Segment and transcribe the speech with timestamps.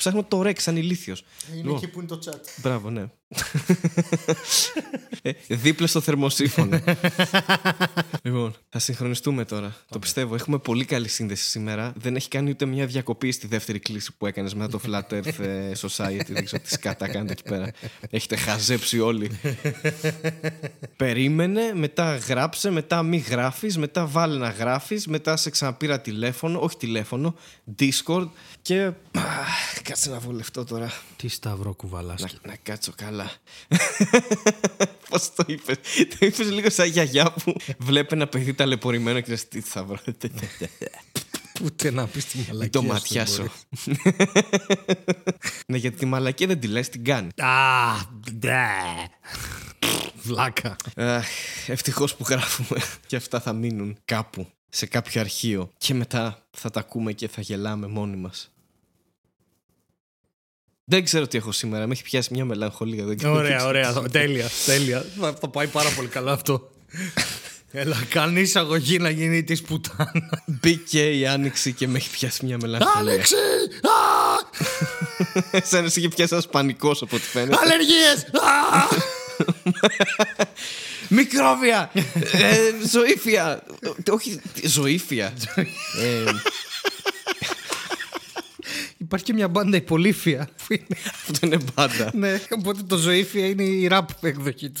[0.00, 1.24] Ψάχνω το ρεξ σαν ηλίθιος.
[1.56, 2.40] Είναι εκεί που είναι το chat.
[2.56, 3.02] Μπράβο, ναι.
[5.22, 6.80] ε, δίπλα στο θερμοσύφωνο.
[8.22, 9.76] λοιπόν, θα συγχρονιστούμε τώρα.
[9.88, 10.34] Το πιστεύω.
[10.34, 11.92] Έχουμε πολύ καλή σύνδεση σήμερα.
[11.96, 15.38] Δεν έχει κάνει ούτε μια διακοπή στη δεύτερη κλίση που έκανες μετά το Flat Earth
[15.38, 16.26] ε, Society.
[16.28, 17.70] Δεν ξέρω τι σκάτα κάνετε εκεί πέρα.
[18.10, 19.30] Έχετε χαζέψει όλοι.
[20.96, 26.76] Περίμενε, μετά γράψε, μετά μη γράφεις, μετά βάλε να γράφεις, μετά σε ξαναπήρα τηλέφωνο, όχι
[26.76, 27.34] τηλέφωνο,
[27.78, 28.28] Discord
[28.62, 28.92] και.
[29.82, 30.92] Κάτσε να βολευτώ τώρα.
[31.16, 32.20] Τι σταυρό κουβαλάς.
[32.22, 33.30] Να, να κάτσω καλά.
[35.10, 35.76] Πώς το είπες;
[36.08, 39.98] Το είπες λίγο σαν γιαγιά που βλέπει ένα παιδί ταλαιπωρημένο και λες τι θα βρω.
[41.64, 42.70] Ούτε να πεις τη μαλακία.
[42.70, 43.44] το ματιάσω.
[45.66, 47.28] ναι, γιατί τη μαλακία δεν τη λες, την κάνει.
[47.36, 47.50] Α,
[48.32, 48.66] ντε.
[50.22, 50.76] Βλάκα.
[51.66, 56.80] Ευτυχώς που γράφουμε και αυτά θα μείνουν κάπου σε κάποιο αρχείο και μετά θα τα
[56.80, 58.50] ακούμε και θα γελάμε μόνοι μας.
[60.84, 61.86] Δεν ξέρω τι έχω σήμερα.
[61.86, 63.04] Με έχει πιάσει μια μελαγχολία.
[63.04, 64.02] Δεν ξέρω Ωραία, τι ωραία.
[64.02, 65.04] τέλεια, τέλεια.
[65.20, 66.70] Θα, θα πάει πάρα πολύ καλά αυτό.
[67.72, 70.42] Έλα, κάνει εισαγωγή να γίνει της πουτάνας.
[70.46, 73.12] Μπήκε η άνοιξη και με έχει πιάσει μια μελαγχολία.
[73.12, 73.34] Άνοιξη!
[75.62, 77.56] Σαν να σε είχε πιάσει ένας πανικός από ό,τι φαίνεται.
[77.60, 78.26] Αλλεργίες!
[81.08, 81.90] Μικρόβια!
[82.32, 83.62] ε, ζωήφια!
[83.80, 85.32] Ε, όχι, ζωήφια.
[85.54, 86.24] ε,
[88.98, 90.48] Υπάρχει και μια μπάντα υπολήφια.
[90.56, 90.86] που είναι-
[91.28, 92.10] αυτό είναι πάντα.
[92.14, 94.80] ναι, οπότε το ζωήφια είναι η ραπ εκδοχή του.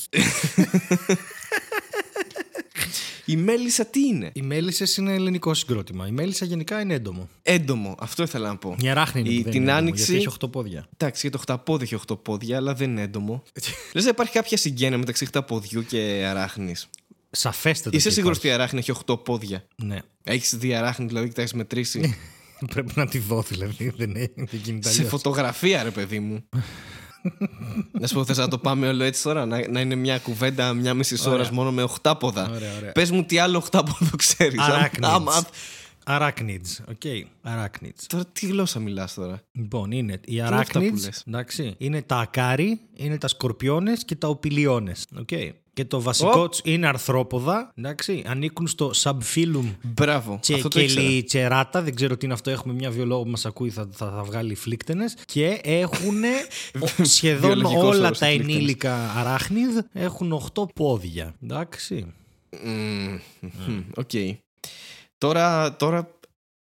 [3.24, 6.06] Η μέλισσα τι είναι; Οι μέλισσες είναι ελληνικό συγκρότημα.
[6.06, 7.28] Η μέλισσα γενικά είναι έντομο.
[7.42, 8.76] Έντομο, αυτό ήθελα να πω.
[8.78, 10.86] Μια ράχνη είναι Η- που δεν την είναι έντομο, άνοιξη- Γιατί έχει οχτώ πόδια.
[10.96, 13.42] Εντάξει, για το χταπόδι έχει 8 πόδια, αλλά δεν είναι έντομο.
[13.92, 16.88] Λες να υπάρχει κάποια συγγένεια μεταξύ χταποδιού και αράχνης.
[17.30, 17.96] Σαφέστατα.
[17.96, 18.54] Είσαι και σίγουρος υπάρχει.
[18.54, 19.98] ότι η αράχνη έχει 8 πόδια; Ναι.
[20.24, 22.16] Έχεις δει αράχνη, δηλαδή και τα έχεις μετρήσει;
[22.74, 23.92] Πρέπει να τη δω, δηλαδή.
[23.96, 25.08] Δεν, είναι, δεν γίνεται Σε αλλιώς.
[25.10, 26.48] φωτογραφία, ρε παιδί μου.
[27.92, 30.72] Να σου πω, θες να το πάμε όλο έτσι τώρα, να, να είναι μια κουβέντα
[30.72, 32.50] μια μισή ώρας μόνο με οχτάποδα.
[32.54, 32.92] Ωραία, ωραία.
[32.92, 34.60] Πες μου τι άλλο οχτάποδο ξέρεις.
[34.60, 35.42] Arachnids.
[36.06, 36.84] Arachnids.
[36.88, 37.00] OK.
[37.44, 38.02] Arachnids.
[38.06, 41.00] Τώρα τι γλώσσα μιλάς τώρα; Λοιπόν, είναι οι είναι αυτά που arachnids.
[41.04, 41.74] λες; Εντάξει.
[41.78, 44.92] Είναι τα ακάρι, είναι τα σκορπιόνες και τα οπιλιόνες.
[45.18, 45.28] Οκ.
[45.72, 46.50] Και το βασικό Οπ.
[46.50, 47.72] τους είναι αρθρόποδα.
[47.74, 48.22] Εντάξει.
[48.26, 50.38] Ανήκουν στο subphylum Μπράβο.
[50.42, 51.00] και αυτό το ήξερα.
[51.06, 51.82] Chelicerata.
[51.82, 52.50] Δεν ξέρω τι είναι αυτό.
[52.50, 55.14] Έχουμε μια βιολόγο που μας ακούει, θα, θα, θα βγάλει φλύκταινες.
[55.24, 56.22] Και έχουν
[57.02, 58.56] σχεδόν Βιολογικός όλα όρος, τα οι φλύκταινες.
[58.56, 61.34] ενήλικα arachnids έχουν 8 πόδια.
[61.42, 62.06] Εντάξει.
[62.64, 64.10] Μμμ, μμμ, Οκ.
[65.18, 66.10] Τώρα, τώρα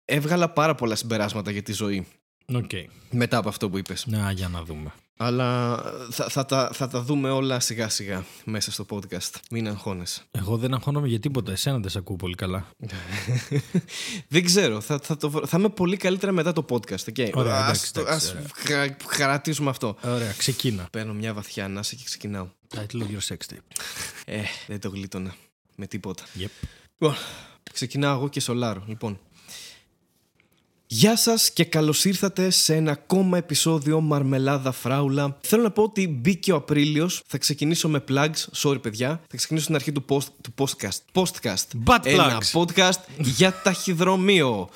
[0.05, 2.07] έβγαλα πάρα πολλά συμπεράσματα για τη ζωή
[2.55, 2.71] Οκ.
[3.11, 4.07] μετά από αυτό που είπες.
[4.07, 4.93] Να, για να δούμε.
[5.23, 9.31] Αλλά θα, θα, τα, θα τα δούμε όλα σιγά σιγά μέσα στο podcast.
[9.51, 10.23] Μην αγχώνεσαι.
[10.31, 11.53] Εγώ δεν αγχώνομαι για τίποτα.
[11.53, 12.67] Εσένα δεν σε ακούω πολύ καλά.
[14.29, 14.81] Δεν ξέρω.
[14.81, 17.05] Θα, θα, το, βρω- θα είμαι πολύ καλύτερα μετά το podcast.
[17.17, 17.31] Okay.
[17.35, 18.33] Ωραία, ας, εντάξει, το- εντάξει, ας
[18.67, 18.87] ωραία.
[18.89, 19.97] χα- χαρατήσουμε αυτό.
[20.05, 20.89] Ωραία, ξεκίνα.
[20.93, 22.49] Παίρνω μια βαθιά ανάσα και ξεκινάω.
[22.77, 23.83] Title of your sex tape.
[24.25, 25.35] Ε, δεν το γλίτωνα
[25.77, 26.25] με τίποτα.
[26.39, 26.49] Yep.
[26.99, 27.17] Λοιπόν,
[27.73, 28.85] ξεκινάω εγώ και σολάρω.
[28.87, 29.19] Λοιπόν.
[30.93, 35.37] Γεια σας και καλώς ήρθατε σε ένα ακόμα επεισόδιο Μαρμελάδα Φράουλα.
[35.41, 39.65] Θέλω να πω ότι μπήκε ο Απρίλιος, θα ξεκινήσω με plugs, sorry παιδιά, θα ξεκινήσω
[39.65, 40.99] στην αρχή του, post, του podcast.
[41.13, 41.85] Postcast.
[41.87, 42.61] Butt Ένα plugs.
[42.61, 44.69] podcast για ταχυδρομείο.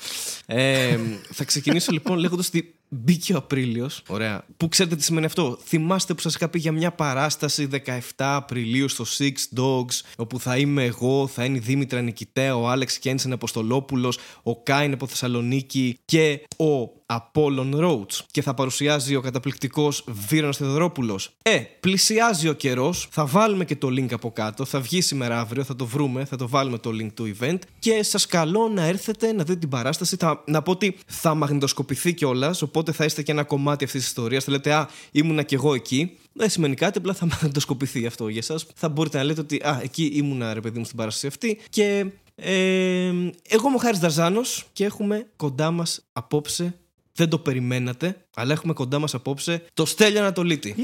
[0.45, 0.97] Ε,
[1.31, 4.01] θα ξεκινήσω λοιπόν λέγοντας ότι μπήκε ο Απρίλιος.
[4.07, 4.45] Ωραία.
[4.57, 5.59] Που ξέρετε τι σημαίνει αυτό.
[5.63, 10.57] Θυμάστε που σας είχα πει για μια παράσταση 17 Απριλίου στο Six Dogs, όπου θα
[10.57, 15.97] είμαι εγώ, θα είναι η Δήμητρα Νικητέα, ο Άλεξ Κένσεν Αποστολόπουλος, ο Κάιν από Θεσσαλονίκη
[16.05, 21.31] και ο Απόλλων Ρόουτς και θα παρουσιάζει ο καταπληκτικός Βίρονας Θεοδωρόπουλος.
[21.41, 25.63] Ε, πλησιάζει ο καιρός, θα βάλουμε και το link από κάτω, θα βγει σήμερα αύριο,
[25.63, 29.31] θα το βρούμε, θα το βάλουμε το link του event και σας καλώ να έρθετε
[29.31, 30.15] να δείτε την παράσταση.
[30.15, 34.09] Θα, να πω ότι θα μαγνητοσκοπηθεί κιόλας, οπότε θα είστε και ένα κομμάτι αυτής της
[34.09, 34.43] ιστορίας.
[34.43, 36.17] Θα λέτε, α, ήμουνα κι εγώ εκεί.
[36.33, 38.65] Δεν σημαίνει κάτι, απλά θα μαγνητοσκοπηθεί αυτό για εσά.
[38.75, 42.05] Θα μπορείτε να λέτε ότι, α, εκεί ήμουνα ρε παιδί μου στην παράσταση αυτή και
[42.35, 43.07] ε,
[43.49, 46.75] εγώ είμαι ο Χάρης Δαρζάνος και έχουμε κοντά μας απόψε,
[47.15, 50.75] δεν το περιμένατε, αλλά έχουμε κοντά μας απόψε το Στέλιο Ανατολίτη.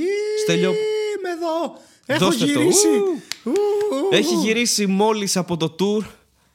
[0.44, 1.80] Στέλιο, Είμαι εδώ.
[2.06, 2.52] Έχω Δώστε το.
[2.60, 2.88] γυρίσει.
[2.88, 3.22] Ου.
[3.44, 3.52] Ου,
[3.92, 4.42] ου, έχει ου.
[4.42, 6.06] γυρίσει μόλις από το tour,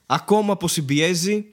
[0.07, 1.45] ακόμα αποσυμπιέζει,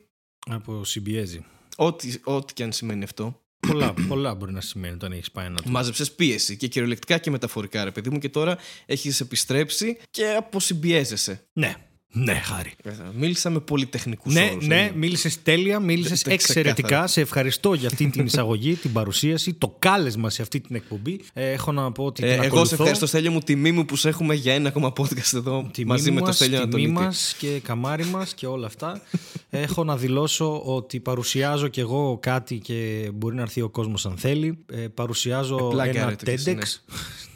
[0.50, 1.46] Από συμπιέζει.
[1.76, 3.42] ό,τι, ό,τι και αν σημαίνει αυτό.
[3.68, 5.70] πολλά, πολλά μπορεί να σημαίνει όταν έχεις πάει ένα του.
[5.70, 11.46] Μάζεψες πίεση και κυριολεκτικά και μεταφορικά, ρε παιδί μου, και τώρα έχεις επιστρέψει και αποσυμπιέζεσαι.
[11.54, 11.76] Ναι,
[12.16, 12.72] Ναι, χάρη.
[13.18, 14.68] Μίλησα με πολυτεχνικούς Ναι, όρους.
[14.68, 16.74] ναι, μίλησες τέλεια, μίλησες Τε- εξαιρετικά.
[16.74, 17.08] ξεκάθαρα.
[17.08, 21.20] Σε ευχαριστώ για αυτή την εισαγωγή, την παρουσίαση, το κάλεσμα σε αυτή την εκπομπή.
[21.34, 22.24] Ε, έχω να πω ότι.
[22.24, 22.74] Ε, την εγώ σε ακολουθώ.
[22.76, 26.12] ευχαριστώ, Στέλιο μου, τιμή μου που σε έχουμε για ένα ακόμα podcast εδώ Τιμή μαζί
[26.12, 26.92] με το μας, Στέλιο τιμή Ανατολίτη.
[26.92, 29.02] μας και καμάρι μας και όλα αυτά.
[29.50, 34.18] Έχω να δηλώσω ότι παρουσιάζω κι εγώ κάτι και μπορεί να έρθει ο κόσμος αν
[34.18, 34.58] θέλει.
[34.72, 36.94] Ε, παρουσιάζω πλάκα, ένα ρε, το και εσύ, TEDx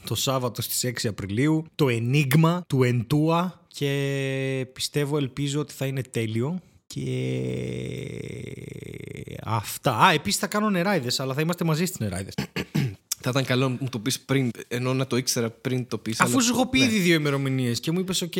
[0.07, 1.65] το Σάββατο στις 6 Απριλίου.
[1.75, 6.59] Το αίνιγμα του Εντούα και πιστεύω, ελπίζω ότι θα είναι τέλειο.
[6.87, 7.03] Και
[9.43, 9.97] αυτά.
[9.97, 12.33] Α, επίσης θα κάνω νεράιδες, αλλά θα είμαστε μαζί στις νεράιδες.
[13.21, 16.19] Θα ήταν καλό να μου το πεις πριν, ενώ να το ήξερα πριν το πεις.
[16.19, 18.33] Αφού σου έχω πει ήδη δύο ημερομηνίες και μου είπες οκ.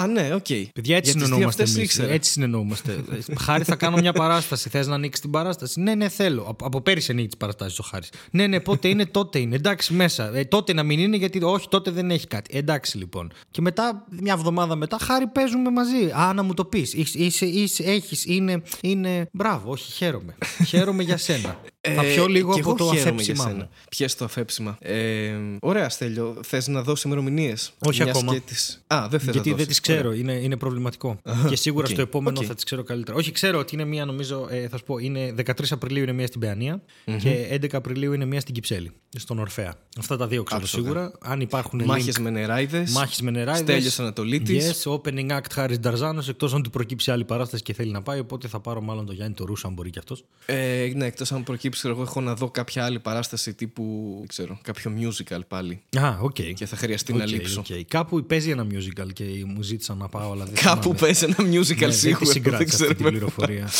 [0.00, 0.46] Α, ναι, οκ.
[0.46, 1.88] Παιδιά, έτσι Για τις δύο συνεννοούμαστε αυτές εμείς.
[1.94, 2.12] ήξερα.
[2.12, 3.04] Έτσι συνεννοούμαστε.
[3.40, 4.68] Χάρη, θα κάνω μια παράσταση.
[4.68, 6.42] Θες να ανοίξεις την παράσταση; Ναι, ναι, θέλω.
[6.48, 8.08] Από, από πέρυσι ανοίγει τις παραστάσεις ο Χάρης.
[8.30, 9.54] Ναι, ναι, πότε είναι, τότε είναι.
[9.54, 10.30] Εντάξει, μέσα.
[10.36, 12.56] Ε, τότε να μην είναι, γιατί όχι, τότε δεν έχει κάτι.
[12.58, 13.32] Εντάξει, λοιπόν.
[13.50, 16.10] Και μετά, μια εβδομάδα μετά, Χάρη, παίζουμε μαζί.
[16.18, 16.92] Α, να μου το πεις.
[16.94, 19.28] Είσαι, είσαι, έχεις, είναι, είναι.
[19.32, 20.34] Μπράβο, όχι, χαίρομαι.
[20.66, 21.60] χαίρομαι για σένα.
[21.94, 23.54] θα πιω λίγο Ε, και από εγώ το χαίρομαι για αφέψημά σένα.
[23.56, 23.68] μου.
[23.90, 24.76] Πιες το αφέψημα.
[24.80, 26.36] Ε, ωραία, Στέλιο.
[26.42, 27.72] Θες να δώσεις ημερομηνίες.
[27.78, 28.34] Όχι ακόμα.
[28.40, 28.82] Τις...
[28.86, 29.66] Α, δεν θες Γιατί να δεν δώσεις.
[29.66, 31.18] τις ξέρω, είναι, είναι προβληματικό.
[31.48, 32.44] και σίγουρα οκ, στο επόμενο οκ.
[32.48, 33.16] θα τις ξέρω καλύτερα.
[33.18, 36.26] Όχι, ξέρω ότι είναι μία, νομίζω, ε, θα σου πω, είναι 13 Απριλίου είναι μία
[36.26, 36.82] στην Παιανία
[37.18, 39.74] και 11 Απριλίου είναι μία στην Κυψέλη, στον Ορφέα.
[39.98, 40.82] Αυτά τα δύο ξέρω Άψογα.
[40.84, 41.12] σίγουρα.
[41.20, 42.90] Αν υπάρχουν Μάχες link, με νεράιδες.
[42.92, 43.60] μάχες με νεράιδες.
[43.62, 44.84] Στέλιος Ανατολίτης.
[44.84, 48.18] Yes, opening act Χάρης Νταρζάνος, εκτός αν του προκύψει άλλη παράσταση και θέλει να πάει,
[48.18, 50.24] οπότε θα πάρω μάλλον τον Γιάννη το Ρούσο, αν μπορεί κι αυτός.
[50.46, 54.14] Ε, ναι, εκτός αν προκύψει, ξέρω εγώ έχω να δω κάποια άλλη παράσταση τύπου.
[54.18, 55.82] δεν ξέρω, κάποιο musical πάλι.
[55.98, 56.32] Α, οκ.
[56.54, 57.60] Και θα χρειαστεί να ΟΚ, λείψω.
[57.60, 57.66] ΟΚ.
[57.88, 60.98] Κάπου παίζει ένα musical και μου ζήτησαν να πάω, αλλά δεν Κάπου θυμάμαι.
[60.98, 62.18] παίζει ένα musical Ναι, δεν τη σίγουρα.
[62.18, 62.90] Δεν συγκράτησα ξέρω.
[62.90, 63.70] αυτή την πληροφορία.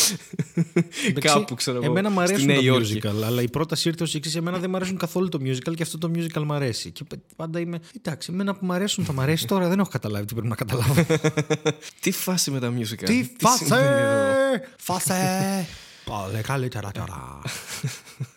[1.19, 1.85] Κάπου ξέρω εγώ.
[1.85, 3.01] Εμένα μου στη αρέσουν Νέα τα Υόρκη.
[3.03, 4.35] musical, αλλά η πρόταση ήρθε ως εξής.
[4.35, 6.91] Εμένα δεν μου αρέσουν καθόλου το musical και αυτό το musical μου αρέσει.
[6.91, 7.03] Και
[7.35, 7.79] πάντα είμαι.
[7.97, 10.55] Εντάξει, εμένα που μου αρέσουν θα μου αρέσει τώρα, δεν έχω καταλάβει τι πρέπει να
[10.55, 11.05] καταλάβω.
[12.01, 14.67] Τι φάση με τα musical; τι συμβαίνει εδώ; φάσε!
[14.79, 15.67] Φάσε!
[16.05, 17.41] Πολύ καλύτερα τώρα.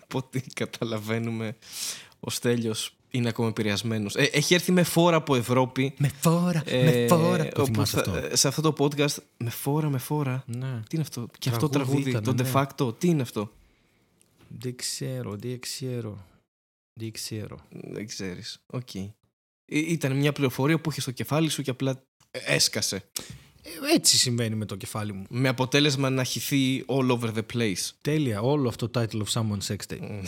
[0.02, 1.56] Από ό,τι καταλαβαίνουμε,
[2.20, 4.14] ο Στέλιος είναι ακόμα επηρεασμένος.
[4.16, 5.94] Ε, έχει έρθει με φόρα από Ευρώπη.
[5.98, 7.48] Με φόρα, ε, με φόρα.
[7.48, 8.36] Το όπου θυμάσαι θα- αυτό.
[8.36, 9.16] σε αυτό το podcast.
[9.36, 10.44] Με φόρα, με φόρα.
[10.46, 10.80] Ναι.
[10.88, 11.28] Τι είναι αυτό.
[11.38, 12.50] Και αυτό Τραγούδι τραγούδι, ήταν, το ναι.
[12.50, 12.54] de
[12.88, 13.52] facto, τι είναι αυτό;
[14.48, 16.24] Δεν ξέρω, δεν ξέρω.
[17.00, 17.58] Δεν ξέρω.
[17.70, 18.58] Δεν ξέρεις.
[18.66, 18.94] Οκ.
[18.94, 19.08] Ε,
[19.66, 22.96] Ήταν μια πληροφορία που είχε στο κεφάλι σου και απλά έσκασε.
[23.62, 25.24] Ε, Έτσι συμβαίνει με το κεφάλι μου.
[25.28, 27.90] Με αποτέλεσμα να χυθεί all over the place.
[28.00, 30.22] Τέλεια, όλο αυτό το title of someone's sex day.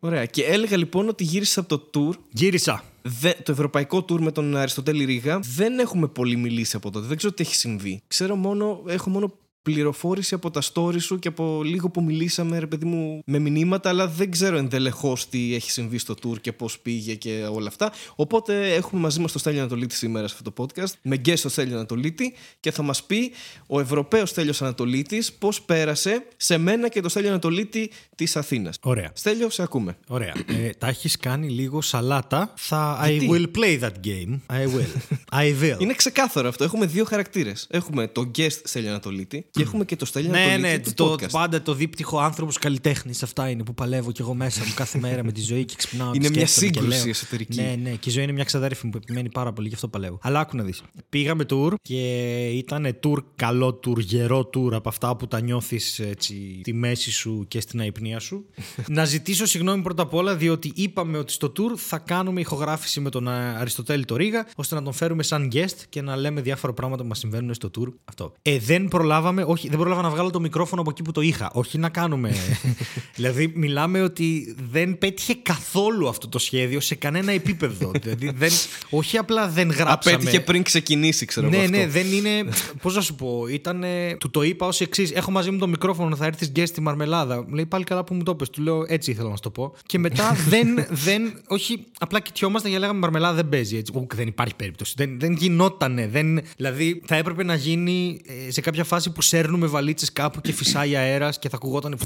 [0.00, 0.26] Ωραία.
[0.26, 2.18] Και έλεγα λοιπόν ότι γύρισα από το tour.
[2.30, 2.84] Γύρισα.
[3.02, 7.06] Δε, το ευρωπαϊκό tour με τον Αριστοτέλη Ρίγα δεν έχουμε πολύ μιλήσει από τότε.
[7.06, 8.02] Δεν ξέρω τι έχει συμβεί.
[8.06, 9.32] Ξέρω μόνο, έχω μόνο
[9.66, 13.88] πληροφόρηση από τα story σου και από λίγο που μιλήσαμε, ρε παιδί μου, με μηνύματα,
[13.88, 17.92] αλλά δεν ξέρω ενδελεχώ τι έχει συμβεί στο tour και πώς πήγε και όλα αυτά.
[18.14, 21.48] Οπότε έχουμε μαζί μας το Στέλιο Ανατολίτη σήμερα σε αυτό το podcast, με guest το
[21.48, 23.32] Στέλιο Ανατολίτη και θα μας πει
[23.66, 28.78] ο Ευρωπαίος Στέλιος Ανατολίτης πώς πέρασε σε μένα και το Στέλιο Ανατολίτη της Αθήνας.
[28.82, 29.10] Ωραία.
[29.14, 29.96] Στέλιο, σε ακούμε.
[30.08, 30.34] Ωραία.
[30.46, 32.52] Ε, τα έχεις κάνει λίγο σαλάτα.
[32.56, 33.00] Θα.
[33.04, 34.38] I Γιατί; will play that game.
[34.50, 35.16] I will.
[35.42, 35.80] I will.
[35.80, 36.64] Είναι ξεκάθαρο αυτό.
[36.64, 37.66] Έχουμε δύο χαρακτήρες.
[37.70, 41.12] Έχουμε το guest Στέλιο Ανατολίτη και έχουμε και το Στέλιο ναι, Ανατολίτη ναι, του το,
[41.12, 41.30] podcast.
[41.30, 43.22] πάντα το δίπτυχο άνθρωπος καλλιτέχνης.
[43.22, 46.10] Αυτά είναι που παλεύω κι εγώ μέσα μου κάθε μέρα με τη ζωή και ξυπνάω.
[46.10, 47.60] και Είναι μια σκέφτομαι και σύγκρουση λέω, εσωτερική.
[47.60, 49.88] Ναι, ναι, και η ζωή είναι μια ξαδέρφη μου που επιμένει πάρα πολύ, γι' αυτό
[49.88, 50.18] παλεύω.
[50.22, 50.82] Αλλά άκου να δεις.
[51.08, 52.00] Πήγαμε tour και
[52.46, 57.60] ήταν tour καλό tour, γερό tour από αυτά που τα νιώθεις στη μέση σου και
[57.60, 58.46] στην αϊπνία σου.
[58.88, 63.10] να ζητήσω συγγνώμη πρώτα απ' όλα, διότι είπαμε ότι στο tour θα κάνουμε ηχογράφηση με
[63.10, 66.72] τον Α, Αριστοτέλη το Ρίγα, ώστε να τον φέρουμε σαν guest και να λέμε διάφορα
[66.72, 67.92] πράγματα που μας συμβαίνουν στο tour.
[68.04, 68.32] Αυτό.
[68.42, 71.50] Ε, δεν προλάβαμε, όχι, δεν προλάβα να βγάλω το μικρόφωνο από εκεί που το είχα.
[71.52, 72.32] Όχι να κάνουμε.
[73.16, 77.90] δηλαδή, μιλάμε ότι δεν πέτυχε καθόλου αυτό το σχέδιο σε κανένα επίπεδο.
[78.02, 78.50] δηλαδή, δεν,
[78.90, 80.16] όχι απλά δεν γράψαμε.
[80.16, 81.68] Απέτυχε πριν ξεκινήσει, ξέρω Ναι, εγώ.
[81.68, 81.90] ναι, αυτό.
[81.90, 82.44] δεν είναι.
[82.82, 83.84] Πώς να σου πω, ήταν.
[84.18, 85.10] Του το είπα ως εξής.
[85.12, 87.44] Έχω μαζί μου το μικρόφωνο, θα έρθεις guest στη μαρμελάδα.
[87.48, 88.50] Μου λέει πάλι καλά που μου το πες.
[88.50, 89.74] Του λέω έτσι ήθελα να σου το πω.
[89.86, 91.32] Και μετά δεν, δεν.
[91.48, 93.92] Όχι, απλά κοιτιόμασταν για λέγαμε μαρμελάδα δεν παίζει έτσι.
[93.96, 94.94] Ουκ, δεν υπάρχει περίπτωση.
[94.96, 96.08] Δεν, δεν γινότανε.
[96.08, 100.52] Δεν, δηλαδή θα έπρεπε να γίνει ε, σε κάποια φάση που σέρνουμε βαλίτσες κάπου και
[100.52, 101.98] φυσάει αέρας και θα ακουγόταν.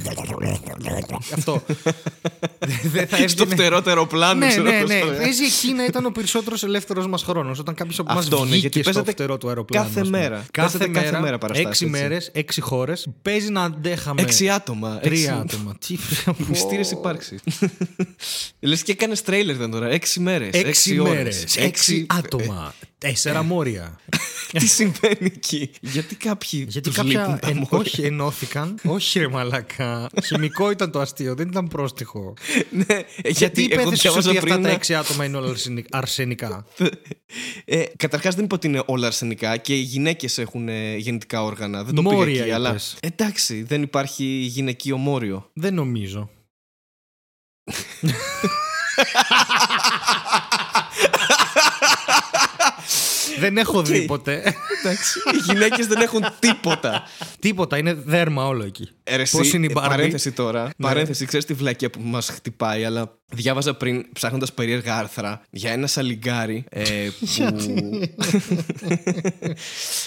[1.33, 1.63] Αυτό.
[2.61, 4.99] Δεν- δεν θα Στο έβγαινε- φτερότερο πλάνο, ναι, ξέρω ναι, εγώ, ναι.
[4.99, 7.59] στο- Παίζει εκεί να ήταν ο περισσότερος ελεύθερος μας χρόνος.
[7.59, 9.87] Όταν κάποιος από εμάς Αυτό, ναι, βγήκε γιατί στο παίζετε φτερό του αεροπλάνου.
[9.87, 10.19] κάθε ας πούμε.
[10.19, 10.45] μέρα.
[10.51, 12.01] Κάθε Παίζετε κάθε μέρα, μέρα παραστάσεις, έξι έτσι.
[12.01, 13.09] μέρες, έξι χώρες.
[13.23, 14.23] Παίζει να αντέχαμε.
[14.23, 14.99] Έξι άτομα.
[14.99, 15.75] Τρία έξι- άτομα.
[15.87, 15.97] Τι
[16.49, 17.41] Μυστήρες υπάρξεις.
[18.61, 19.87] Λες και έκανες τρέιλερ ήταν τώρα.
[19.89, 20.51] Έξι μέρες.
[20.53, 21.57] Έξι μέρες.
[21.57, 22.75] Έξι άτομα.
[23.01, 23.99] Τέσσερα μόρια.
[24.59, 28.79] Τι συμβαίνει εκεί; Γιατί κάποιοι Γιατί τους κάποια λείπουν τα εν- μόρια; όχι ενώθηκαν.
[28.85, 30.09] όχι ρε μαλακά.
[30.25, 32.35] Χημικό ήταν το αστείο, δεν ήταν πρόστιχο.
[32.71, 32.85] Ναι,
[33.23, 35.87] Γιατί γιατί εγώ υπέθεσες διάβαζα ότι αυτά πριν τα να- έξι άτομα είναι όλα αρσενι-
[35.91, 36.67] αρσενικά;
[37.65, 41.85] Ε, Καταρχάς δεν είπα ότι είναι όλα αρσενικά και οι γυναίκες έχουν ε, γεννητικά όργανα.
[41.85, 42.69] Δεν το Μόρια πήγα εκεί, αλλά.
[42.71, 42.97] είπες.
[43.01, 45.51] Εντάξει, δεν υπάρχει γυναικείο μόριο.
[45.53, 46.31] Δεν νομίζω.
[53.41, 54.55] δεν έχω δει ποτέ.
[54.81, 55.19] Εντάξει.
[55.35, 57.03] οι γυναίκες δεν έχουν τίποτα.
[57.39, 58.89] Τίποτα, είναι δέρμα όλο εκεί.
[59.05, 59.89] Ε, ρε, Πώς εσύ, είναι η ε, Barbie?
[59.89, 60.63] Παρένθεση τώρα.
[60.63, 60.87] Ναι.
[60.87, 65.87] Παρένθεση, ξέρεις τη βλακία που μας χτυπάει, αλλά διάβαζα πριν ψάχνοντας περίεργα άρθρα για ένα
[65.87, 68.01] σαλιγκάρι ε, που.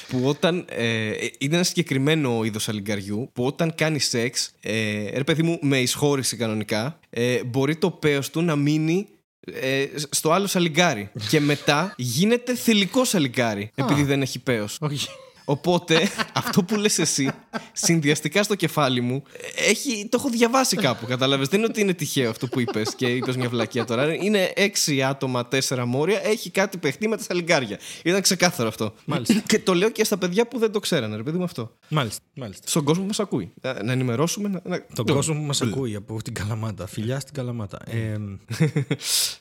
[0.09, 0.65] που όταν.
[0.69, 5.59] Ε, ε, είναι ένα συγκεκριμένο είδος σαλιγκαριού που όταν κάνει σεξ, ε, ρε παιδί μου,
[5.61, 9.07] με εισχώρηση κανονικά, ε, μπορεί το πέος του να μείνει
[9.45, 11.09] ε, στο άλλο σαλιγκάρι.
[11.29, 13.71] και μετά γίνεται θηλυκό σαλιγκάρι.
[13.75, 14.77] επειδή δεν έχει πέος.
[14.81, 15.07] Όχι.
[15.45, 17.31] Οπότε, αυτό που λες εσύ,
[17.71, 19.23] συνδυαστικά στο κεφάλι μου,
[19.55, 21.47] έχει, το έχω διαβάσει κάπου, κατάλαβες.
[21.47, 24.13] Δεν είναι ότι είναι τυχαίο αυτό που είπες και είπες μια βλακία τώρα.
[24.13, 27.79] Είναι έξι άτομα, τέσσερα μόρια, έχει κάτι παιχτεί με τα σαλιγκάρια.
[28.03, 28.93] Ήταν ξεκάθαρο αυτό.
[29.05, 29.43] Μάλιστα.
[29.47, 31.71] Και το λέω και στα παιδιά που δεν το ξέρανε, ρε παιδί μου αυτό.
[31.87, 32.23] Μάλιστα.
[32.33, 32.67] μάλιστα.
[32.67, 33.53] Στον κόσμο που μας ακούει.
[33.61, 34.49] Να, να ενημερώσουμε.
[34.49, 34.85] Να, να...
[34.95, 36.87] Τον κόσμο που μας ακούει από την Καλαμάτα.
[36.87, 37.79] Φιλιά στην Καλαμάτα.
[37.85, 38.17] Ε,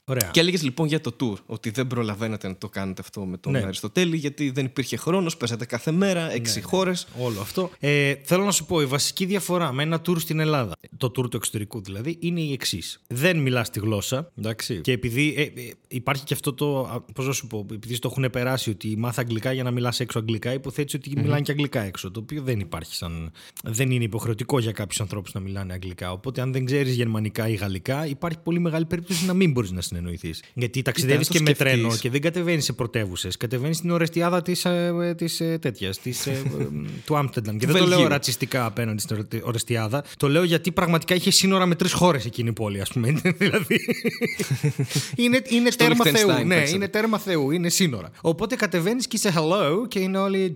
[0.05, 0.29] ωραία.
[0.33, 3.53] Και έλεγες λοιπόν για το tour ότι δεν προλαβαίνετε να το κάνετε αυτό με τον
[3.53, 3.59] Ναι.
[3.59, 7.07] Αριστοτέλη γιατί δεν υπήρχε χρόνος, πέσατε κάθε μέρα, έξι χώρες.
[7.19, 7.71] Όλο αυτό.
[7.79, 11.31] Ε, θέλω να σου πω, η βασική διαφορά με ένα tour στην Ελλάδα, το tour
[11.31, 13.01] του εξωτερικού δηλαδή, είναι η εξής.
[13.07, 14.81] Δεν μιλάς τη γλώσσα, εντάξει.
[14.81, 17.03] Και επειδή ε, ε, υπάρχει και αυτό το.
[17.15, 20.19] Πώς να σου πω, επειδή το έχουν περάσει ότι μάθα αγγλικά για να μιλάς έξω
[20.19, 22.11] αγγλικά, υποθέτεις ότι μιλάνε και αγγλικά έξω.
[22.11, 23.33] Το οποίο δεν υπάρχει σαν.
[23.65, 26.13] Δεν είναι υποχρεωτικό για κάποιους ανθρώπους να μιλάνε αγγλικά.
[26.13, 29.81] Οπότε, αν δεν ξέρεις γερμανικά ή γαλλικά, υπάρχει πολύ μεγάλη περίπτωση να μην μπορείς να
[29.81, 30.43] συνεννοηθείς.
[30.55, 31.75] Γιατί ταξιδεύεις αν το και με σκεφτείς.
[31.75, 33.37] τρένο και δεν κατεβαίνεις σε πρωτεύουσες.
[33.37, 36.67] Κατεβαίνεις στην ορεστιάδα της ε, της, ε, τέτοια, της, ε, ε,
[37.05, 37.57] του Άμστερνταμ.
[37.57, 38.09] Και δεν το λέω Βελγίου.
[38.09, 40.05] ρατσιστικά απέναντι στην ορε- ορεστιάδα.
[40.17, 43.11] Το λέω γιατί πραγματικά είχε σύνορα με τρεις χώρες εκείνη η πόλη, ας πούμε.
[43.39, 43.77] δηλαδή.
[45.17, 46.29] είναι είναι Στο τέρμα Liechtenstein Θεού.
[46.29, 46.71] Ναι, παίξατε.
[46.77, 47.51] είναι τέρμα Θεού.
[47.51, 48.11] Είναι σύνορα.
[48.21, 50.53] Οπότε κατεβαίνεις και είσαι hello και είναι όλοι.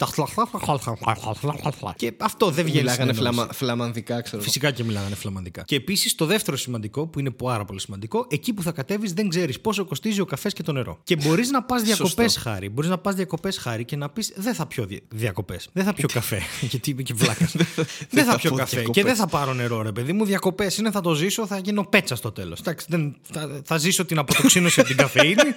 [1.96, 2.78] Και αυτό δεν βγαίνει.
[2.80, 3.38] Μιλάγανε στην ενόηση.
[3.38, 4.36] φλαμα, φλαμανδικά, ξέρω.
[4.36, 4.44] εγώ.
[4.44, 5.62] Φυσικά και μιλάγανε φλαμανδικά.
[5.62, 9.28] Και επίση το δεύτερο σημαντικό, που είναι πάρα πολύ σημαντικό, εκεί που θα κατέβει δεν
[9.28, 10.98] ξέρει πόσο κοστίζει ο καφέ και το νερό.
[11.04, 12.40] Και μπορεί να πα διακοπέ Σωστό.
[12.50, 12.68] χάρη.
[12.68, 15.68] Μπορεί να πα διακοπέ χάρη και να πει Δεν θα πιω διακοπές.
[15.72, 16.42] Δεν θα πιω καφέ.
[16.70, 17.56] γιατί είμαι και βλάκας.
[18.10, 18.76] δεν θα θα πιω πω καφέ.
[18.76, 19.02] διακοπές.
[19.02, 20.24] Και δεν θα πάρω νερό, ρε παιδί μου.
[20.24, 22.60] Διακοπές είναι, θα το ζήσω, θα γίνω πέτσα στο τέλος.
[22.60, 22.74] Θα,
[23.64, 25.54] θα ζήσω την αποτοξίνωση από την καφεΐνη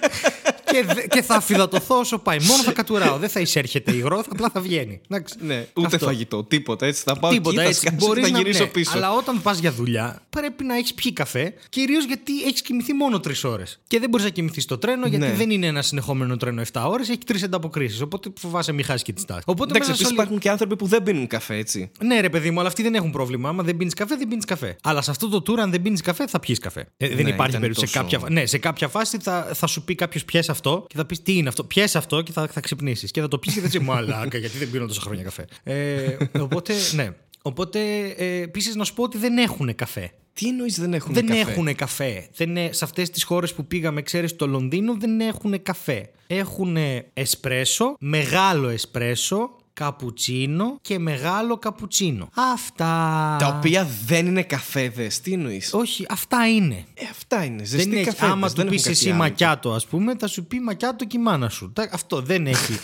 [0.72, 2.38] και, δε- και θα αφιδατωθώ όσο πάει.
[2.42, 3.16] Μόνο θα κατουράω.
[3.18, 5.00] Δεν θα εισέρχεται υγρό, απλά θα βγαίνει.
[5.08, 5.34] Εντάξει.
[5.40, 6.06] Ναι, ούτε Αυτό.
[6.06, 6.86] φαγητό, τίποτα.
[6.86, 7.84] Έτσι θα πάω Τίποτα εκεί, έτσι.
[7.84, 8.90] θα σκάσω Μπορείς και θα να- γυρίσω ναι, πίσω.
[8.94, 11.54] Αλλά όταν πας για δουλειά, πρέπει να έχεις πιει καφέ.
[11.68, 13.80] Κυρίως γιατί έχεις κοιμηθεί μόνο τρεις ώρες.
[13.86, 15.32] Και δεν μπορείς να κοιμηθείς στο τρένο, γιατί Ναι.
[15.32, 18.00] δεν είναι ένα συνεχόμενο τρένο 7 ώρες, έχει τρεις ανταποκρίσεις.
[18.00, 19.42] Οπότε φοβάσαι μη χάσεις και τη στάση.
[19.46, 21.90] Οπότε Εντάξει, μέσα σε επίσης όλη- υπάρχουν και άνθρωποι που δεν πίνουν καφέ, έτσι.
[22.04, 23.48] Ναι, ρε παιδί μου, αλλά αυτοί δεν έχουν πρόβλημα.
[23.48, 24.76] Άμα δεν πίνεις καφέ, δεν πίνεις καφέ.
[24.82, 26.86] Αλλά σε αυτό το tour, αν δεν πίνεις καφέ, θα πιεις καφέ.
[26.96, 27.86] Ε, δεν Ναι, υπάρχει ήταν περίπτωση.
[27.92, 28.30] Σε, τόσο- κάποια...
[28.30, 31.36] ναι, σε κάποια φάση θα, θα σου πει κάποιος πιέ αυτό και θα πεις τι
[31.36, 31.64] είναι αυτό.
[31.64, 33.10] Πιέ αυτό και θα, θα ξυπνήσεις.
[33.10, 35.44] Και θα το πεις και θα 'σαι μαλάκα, γιατί δεν πίνω τόσα χρόνια καφέ.
[35.62, 37.10] Ε, οπότε, ναι.
[37.42, 37.80] Οπότε,
[38.16, 40.12] ε, επίσης να σου πω ότι δεν έχουν καφέ.
[40.32, 42.28] Τι εννοείς δεν έχουν δεν καφέ; έχουν καφέ.
[42.34, 46.10] Δεν, ε- σε αυτές τις χώρες που πήγαμε, ξέρεις, το Λονδίνο δεν έχουν καφέ.
[46.26, 46.76] Έχουν
[47.12, 52.28] εσπρέσο, μεγάλο εσπρέσο, καπουτσίνο και μεγάλο καπουτσίνο.
[52.52, 53.36] Αυτά.
[53.38, 55.20] Τα οποία δεν είναι καφέδες.
[55.20, 56.84] Τι εννοείς; Όχι, αυτά είναι.
[56.94, 57.64] Ε, αυτά είναι.
[57.64, 59.18] Ζεστοί δεν έχει, καφέδες, άμα δεν του έχουν πεις κάτι εσύ άλλο.
[59.18, 61.72] μακιάτο, ας πούμε, θα σου πει μακιάτο και η μάνα σου.
[61.72, 62.78] Τα- Αυτό δεν έχει.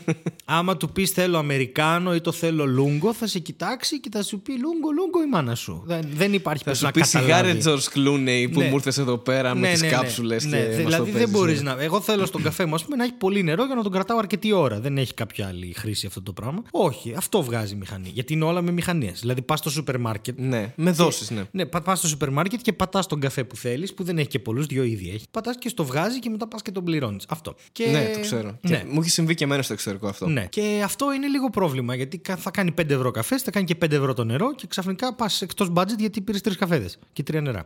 [0.44, 4.40] άμα του πεις θέλω Αμερικάνο ή το θέλω Λούγκο, θα σε κοιτάξει και θα σου
[4.40, 5.82] πει Λούγκο, Λούγκο η μάνα σου.
[5.86, 7.58] Δεν, δεν υπάρχει Θα πώς σου να πει σιγάρε καταλάβει.
[7.58, 8.68] Τζορτ Κλούνεϊ που Ναι.
[8.68, 10.56] μου ήρθες εδώ πέρα με τις κάψουλες ναι.
[10.56, 11.74] και Ναι, μας το Δηλαδή δεν παίζεις, μπορείς ναι.
[11.74, 11.82] να.
[11.82, 14.18] Εγώ θέλω στον καφέ μου, ας πούμε, να έχει πολύ νερό για να τον κρατάω
[14.18, 14.80] αρκετή ώρα.
[14.80, 16.41] Δεν έχει κάποια άλλη χρήση αυτό το πράγμα.
[16.70, 18.08] Όχι, αυτό βγάζει η μηχανή.
[18.08, 19.12] Γιατί είναι όλα με μηχανίε.
[19.20, 20.38] Δηλαδή πας στο σούπερ μάρκετ.
[20.38, 21.42] Ναι, με δόσεις, ναι.
[21.50, 24.38] Ναι, πα στο σούπερ μάρκετ και πατάς τον καφέ που θέλεις, που δεν έχει και
[24.38, 25.24] πολλούς, δύο ήδη έχει.
[25.30, 27.24] Πατάς και στο βγάζει και μετά πας και τον πληρώνεις.
[27.28, 27.54] Αυτό.
[27.72, 27.86] Και...
[27.86, 28.58] Ναι, το ξέρω.
[28.60, 28.76] Ναι.
[28.76, 30.26] Και Μου έχει συμβεί και εμένα στο εξωτερικό αυτό.
[30.26, 30.46] Ναι.
[30.46, 33.76] Και αυτό είναι λίγο πρόβλημα γιατί κα- θα κάνει 5 ευρώ καφές, θα κάνει και
[33.84, 37.40] 5 ευρώ το νερό και ξαφνικά πας εκτός budget γιατί πήρες τρεις καφέδες και τρία
[37.40, 37.62] νερά.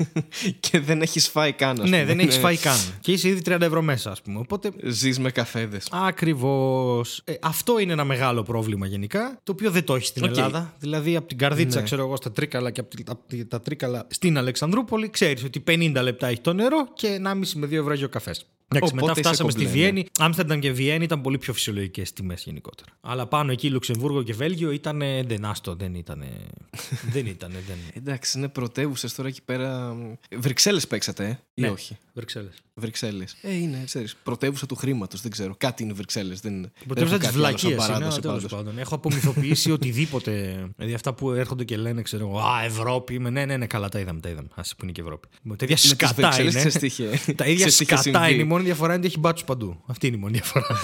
[0.60, 1.70] και δεν έχεις φάει καν.
[1.70, 2.04] ας ναι, πούμε.
[2.04, 2.76] δεν έχεις φάει καν.
[3.00, 4.38] Και είσαι ήδη 30 ευρώ μέσα, ας πούμε.
[4.38, 5.88] Οπότε Ζεις με καφέδες.
[5.90, 7.22] Ακριβώς.
[7.24, 10.30] Ε, αυτό είναι ένα μεγάλο πρόβλημα γενικά, το οποίο δεν το έχει στην Οκ.
[10.30, 10.74] Ελλάδα.
[10.78, 11.84] Δηλαδή, από την Καρδίτσα, Ναι.
[11.84, 15.60] ξέρω εγώ, στα Τρίκαλα και από, τη- από τη- τα Τρίκαλα στην Αλεξανδρούπολη, ξέρεις ότι
[15.60, 18.46] 50 λεπτά έχει το νερό και 1,5 με 2 ευρώ έχει ο καφές.
[18.74, 19.82] Εντάξει, μετά Οπότε είσαι φτάσαμε στη κομπλέ, ναι.
[19.84, 20.06] Βιέννη.
[20.18, 22.90] Άμστερνταμ και Βιέννη ήταν πολύ πιο φυσιολογικές τιμές γενικότερα.
[23.00, 24.98] Αλλά πάνω εκεί Λουξεμβούργο και Βέλγιο ήταν.
[25.26, 26.24] Δεν άστο, δεν ήταν.
[27.14, 27.50] δεν ήταν.
[27.50, 27.76] Δεν...
[27.94, 29.96] Εντάξει, είναι πρωτεύουσες τώρα εκεί πέρα.
[30.36, 31.68] Βρυξέλλες παίξατε, ε, ή Ναι.
[31.68, 32.54] όχι; Βρυξέλλες.
[32.74, 33.36] Βρυξέλλες.
[33.42, 35.20] Ε, είναι, ξέρεις, πρωτεύουσα του χρήματος.
[35.20, 35.54] Δεν ξέρω.
[35.58, 36.40] Κάτι είναι Βρυξέλλες.
[36.40, 37.96] Δεν, Πρωτεύουσα δεν της έχω κάτι άλλο σαν βλακίας είναι.
[37.96, 38.64] παράδοση αλλά τέλος πάντως.
[38.64, 38.78] πάντων.
[38.78, 40.32] Έχω απομυθοποιήσει οτιδήποτε.
[40.76, 43.30] Δηλαδή αυτά που έρχονται και λένε, ξέρω εγώ, Α, Ευρώπη είμαι.
[43.30, 44.20] Ναι, ναι, ναι, καλά, τα είδαμε.
[44.20, 44.48] Τα είδαμε.
[44.54, 45.28] Α που είναι και Ευρώπη.
[45.42, 46.62] Με τα ίδια Με τις σκατά Βρυξέλλες είναι.
[46.68, 48.32] ξέρεις τι είχε- Τα ίδια ξέρεις τι είχε σκατά συμβεί.
[48.32, 48.42] είναι.
[48.42, 49.82] Η μόνη διαφορά είναι ότι έχει μπάτσους παντού.
[49.86, 50.66] Αυτή είναι η μόνη διαφορά.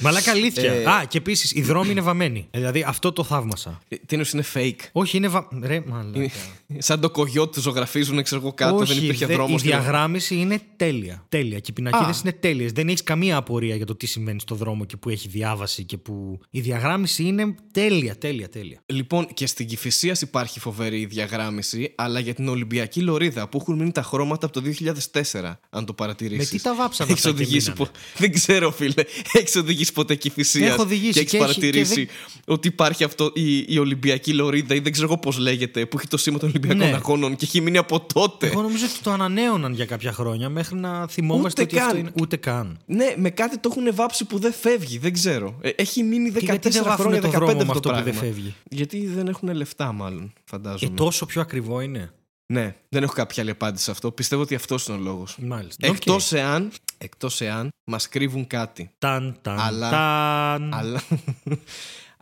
[0.00, 0.72] Μαλάκα αλήθεια.
[0.72, 2.46] Ε, Α, και επίσης οι δρόμοι είναι βαμμένοι.
[2.50, 3.80] Ε, Δηλαδή αυτό το θαύμασα.
[3.88, 5.48] Ε, Τι εννοείς, είναι fake; Όχι, είναι βα...
[5.62, 6.18] Ρε, μαλάκα.
[6.18, 6.30] Είναι-
[6.78, 9.62] Σαν το κογιότ του ζωγραφίζουν, ξέρω εγώ κάτω, Όχι, δεν υπήρχε δε- δρόμος.
[9.62, 11.24] Η διαγράμμιση είναι τέλεια.
[11.28, 11.58] Τέλεια.
[11.58, 12.72] Και οι πινακίδες είναι τέλειες.
[12.72, 15.96] Δεν έχεις καμία απορία για το τι συμβαίνει στο δρόμο και που έχει διάβαση και
[15.96, 16.40] που.
[16.50, 18.82] Η διαγράμμιση είναι τέλεια, τέλεια, τέλεια.
[18.86, 23.92] Λοιπόν, και στην Κυφυσίας υπάρχει φοβερή διαγράμμιση, αλλά για την Ολυμπιακή Λωρίδα που έχουν μείνει
[23.92, 24.66] τα χρώματα από το
[25.40, 26.52] 2004, αν το παρατηρήσεις.
[26.52, 29.04] Με τι τα βάψανε Έχεις αυτά και οδηγήσει μείνανε; πο- Δεν ξέρω, φίλε.
[29.32, 30.72] Έχεις οδηγήσει ποτέ Κυφυσίας.
[30.72, 32.12] Έχω οδηγήσει και έχεις και έχει- παρατηρήσει και
[32.46, 36.06] ότι υπάρχει αυτό η, η Ολυμπιακή Λωρίδα ή δεν ξέρω εγώ πώς λέγεται, που έχει
[36.08, 36.94] το σήμα των Ολυμπιακών Ναι.
[36.94, 38.46] Αγώνων και έχει μείνει από τότε.
[38.46, 39.10] Εγώ νομίζω ότι το
[39.64, 42.00] ανανέωναν για κάποια χρόνια μέχρι να θυμόμαστε Ούτε ότι αυτό καν.
[42.00, 42.12] είναι.
[42.20, 42.78] Ούτε καν.
[42.86, 45.58] Ναι, με κάτι το έχουν βάψει που δεν φεύγει, δεν ξέρω.
[45.60, 47.80] Ε, έχει μείνει 14 Και γιατί δεν βάφουνε χρόνια, το 15 δρόμο με αυτό αυτό
[47.80, 48.20] το που δεν πράγμα.
[48.20, 50.96] φεύγει; Γιατί δεν έχουν λεφτά, μάλλον, Ε, φαντάζομαι.
[50.96, 52.12] τόσο πιο ακριβό είναι.
[52.52, 54.10] Ναι, δεν έχω κάποια άλλη απάντηση σε αυτό.
[54.12, 55.36] Πιστεύω ότι αυτός είναι ο λόγος.
[55.40, 55.86] Μάλιστα.
[55.86, 56.38] Εκτός Οκ.
[56.38, 58.90] εάν, εκτός εάν μας κρύβουν κάτι.
[58.98, 60.74] Ταν, ταν, Αλλά- ταν.
[60.74, 61.02] Αλλά,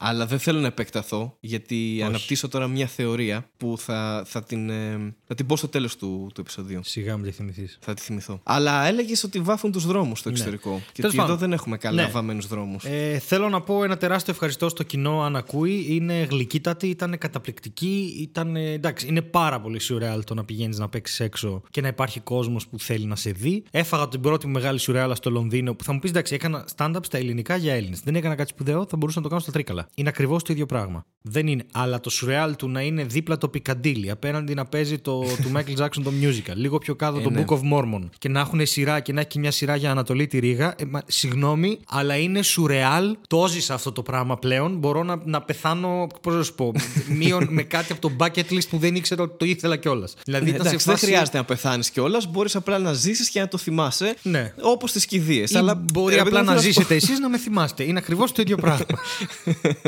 [0.02, 5.14] αλλά δεν θέλω να επεκταθώ γιατί αναπτύσσω τώρα μια θεωρία που θα, θα, την, ε,
[5.26, 6.80] θα την πω στο τέλος του, του επεισοδίου.
[6.84, 7.78] Σιγά μην τη θυμηθείς.
[7.80, 8.40] Θα τη θυμηθώ.
[8.42, 10.70] Αλλά έλεγες ότι βάφουν τους δρόμους στο εξωτερικό.
[10.70, 10.82] Και Ναι.
[10.92, 11.38] Τέλος ότι εδώ πάντων.
[11.38, 12.08] δεν έχουμε καλά Ναι.
[12.10, 12.84] βαμμένους δρόμους.
[12.84, 15.86] Ε, θέλω να πω ένα τεράστιο ευχαριστώ στο κοινό αν ακούει.
[15.88, 18.16] Είναι γλυκύτατη, ήταν καταπληκτική.
[18.20, 21.88] Ήταν, ε, εντάξει, είναι πάρα πολύ σουρεάλ το να πηγαίνεις να παίξεις έξω και να
[21.88, 23.62] υπάρχει κόσμος που θέλει να σε δει.
[23.70, 27.00] Έφαγα την πρώτη μου μεγάλη σουρεάλα στο Λονδίνο που θα μου πεις εντάξει, έκανα stand-up
[27.02, 28.00] στα ελληνικά για Έλληνες.
[28.00, 29.88] Δεν έκανα κάτι σπουδαίο, θα μπορούσα να το κάνω στα Τρίκαλα.
[29.94, 31.04] Είναι ακριβώς το ίδιο πράγμα.
[31.22, 31.64] Δεν είναι.
[31.72, 35.82] Αλλά το σουρεάλ του να είναι δίπλα το Πικαντήλι, απέναντι να παίζει το του Michael
[35.84, 37.44] Jackson το musical, λίγο πιο κάτω το ναι.
[37.48, 40.26] Book of Mormon και να έχουν σειρά και να έχει και μια σειρά για Ανατολή
[40.26, 40.74] τη Ρήγα.
[40.78, 43.16] Ε, μα, συγγνώμη, αλλά είναι σουρεάλ.
[43.28, 44.76] Το έζησα αυτό το πράγμα πλέον.
[44.76, 46.72] Μπορώ να, να πεθάνω, πώς να σου πω,
[47.08, 50.14] μείον με κάτι από το bucket list που δεν ήξερα ότι το ήθελα κιόλας.
[50.24, 52.30] Δηλαδή ήταν σε Εντάξει, δεν φάση- χρειάζεται να πεθάνεις κιόλας.
[52.30, 54.14] Μπορείς απλά να ζήσεις και να το θυμάσαι.
[54.22, 54.52] Ναι.
[54.60, 55.50] Όπως τις κηδείες.
[55.50, 57.38] Ή Αλλά μπορεί ρε, απλά παιδί μου, να θέλω σου πω- ζήσετε εσείς να με
[57.38, 57.82] θυμάστε.
[57.84, 58.84] Είναι ακριβώς το ίδιο πράγμα.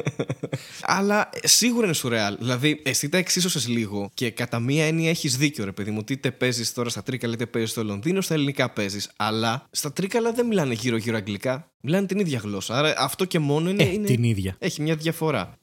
[0.82, 2.36] Αλλά ε, σίγουρα είναι σουρεάλ.
[2.38, 5.98] Δηλαδή, εσύ τα εξίσωσες λίγο και κατά μία έννοια έχεις δίκιο, ρε παιδί μου.
[6.00, 9.10] ότι Είτε παίζεις τώρα στα Τρίκαλα, είτε παίζεις στο Λονδίνο, στα ελληνικά παίζεις.
[9.16, 11.70] Αλλά στα Τρίκαλα δεν μιλάνε γύρω-γύρω αγγλικά.
[11.80, 12.76] Μιλάνε την ίδια γλώσσα.
[12.78, 13.82] Άρα αυτό και μόνο είναι.
[13.82, 14.06] Ε, είναι...
[14.06, 14.56] την ίδια.
[14.58, 15.58] Έχει μια διαφορά.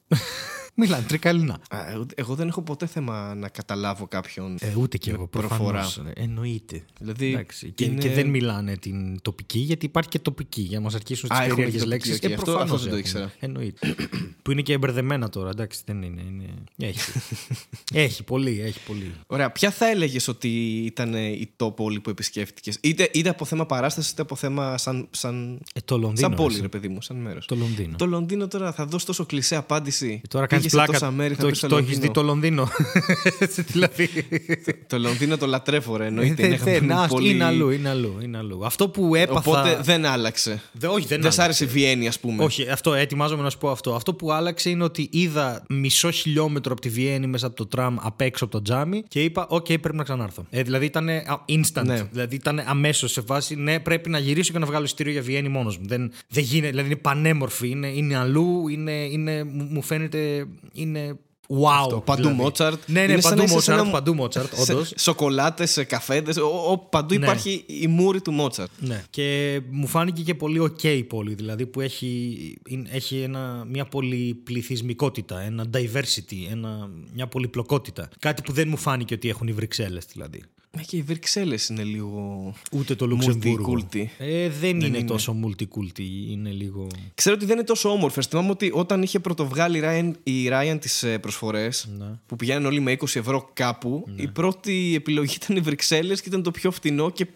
[0.79, 1.59] Μιλάνε τρικαλινά.
[1.69, 4.55] Α, ε, Εγώ δεν έχω ποτέ θέμα να καταλάβω κάποιον.
[4.59, 5.57] Ε, ούτε και με εγώ προφορά.
[5.57, 5.98] προφανώς.
[6.15, 6.83] Ε, Εννοείται.
[7.00, 10.83] Δηλαδή, Εντάξει, και, είναι- και δεν μιλάνε την τοπική, γιατί υπάρχει και τοπική για να
[10.83, 12.31] μας αρχίσουν Α, τις έχουμε περίεργες και τοπική, λέξεις.
[12.31, 13.31] οκ, αυτό- αυτό δεν το ήξερα.
[13.39, 13.96] Εννοείται.
[14.42, 16.22] που είναι και μπερδεμένα τώρα, εντάξει, δεν είναι.
[16.27, 16.46] είναι...
[16.77, 17.11] Έχει.
[17.94, 19.11] έχει πολύ, έχει πολύ.
[19.27, 20.50] Ωραία, ποια θα έλεγες ότι
[20.85, 24.77] ήταν ε, η top πόλη που επισκέφτηκες, είτε, είτε από θέμα παράστασης, είτε από θέμα
[24.77, 26.27] σαν, σαν, Ε, το Λονδίνο.
[26.27, 26.61] σαν πόλη, εσύ.
[26.61, 27.46] ρε παιδί μου, σαν μέρος.
[27.46, 27.96] Το Λονδίνο.
[27.98, 30.22] Το Λονδίνο τώρα θα δώσει τόσο κλεισέ απάντηση.
[30.24, 30.92] Ε, Τώρα κάνεις Πήγες σε πλάκα.
[30.92, 32.70] τόσα μέρη, θα το πεις το έχεις δει το Λονδίνο.
[33.40, 34.10] Έτσι, δηλαδή.
[34.88, 36.05] Το Λονδίνο το λατρεύω, ρε.
[36.05, 36.44] Εννοείται.
[36.44, 37.29] Ε, είναι θε- θε- αγαπημένη να, πόλη.
[37.29, 38.66] Είναι αλλού, είναι αλλού, είναι αλλού.
[38.66, 39.51] Αυτό που έπαθα.
[39.51, 40.62] Οπότε δεν άλλαξε.
[40.72, 41.42] Δε- όχι, δεν Δεν σ' άλλαξε.
[41.42, 42.44] άρεσε η Βιέννη, ας πούμε.
[42.44, 43.96] Όχι, αυτό ετοιμάζομαι να σου πω αυτό.
[43.96, 47.96] Αυτό που άλλαξε είναι ότι είδα μισό χιλιόμετρο από τη Βιέννη μέσα από το τραμ
[48.01, 50.46] απ' έξω από το τζάμι και είπα: Οκ, πρέπει να ξανάρθω.
[50.50, 51.10] Ε, δηλαδή ήταν
[51.50, 51.84] instant.
[51.86, 52.01] Ναι.
[52.12, 55.50] Δηλαδή ήταν αμέσως σε φάση: Ναι, πρέπει να γυρίσω και να βγάλω εισιτήριο για Βιέννη
[55.50, 55.86] μόνος μου.
[55.88, 60.46] Δεν, δεν γίνεται, δηλαδή είναι πανέμορφη, είναι, είναι αλλού, είναι, είναι, μου μου φαίνεται.
[60.74, 61.18] Είναι
[61.50, 61.66] wow.
[61.79, 62.42] Αυτό, παντού δηλαδή.
[62.42, 62.79] Μότσαρτ.
[62.85, 63.79] Ναι, ναι, Είναι σαν παντού να είσαι σε Μότσαρτ.
[63.79, 64.94] ένα- Παντού Μότσαρτ, σε- όντως.
[64.98, 66.38] Σοκολάτες, καφέδες.
[66.90, 67.25] Παντού Ναι.
[67.25, 68.72] υπάρχει η μούρη του Μότσαρτ.
[68.79, 69.03] Ναι.
[69.09, 73.85] Και μου φάνηκε και πολύ ok η πόλη, δηλαδή που έχει, είναι- έχει ένα, μια
[73.85, 78.09] πολυπληθυσμικότητα, ένα diversity, ένα, μια πολυπλοκότητα.
[78.20, 80.42] Κάτι που δεν μου φάνηκε ότι έχουν οι Βρυξέλλες δηλαδή.
[80.77, 82.53] Ε, Και οι Βρυξέλλες είναι λίγο.
[82.72, 83.77] Ούτε το Λουξεμβούργο.
[83.92, 84.05] Multiculti.
[84.18, 85.03] Ε, δεν, είναι, είναι.
[85.03, 86.88] τόσο multiculti, είναι λίγο...
[87.16, 88.25] Ξέρω ότι δεν είναι τόσο όμορφες.
[88.27, 92.05] Θυμάμαι ότι όταν είχε πρωτοβγάλει η Ryan, η Ryan τις προσφορές, Ναι.
[92.25, 96.44] που πηγαίνουν όλοι με 20 ευρώ κάπου, η πρώτη επιλογή ήταν οι Βρυξέλλες και ήταν
[96.44, 97.29] το πιο φτηνό και έχ-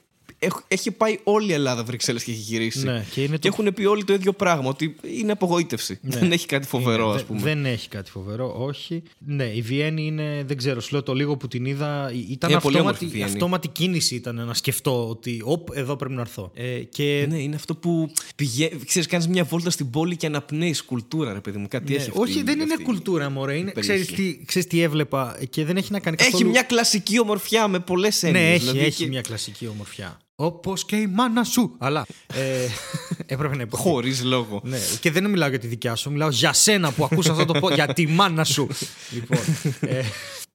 [0.68, 2.84] έχει πάει όλη η Ελλάδα Βρυξέλλες και έχει γυρίσει.
[2.86, 6.00] Ναι, και είναι και το- έχουν πει όλοι το ίδιο πράγμα, ότι είναι απογοήτευση.
[6.02, 7.40] Δεν έχει κάτι φοβερό, Είναι, ας δε- πούμε.
[7.42, 9.04] Δεν έχει κάτι φοβερό, όχι.
[9.18, 12.12] Ναι, η Βιέννη είναι, δεν ξέρω, σου λέω το λίγο που την είδα.
[12.30, 13.32] Ήταν Είναι πολύ όμορφη αυτόματη, η Βιέννη.
[13.34, 16.52] αυτόματη κίνηση ήταν να σκεφτώ ότι οπ, εδώ πρέπει να έρθω.
[16.54, 18.80] Ε, και Ναι, είναι αυτό που πηγαίνει.
[18.86, 21.68] Ξέρεις, κάνεις μια βόλτα στην πόλη και αναπνέεις κουλτούρα, ρε παιδί μου.
[21.68, 22.08] Κάτι Ναι, έχει.
[22.10, 23.58] αυτή- όχι, δεν είναι αυτή- κουλτούρα, μωρέ.
[23.58, 24.04] Είναι, περιοχή.
[24.06, 26.50] ξέρεις, τι, ξέρεις τι έβλεπα και δεν έχει να κάνει Έχει καθόλου...
[26.50, 28.64] μια κλασική ομορφιά με πολλές έννοιες.
[28.64, 30.18] Ναι, έχει, έχει μια κλασική ομορφιά.
[30.36, 31.76] Όπως και η μάνα σου.
[31.78, 32.68] Αλλά ε,
[33.34, 33.84] έπρεπε να υποθεί.
[33.84, 34.62] Χωρίς λόγο.
[34.64, 37.60] Ναι, και δεν μιλάω για τη δικιά σου, μιλάω για σένα που ακούς αυτό το
[37.60, 38.68] πω, για τη μάνα σου.
[39.14, 39.40] λοιπόν,
[39.80, 40.04] ε,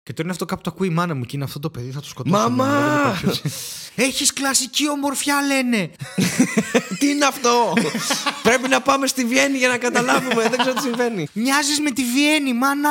[0.08, 1.90] και τώρα είναι αυτό κάπου το ακούει η μάνα μου και είναι αυτό το παιδί,
[1.90, 2.36] θα το σκοτώσω.
[2.36, 3.20] Μαμά!
[3.94, 5.90] Έχεις κλασική ομορφιά, λένε.
[6.98, 7.72] τι είναι αυτό!
[8.42, 10.48] Πρέπει να πάμε στη Βιέννη για να καταλάβουμε.
[10.48, 11.26] δεν ξέρω τι συμβαίνει.
[11.32, 12.90] Μοιάζεις με τη Βιέννη, μάνα!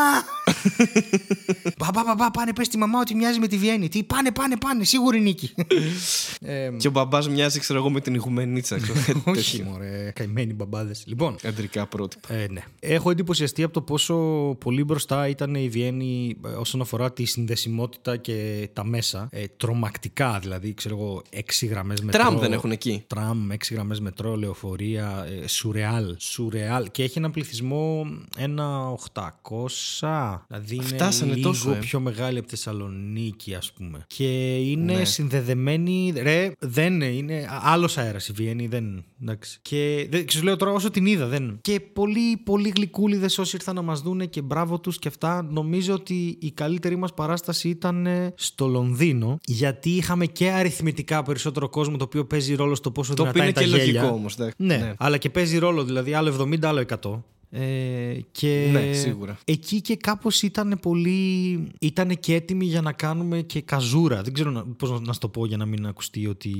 [1.83, 3.89] Παπά, παπά, πάνε, πες στη μαμά ότι μοιάζει με τη Βιέννη.
[3.89, 5.53] Τι, πάνε, πάνε, πάνε, σίγουρη νίκη.
[6.41, 8.77] ε, και ο μπαμπάς μοιάζει, ξέρω εγώ, με την ηγουμενίτσα.
[9.25, 11.03] Όχι, μωρέ, καημένοι μπαμπάδες.
[11.05, 11.35] Λοιπόν.
[11.43, 12.33] Αντρικά πρότυπα.
[12.33, 12.61] Ε, ναι.
[12.79, 14.15] Έχω εντυπωσιαστεί από το πόσο
[14.59, 19.27] πολύ μπροστά ήταν η Βιέννη ε, όσον αφορά τη συνδεσιμότητα και τα μέσα.
[19.31, 22.21] Ε, τρομακτικά δηλαδή, ξέρω εγώ, έξι γραμμές μετρό.
[22.21, 23.03] Τραμ δεν έχουν εκεί.
[23.07, 26.15] Τραμ, έξι γραμμές μετρό, λεωφορεία, ε, σουρεάλ.
[26.17, 26.91] Σουρεάλ.
[26.91, 30.45] Και έχει έναν πληθυσμό ένα 800.
[30.47, 31.79] Δηλαδή είναι Φτάσανε λίγο τόσο, ε.
[31.79, 34.05] πιο μεγάλη από Θεσσαλονίκη, ας πούμε.
[34.07, 35.05] Και είναι ναι.
[35.05, 36.13] συνδεδεμένη.
[36.15, 37.05] Ρε, δεν είναι.
[37.05, 39.03] είναι Άλλος αέρας η Βιέννη, δεν.
[39.21, 39.59] Εντάξει.
[39.61, 41.57] Και δεν σου λέω τώρα όσο την είδα, δεν.
[41.61, 45.47] Και πολλοί, πολλοί γλυκούλιδες όσοι ήρθαν να μας δούνε και μπράβο τους και αυτά.
[45.51, 49.39] Νομίζω ότι η καλύτερη μας παράσταση ήταν ε, στο Λονδίνο.
[49.45, 53.51] Γιατί είχαμε και αριθμητικά περισσότερο κόσμο το οποίο παίζει ρόλο στο πόσο το δυνατά είναι
[53.51, 53.85] τα και γέλια.
[54.01, 54.37] λογικό όμως.
[54.37, 57.19] Ναι, ναι, αλλά και παίζει ρόλο δηλαδή άλλο 70, άλλο 100.
[57.49, 59.37] Ε, και ναι, σίγουρα.
[59.45, 64.21] εκεί και κάπως ήταν πολύ ήταν και έτοιμοι για να κάνουμε και καζούρα.
[64.21, 66.53] Δεν ξέρω πώς να, να σου το πω για να μην ακουστεί ότι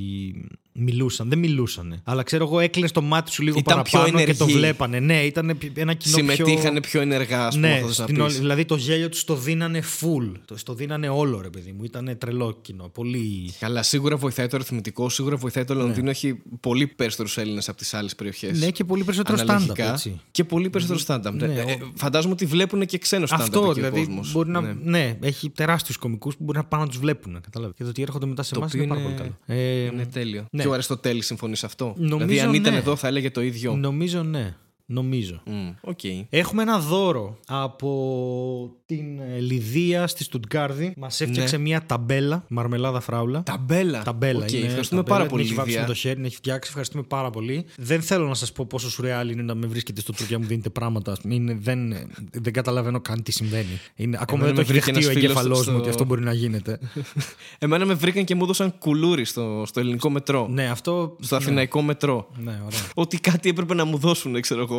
[0.71, 1.29] μιλούσαν.
[1.29, 4.99] Δεν μιλούσαν αλλά ξέρω εγώ έκλεινε το μάτι σου λίγο ήταν παραπάνω και το βλέπανε.
[4.99, 8.75] Ναι ήταν ένα κοινό συμμετείχαν πιο, πιο ενεργά ας πούμε, ναι, στην όλη, δηλαδή το
[8.75, 10.31] γέλιο τους το δίνανε full.
[10.45, 11.83] Το, το δίνανε όλο ρε παιδί μου.
[11.83, 12.89] Ήταν τρελό κοινό.
[12.93, 13.53] Πολύ...
[13.59, 16.03] καλά σίγουρα βοηθάει το αριθμητικό σίγουρα βοηθάει το Λονδίνο.
[16.03, 16.09] Ναι.
[16.09, 18.59] έχει πολύ περισσότερους Έλληνες από τις άλλες περιοχές.
[18.59, 19.93] ναι και πολύ περισσότερο stand-up
[20.31, 21.33] και πολύ περισσότερο stand-up.
[21.33, 23.37] Ναι, ε, φαντάζομαι ότι βλέπουν και ξένο stand-up.
[23.39, 23.99] Αυτό δηλαδή.
[23.99, 24.31] Ο κόσμος.
[24.31, 24.75] Μπορεί να, ναι.
[24.83, 27.39] ναι, έχει τεράστιους κομικούς που μπορεί να πάνε να τους βλέπουν.
[27.41, 27.73] Κατάλαβε.
[27.77, 29.37] Και το ότι έρχονται μετά σε εμάς είναι, είναι πάρα πολύ καλό.
[29.45, 30.45] Ε, είναι τέλειο.
[30.51, 30.61] Ναι.
[30.61, 32.79] Και ο Αριστοτέλης συμφωνείς σε αυτό; Νομίζω, δηλαδή, αν ήταν ναι.
[32.79, 33.75] εδώ, θα έλεγε το ίδιο.
[33.75, 34.55] Νομίζω ναι.
[34.89, 35.41] Νομίζω.
[35.45, 36.25] Mm, okay.
[36.29, 40.93] Έχουμε ένα δώρο από την ε, Λιδία στη Στουτγκάρδη.
[40.97, 41.61] Μας έφτιαξε Ναι.
[41.63, 43.43] μια ταμπέλα, μαρμελάδα φράουλα.
[43.43, 44.01] Ταμπέλα.
[44.03, 44.45] Ταμπέλα.
[44.45, 45.41] Okay, είναι ευχαριστούμε ταμπέλα, πάρα πολύ.
[45.43, 45.87] Την έχει βάψει Λιδία.
[45.87, 46.67] με το χέρι, την έχει φτιάξει.
[46.69, 47.65] Ευχαριστούμε πάρα πολύ.
[47.77, 50.69] Δεν θέλω να σας πω πόσο σουρεάλ είναι να με βρίσκετε στο Τουρκία μου δίνετε
[50.69, 51.11] πράγματα.
[51.11, 51.33] ας πούμε.
[51.33, 51.93] Είναι, δεν,
[52.31, 53.79] δεν καταλαβαίνω καν τι συμβαίνει.
[53.95, 55.77] Είναι, ακόμα Εμένα δεν το με έχει βρήκε δεχτεί ο ένας φίλος εγκεφαλό στο- μου
[55.81, 56.79] ότι αυτό μπορεί να γίνεται.
[57.59, 60.47] Εμένα με βρήκαν και μου έδωσαν κουλούρι στο, στο ελληνικό μετρό.
[60.49, 61.15] ναι, αυτό.
[61.19, 62.27] Στο αθηναϊκό μετρό.
[62.37, 62.79] Ναι, ωραία.
[62.93, 64.75] Ότι κάτι έπρεπε να μου δώσουν, ξέρω εγώ.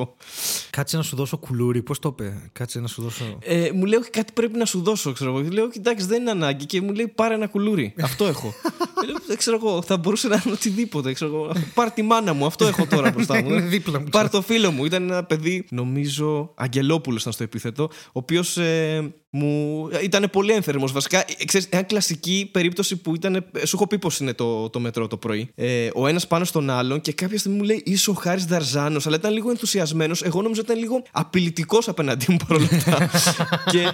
[0.71, 1.83] Κάτσε να σου δώσω κουλούρι.
[1.83, 3.39] Πώς το είπε; Κάτσε να σου δώσω.
[3.41, 5.49] Ε, μου λέει, Όχι, κάτι πρέπει να σου δώσω, ξέρω εγώ.
[5.51, 6.67] Λέω, κοιτάξτε, δεν είναι ανάγκη.
[6.67, 7.95] Και μου λέει, πάρε ένα κουλούρι.
[8.03, 8.55] αυτό έχω.
[9.03, 11.13] Ε, λέω, δεν ξέρω εγώ, θα μπορούσε να είναι οτιδήποτε.
[11.13, 11.53] Ξέρω εγώ.
[11.75, 13.49] Πάρ τη μάνα μου, αυτό έχω τώρα μπροστά μου.
[13.51, 14.07] Είναι δίπλα μου.
[14.11, 14.85] Πάρ το φίλο μου.
[14.85, 20.93] Ήταν ένα παιδί, νομίζω, Αγγελόπουλος ήταν στο επίθετο, ο οποίος ε, μου ήταν πολύ ένθερμος.
[20.93, 23.35] Βασικά, ε, ξέρεις, μια κλασική περίπτωση που ήταν.
[23.35, 25.51] ε, Σου έχω πει πώς είναι το, το μετρό το πρωί.
[25.55, 29.07] Ε, ο ένας πάνω στον άλλον και κάποια στιγμή μου λέει είσαι ο Χάρης Δαρζάνος,
[29.07, 30.23] αλλά ήταν λίγο ενθουσιασμένος.
[30.23, 33.11] Εγώ νόμιζα ότι ήταν λίγο απειλητικός απέναντί μου παρόλα αυτά.
[33.73, 33.91] και,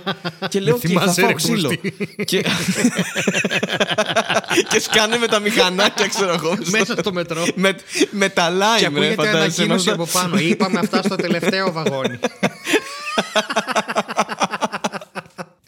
[0.49, 1.69] και λέω και θα θυμάσαι, φάω ρε, ξύλο.
[1.69, 2.25] Κρούστη.
[2.25, 2.45] και,
[4.71, 6.57] και σκάνε με τα μηχανάκια, ξέρω εγώ.
[6.71, 7.47] Μέσα στο μετρό.
[7.55, 7.75] με,
[8.11, 10.39] με τα lime, Και ρε, ακούγεται φαντάζεσαι, ανακοίνωση μέσα- από πάνω.
[10.39, 12.19] Είπαμε αυτά στο τελευταίο βαγόνι.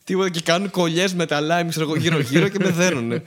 [0.07, 3.23] Τίποτα και κάνουν κολλιές με τα lime ξέρω εγώ, γύρω-γύρω και με δένουνε.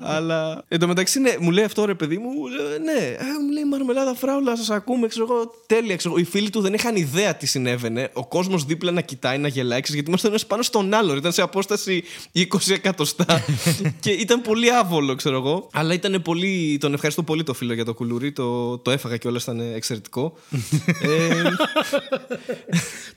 [0.00, 3.22] Αλλά εν τω μεταξύ, ναι, μου λέει αυτό ρε παιδί μου, μου λέει, ναι, ε,
[3.44, 5.96] μου λέει Μαρμελάδα Φράουλα, σας ακούμε, ξέρω εγώ, τέλεια.
[5.96, 6.22] Ξέρω, εγώ.
[6.22, 8.10] οι φίλοι του δεν είχαν ιδέα τι συνέβαινε.
[8.12, 11.16] Ο κόσμος δίπλα να κοιτάει, να γελάει, ξέρεις, γιατί ήμασταν ένας πάνω στον άλλο.
[11.16, 12.02] Ήταν σε απόσταση
[12.34, 13.44] 20 εκατοστά.
[14.00, 15.68] και ήταν πολύ άβολο, ξέρω εγώ.
[15.72, 16.76] Αλλά ήταν πολύ.
[16.80, 18.32] Τον ευχαριστώ πολύ το φίλο για το κουλούρι.
[18.32, 20.36] Το, το έφαγα και όλα ήταν εξαιρετικό.
[21.02, 21.42] ε,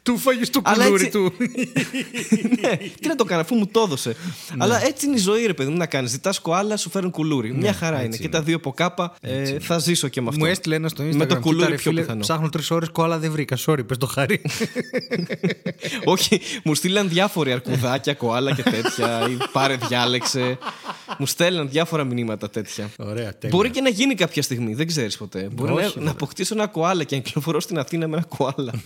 [0.03, 1.33] Του φάγεις το Αλλά κουλούρι έτσι- του.
[2.61, 4.15] ναι, τι να το κάνω, αφού μου το έδωσε.
[4.57, 6.11] Αλλά έτσι είναι η ζωή, ρε παιδί μου, να κάνεις.
[6.11, 7.53] Ζητάς κοάλα, σου φέρουν κουλούρι.
[7.53, 8.17] Μια χαρά είναι.
[8.17, 10.39] Και τα δύο από κάπα ε, θα ζήσω και με αυτό.
[10.39, 11.15] Μου έστειλε ένα στο Instagram.
[11.15, 12.19] Με το «Κοίτα, κουλούρι ρε πιο φίλε, πιθανό.
[12.19, 13.57] Ψάχνω τρεις ώρες κόλλα δεν βρήκα.
[13.65, 14.41] Sorry, πες το χάρη.
[16.03, 19.29] Όχι, μου στείλαν διάφοροι αρκουδάκια, κοάλα και τέτοια.
[19.29, 20.57] ή πάρε, διάλεξε.
[21.17, 22.89] Μου στέλναν διάφορα μηνύματα τέτοια.
[22.97, 23.55] Ωραία, τέλεια.
[23.55, 25.49] Μπορεί και να γίνει κάποια στιγμή, δεν ξέρεις ποτέ.
[25.53, 26.03] Μπορεί Όχι, να, βέβαια.
[26.03, 28.73] να αποκτήσω ένα κοάλα και να κυκλοφορώ στην Αθήνα με ένα κοάλα.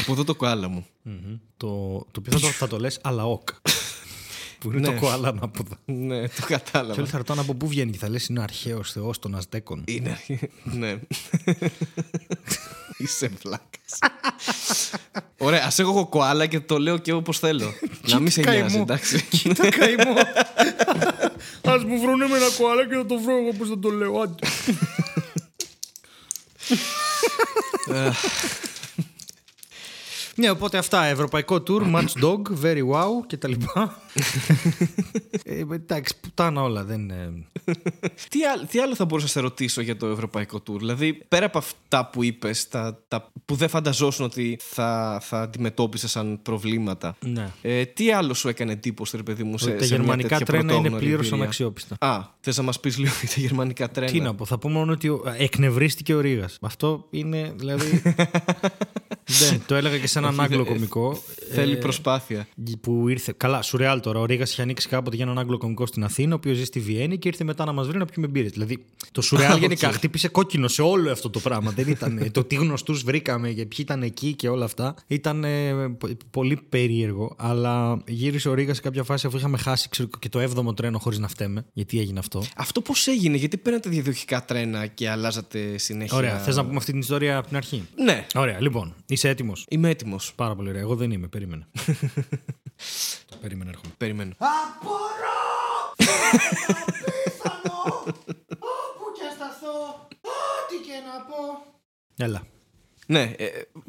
[0.00, 0.86] Από εδώ το κοάλα μου.
[1.02, 1.38] Μμμ.
[1.56, 1.66] Το,
[2.22, 3.48] το οποίο θα το, θα το λε αλαόκ.
[4.58, 4.94] Που είναι Ναι.
[4.94, 5.76] το κοάλα ανάποδα.
[5.84, 7.00] Ναι, το Και κατάλαβα.
[7.00, 9.82] όλοι θα ρωτάνε από πού βγαίνει και θα λες είναι ο αρχαίος θεός των Αζτέκων.
[9.86, 10.20] Είναι.
[10.62, 10.98] ναι.
[12.98, 13.98] Είσαι βλάκας.
[15.38, 17.72] Ωραία, ας έχω εγώ κοάλα και το λέω και όπως θέλω.
[18.08, 18.58] να μην σε Καημό.
[18.60, 19.22] νοιάζει, εντάξει.
[19.22, 20.12] Κοίτα καημό.
[21.74, 24.12] Α μου βρούνε με ένα κοάλα και θα το βρω εγώ πώς θα το λέω.
[30.38, 30.46] Άντε.
[30.46, 31.04] Ναι, οπότε αυτά.
[31.04, 34.00] Ευρωπαϊκό tour, match dog, very wow και τα λοιπά.
[35.44, 36.84] ε, εντάξει, πουτάνα όλα.
[36.84, 37.32] Δεν, ε,
[38.30, 41.46] τι, άλλο, τι άλλο θα μπορούσα να σε ρωτήσω για το ευρωπαϊκό tour; Δηλαδή, πέρα
[41.46, 47.16] από αυτά που είπες, τα, τα, που δεν φανταζόσουν ότι θα, θα αντιμετώπισες σαν προβλήματα.
[47.26, 47.50] Ναι.
[47.62, 50.46] Ε, τι άλλο σου έκανε εντύπωση, ρε παιδί μου, σε, τα σε μια γερμανικά τέτοια
[50.46, 51.96] τρένα είναι πρωτόγνωρη πλήρως εμπειρία; αναξιόπιστα.
[51.98, 54.68] Α, θες να μας πεις λίγο για τα γερμανικά τρένα; Τι να πω, θα πω
[54.68, 56.58] μόνο ότι ο- εκνευρίστηκε ο Ρήγας.
[56.60, 58.02] Αυτό είναι δηλαδή.
[59.26, 61.22] δεν, το έλεγα και σε έναν Άγγλο κωμικό.
[61.52, 62.46] Θέλει ε, προσπάθεια.
[62.80, 63.34] που ήρθε.
[63.36, 64.20] Καλά, σουρεάλ τώρα.
[64.20, 66.80] Ο Ρήγα είχε ανοίξει κάποτε για έναν Άγγλο κωμικό στην Αθήνα, ο οποίος ζει στη
[66.80, 68.50] Βιέννη και ήρθε μετά να μας βρει να πιούμε μπύρες.
[68.50, 71.70] Δηλαδή, το σουρεάλ γενικά χτύπησε κόκκινο σε όλο αυτό το πράγμα.
[71.70, 74.94] Δεν ήταν το τι γνωστούς βρήκαμε και ποιοι ήταν εκεί και όλα αυτά.
[75.06, 77.34] Ήταν ε, πο- πολύ περίεργο.
[77.38, 80.98] Αλλά γύρισε ο Ρήγα σε κάποια φάση αφού είχαμε χάσει ξέρω, και το 7ο τρένο
[80.98, 81.64] χωρίς να φταίμε.
[81.72, 82.42] Γιατί έγινε αυτό.
[82.56, 86.90] Αυτό πώς έγινε, γιατί παίρνατε διαδοχικά τρένα και αλλάζατε συνέχεια; Ωραία, θες να πούμε αυτή
[86.90, 90.34] την ιστορία από την αρχή; Ναι, Ωραία, λοιπόν, είσαι έτοιμος; είμαι έτοιμος.
[90.34, 90.80] Πάρα πολύ ωραία.
[90.80, 91.66] Εγώ δεν είμαι, περίμενε.
[93.26, 93.92] το περίμενε, έρχομαι.
[93.96, 94.32] Περιμένω.
[98.58, 101.64] Όπου και σταθώ, ό,τι και να πω.
[102.16, 102.42] Έλα.
[103.06, 103.46] Ναι, ε,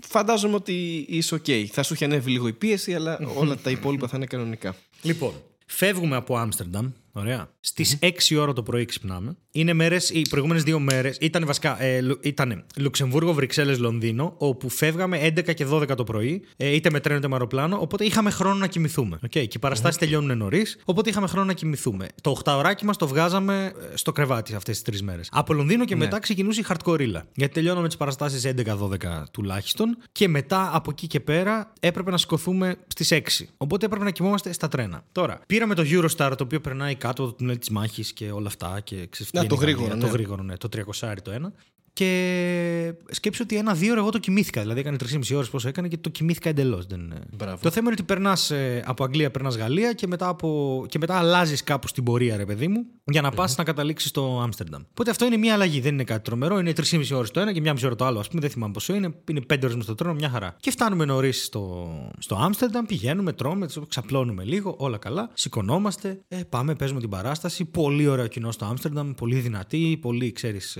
[0.07, 1.45] φαντάζομαι ότι είσαι οκ.
[1.71, 4.75] Θα σου έχει ανέβει λίγο η πίεση, αλλά όλα τα υπόλοιπα θα είναι κανονικά.
[5.01, 5.33] Λοιπόν,
[5.65, 6.89] φεύγουμε από Άμστερνταμ.
[7.11, 7.49] Ωραία.
[7.59, 9.37] Στις 6 ώρα το πρωί ξυπνάμε.
[9.57, 11.83] Είναι μέρες, οι προηγούμενες δύο μέρες ήταν βασικά.
[11.83, 16.89] Ε, Λου- ήτανε Λουξεμβούργο, Βρυξέλλες, Λονδίνο, όπου φεύγαμε 11 και 12 το πρωί, ε, είτε
[16.89, 19.19] με τρένο είτε με αεροπλάνο, οπότε είχαμε χρόνο να κοιμηθούμε.
[19.25, 22.07] Okay, και οι παραστάσεις τελειώνουν νωρίς, οπότε είχαμε χρόνο να κοιμηθούμε.
[22.21, 25.29] Το 8 ωράκι μας το βγάζαμε ε, στο κρεβάτι αυτές τις τρεις μέρες.
[25.31, 30.69] Από Λονδίνο και μετά ξεκινούσε η hardcore Γιατί τελειώναμε τις παραστάσεις 11-12 τουλάχιστον, και μετά
[30.73, 33.45] από εκεί και πέρα έπρεπε να σηκωθούμε στις 6.
[33.57, 35.03] Οπότε έπρεπε να κοιμόμαστε στα τρένα.
[35.11, 38.47] Τώρα, πήραμε το Eurostar το οποίο περνάει κάτω από το τουνέλ της μάχης και όλα
[38.47, 38.79] αυτά.
[38.83, 40.11] Και ξέρεις, Να, το βγαίνει η γρήγορο, Γαλλία, ναι.
[40.11, 40.57] Το γρήγορο, ναι.
[40.57, 40.69] Το
[41.01, 41.53] 300 το ένα.
[41.97, 44.61] Και σκέψω ότι ένα-δύο ώρα εγώ το κοιμήθηκα.
[44.61, 46.85] Δηλαδή έκανε 3,5 ώρες πόσο έκανε και το κοιμήθηκα εντελώς.
[46.85, 47.13] Δεν...
[47.37, 47.57] Μπράβο.
[47.61, 48.51] Το θέμα είναι ότι περνάς
[48.83, 50.85] από Αγγλία, περνάς Γαλλία και μετά, από...
[50.89, 54.39] και μετά αλλάζεις κάπου στην πορεία, ρε παιδί μου, για να πας να καταλήξεις στο
[54.43, 54.81] Άμστερνταμ.
[54.89, 56.59] Οπότε αυτό είναι μια αλλαγή, δεν είναι κάτι τρομερό.
[56.59, 58.19] Είναι 3,5 ώρες το ένα και μια μισή ώρα το άλλο.
[58.19, 59.13] Α πούμε, δεν θυμάμαι πόσο είναι.
[59.29, 60.55] Είναι 5 ώρες με στο τρένο, μια χαρά.
[60.59, 65.29] Και φτάνουμε νωρίς στο, στο Άμστερνταμ, πηγαίνουμε, τρώμε, ξαπλώνουμε λίγο, όλα καλά.
[65.33, 67.65] Σηκωνόμαστε, ε, πάμε, παίζουμε την παράσταση.
[67.65, 70.77] Πολύ ωραίο κοινό στο Άμστερνταμ, πολύ δυνατή, πολύ, ξέρεις,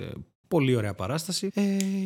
[0.48, 1.50] Πολύ ωραία παράσταση.
[1.54, 1.62] Ε,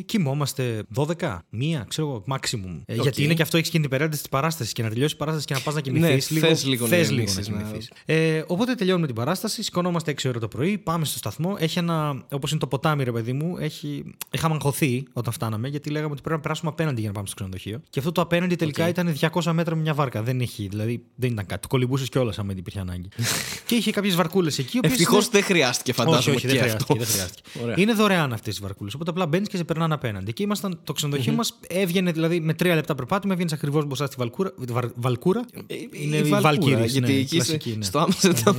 [0.06, 2.80] κοιμόμαστε 12, μία, ξέρω εγώ, maximum.
[2.86, 5.16] Ε, Γιατί είναι και αυτό, έχεις και την περίοδο της παράστασης και να τελειώσει η
[5.18, 6.30] παράσταση και να πας να κοιμηθείς.
[6.30, 7.92] Ναι, λίγο, θες λίγο να θες λίγο γεμίσεις, να να- κοιμηθείς.
[8.04, 11.56] Ε, οπότε τελειώνουμε την παράσταση, σηκωνόμαστε 6 ώρα το πρωί, πάμε στο σταθμό.
[11.58, 15.90] Έχει ένα, όπως είναι το ποτάμι, ρε παιδί μου, έχει, είχαμε αγχωθεί όταν φτάναμε γιατί
[15.90, 17.80] λέγαμε ότι πρέπει να περάσουμε απέναντι για να πάμε στο ξενοδοχείο.
[17.90, 20.22] Και αυτό το απέναντι τελικά ήταν 200 μέτρα με μια βάρκα.
[20.22, 21.60] Δεν έχει, δηλαδή δεν ήταν κάτι.
[21.62, 23.08] Το κολυμπούσες κιόλας αν υπήρχε ανάγκη.
[23.66, 24.78] και είχε κάποιες βαρκούλες εκεί.
[24.78, 26.36] οποίες Ευτυχώς είναι- δεν χρειάστηκε, φαντάζομαι.
[26.36, 26.84] όχι, όχι, και δεν αυτό.
[26.84, 27.04] χρειάστηκε.
[27.04, 27.62] Δεν χρειάστηκε.
[27.62, 27.74] Ωραία.
[27.78, 28.94] Είναι δωρεάν αυτές οι βαρκούλες.
[28.94, 30.32] Οπότε απλά μπαίνεις και σε περνάνε απέναντι.
[30.32, 34.14] Και ήμασταν, το ξενοδοχείο μας έβγαινε δηλαδή με τρία λεπτά περπάτημα, έβγαινες ακριβώς μπροστά στη
[34.18, 34.52] βαλκούρα.
[34.56, 35.44] βα- Βαλκούρα.
[35.90, 37.84] Είναι η Βαλκούρα, γιατί εκεί είσαι ναι.
[37.84, 38.56] στο Άμστερνταμ.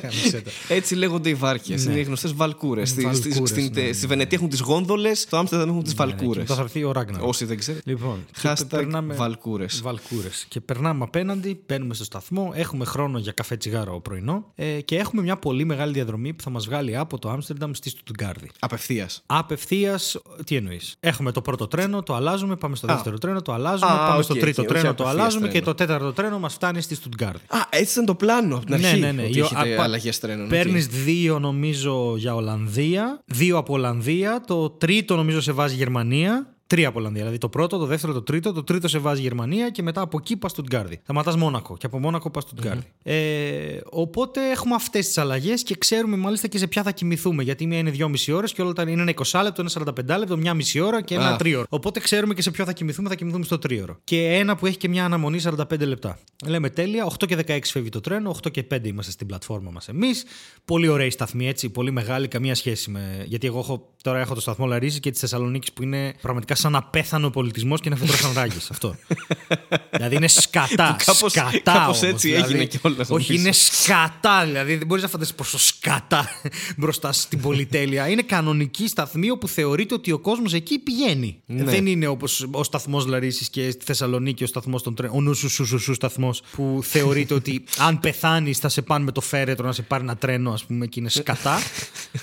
[0.00, 0.50] Κάμισε τα.
[0.68, 1.84] Έτσι λέγονται οι βάρκες.
[1.84, 2.88] Είναι οι γνωστές βαλκούρες.
[2.88, 5.94] Στη, στη, Βαλκούρες, στην- ναι, ναι, στη Βενετία έχουν τις γόνδολες, στο Άμστερνταμ έχουν τις
[5.94, 6.46] βαλκούρες.
[6.46, 7.22] Και θα έρθει ο Ράγκναρ.
[7.22, 7.80] Όσοι δεν ξέρουν.
[7.84, 9.80] Λοιπόν, και Hashtag περνάμε- βαλκούρες.
[9.82, 10.46] Βαλκούρες.
[10.48, 15.22] Και περνάμε απέναντι, μπαίνουμε στο σταθμό, έχουμε χρόνο για καφέ τσιγάρο πρωινό ε, και έχουμε
[15.22, 18.47] μια πολύ μεγάλη διαδρομή που θα μας βγάλει από το Άμστερνταμ στη Στουτγκάρδη.
[18.58, 19.22] Απευθείας.
[19.26, 23.90] Απευθείας, τι εννοείς; Έχουμε το πρώτο τρένο, το αλλάζουμε, πάμε στο δεύτερο τρένο, το αλλάζουμε,
[23.90, 25.58] Α, πάμε οκ, στο οκ, τρίτο όχι τρένο, το απευθείας αλλάζουμε τρένο.
[25.58, 27.40] και το τέταρτο τρένο μας φτάνει στη Στουτγκάρδη.
[27.48, 29.00] Α, έτσι ήταν το πλάνο από την Ναι, αρχή.
[29.00, 29.22] ναι, ναι.
[29.22, 30.48] Ότι Ιο- έχετε απα- αλλαγές τρένων.
[30.48, 30.90] Παίρνεις οκ.
[30.92, 36.52] δύο νομίζω για Ολλανδία, δύο από Ολλανδία, το τρίτο νομίζω σε βάζει Γερμανία.
[36.68, 37.20] Τρία από Ολλανδία.
[37.20, 38.52] Δηλαδή το πρώτο, το δεύτερο, το τρίτο.
[38.52, 41.00] Το τρίτο σε βάζει Γερμανία και μετά από εκεί πας Στουτγκάρδη.
[41.02, 42.82] Σταματά Μόνακο και από Μόνακο πας Στουτγκάρδη.
[43.02, 47.42] Ε, οπότε έχουμε αυτές τις αλλαγές και ξέρουμε μάλιστα και σε ποια θα κοιμηθούμε.
[47.42, 49.70] Γιατί μία είναι 2,5 ώρες και όλα τα είναι ένα 20 λεπτό, ένα
[50.14, 51.36] 45 λεπτό, μια μισή ώρα και ένα Α.
[51.36, 51.66] τρίωρο.
[51.68, 53.98] Οπότε ξέρουμε και σε ποιο θα κοιμηθούμε, θα κοιμηθούμε στο τρίωρο.
[54.04, 56.18] Και ένα που έχει και μια αναμονή 45 λεπτά.
[56.46, 59.88] Λέμε τέλεια, 8 και 16 φεύγει το τρένο, 8 και 5 είμαστε στην πλατφόρμα μας
[59.88, 60.24] εμείς.
[60.64, 63.24] Πολύ ωραία η σταθμή έτσι, πολύ μεγάλη, καμία σχέση με.
[63.26, 66.76] Γιατί εγώ έχω, τώρα έχω το σταθμό Λαρίζη και της Θεσσαλονίκης που είναι πραγματικά σαν
[66.76, 68.56] απέθανο πολιτισμός και να φυτρώσαν ράγε.
[68.70, 68.94] Αυτό.
[69.92, 70.96] δηλαδή είναι σκατά.
[70.98, 72.52] Που κάπως- σκατά κάπως όμως, έτσι δηλαδή.
[72.52, 73.32] έγινε κιόλας, Όχι, νομίζω.
[73.32, 74.44] είναι σκατά.
[74.44, 76.28] Δηλαδή δεν μπορείς να φανταστείς πόσο σκατά
[76.76, 78.08] μπροστά στην πολυτέλεια.
[78.08, 81.42] Είναι κανονική σταθμή όπου θεωρείται ότι ο κόσμος εκεί πηγαίνει.
[81.46, 81.64] Ναι.
[81.64, 85.16] Δεν είναι όπως ο σταθμός Λαρίσης και στη Θεσσαλονίκη ο σταθμός των τρένων.
[85.16, 89.12] Ο νου σου σου σου σταθμός που θεωρείται ότι αν πεθάνεις θα σε πάνε με
[89.12, 91.58] το φέρετρο να σε πάρει ένα τρένο, ας πούμε, και είναι σκατά.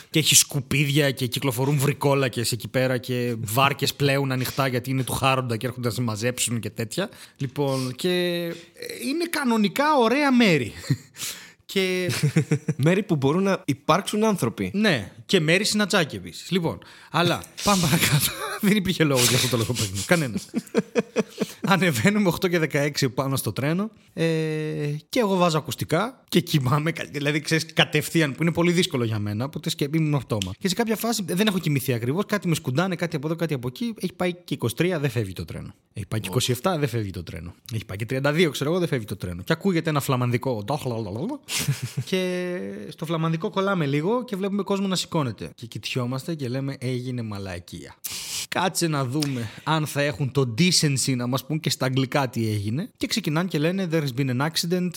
[0.09, 3.93] και έχει σκουπίδια και κυκλοφορούν βρικόλακες εκεί πέρα και βάρκες
[4.25, 7.09] πλέουν ανοιχτά γιατί είναι του χάροντα και έρχονται να σε μαζέψουν και τέτοια.
[7.37, 8.09] Λοιπόν, και
[8.73, 10.73] ε, είναι κανονικά ωραία μέρη.
[11.65, 12.11] Και
[12.85, 14.71] Μέρη που μπορούν να υπάρξουν άνθρωποι.
[14.73, 16.51] ναι, και μέρη συνατσάκι επίσης.
[16.51, 16.79] Λοιπόν,
[17.11, 18.31] αλλά πάμε παρακάτω.
[18.61, 20.01] Δεν υπήρχε λόγος για αυτό το λογοπαίγνιο.
[20.05, 20.49] Κανένας.
[21.67, 24.25] Ανεβαίνουμε 8 και 16 πάνω στο τρένο ε,
[25.09, 26.91] και εγώ βάζω ακουστικά και κοιμάμαι.
[27.11, 29.45] Δηλαδή, ξέρεις, κατευθείαν που είναι πολύ δύσκολο για μένα.
[29.45, 30.51] Οπότε σκέφτομαι ήμουν αυτόμα.
[30.59, 32.25] Και σε κάποια φάση δεν έχω κοιμηθεί ακριβώς.
[32.25, 33.93] Κάτι με σκουντάνε, κάτι από εδώ, κάτι από εκεί.
[33.99, 34.67] Έχει πάει και 23,
[34.99, 35.73] δεν φεύγει το τρένο.
[35.93, 36.29] Έχει πάει και
[36.61, 37.53] 27, δεν φεύγει το τρένο.
[37.73, 39.41] Έχει πάει και 32, ξέρω εγώ, δεν φεύγει το τρένο.
[39.41, 40.63] Και ακούγεται ένα φλαμανδικό.
[42.09, 45.51] και στο φλαμανδικό κολλάμε λίγο και βλέπουμε κόσμο να σηκώνεται.
[45.55, 47.95] Και κοιτιόμαστε και λέμε έγινε μαλακία.
[48.61, 52.49] Κάτσε να δούμε αν θα έχουν το decency να μας πούν και στα αγγλικά τι
[52.49, 52.89] έγινε.
[52.97, 54.89] Και ξεκινάνε και λένε There's been an accident,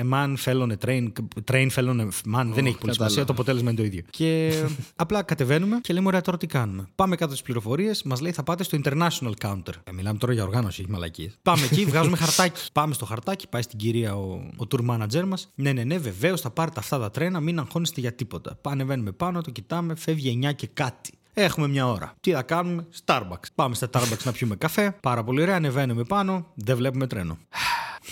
[0.00, 1.12] a man fell on a train.
[1.50, 2.46] Train fell on a man.
[2.52, 4.02] δεν έχει πολύ σημασία, το αποτέλεσμα είναι το ίδιο.
[4.10, 4.52] και
[4.96, 8.42] απλά κατεβαίνουμε και λέμε Ωραία, τώρα τι κάνουμε; Πάμε κάτω στις πληροφορίες, μας λέει θα
[8.42, 9.72] πάτε στο international counter.
[9.84, 11.38] Ε, μιλάμε τώρα για οργάνωση, έχει μαλακίες.
[11.42, 12.60] Πάμε εκεί, βγάζουμε χαρτάκι.
[12.72, 14.22] Πάμε στο χαρτάκι, πάει στην κυρία ο,
[14.56, 15.52] ο tour manager μας.
[15.54, 18.58] Ναι, ναι, ναι, βεβαίως θα πάρετε αυτά τα τρένα, μην αγχώνεστε για τίποτα.
[18.60, 21.10] Πανεβαίνουμε πάνω, το κοιτάμε, φεύγει 9 και κάτι.
[21.38, 22.14] Έχουμε μια ώρα.
[22.20, 23.46] Τι θα κάνουμε, Starbucks.
[23.54, 24.96] Πάμε στα Starbucks να πιούμε καφέ.
[25.00, 27.38] Πάρα πολύ ωραία, ανεβαίνουμε πάνω, δεν βλέπουμε τρένο.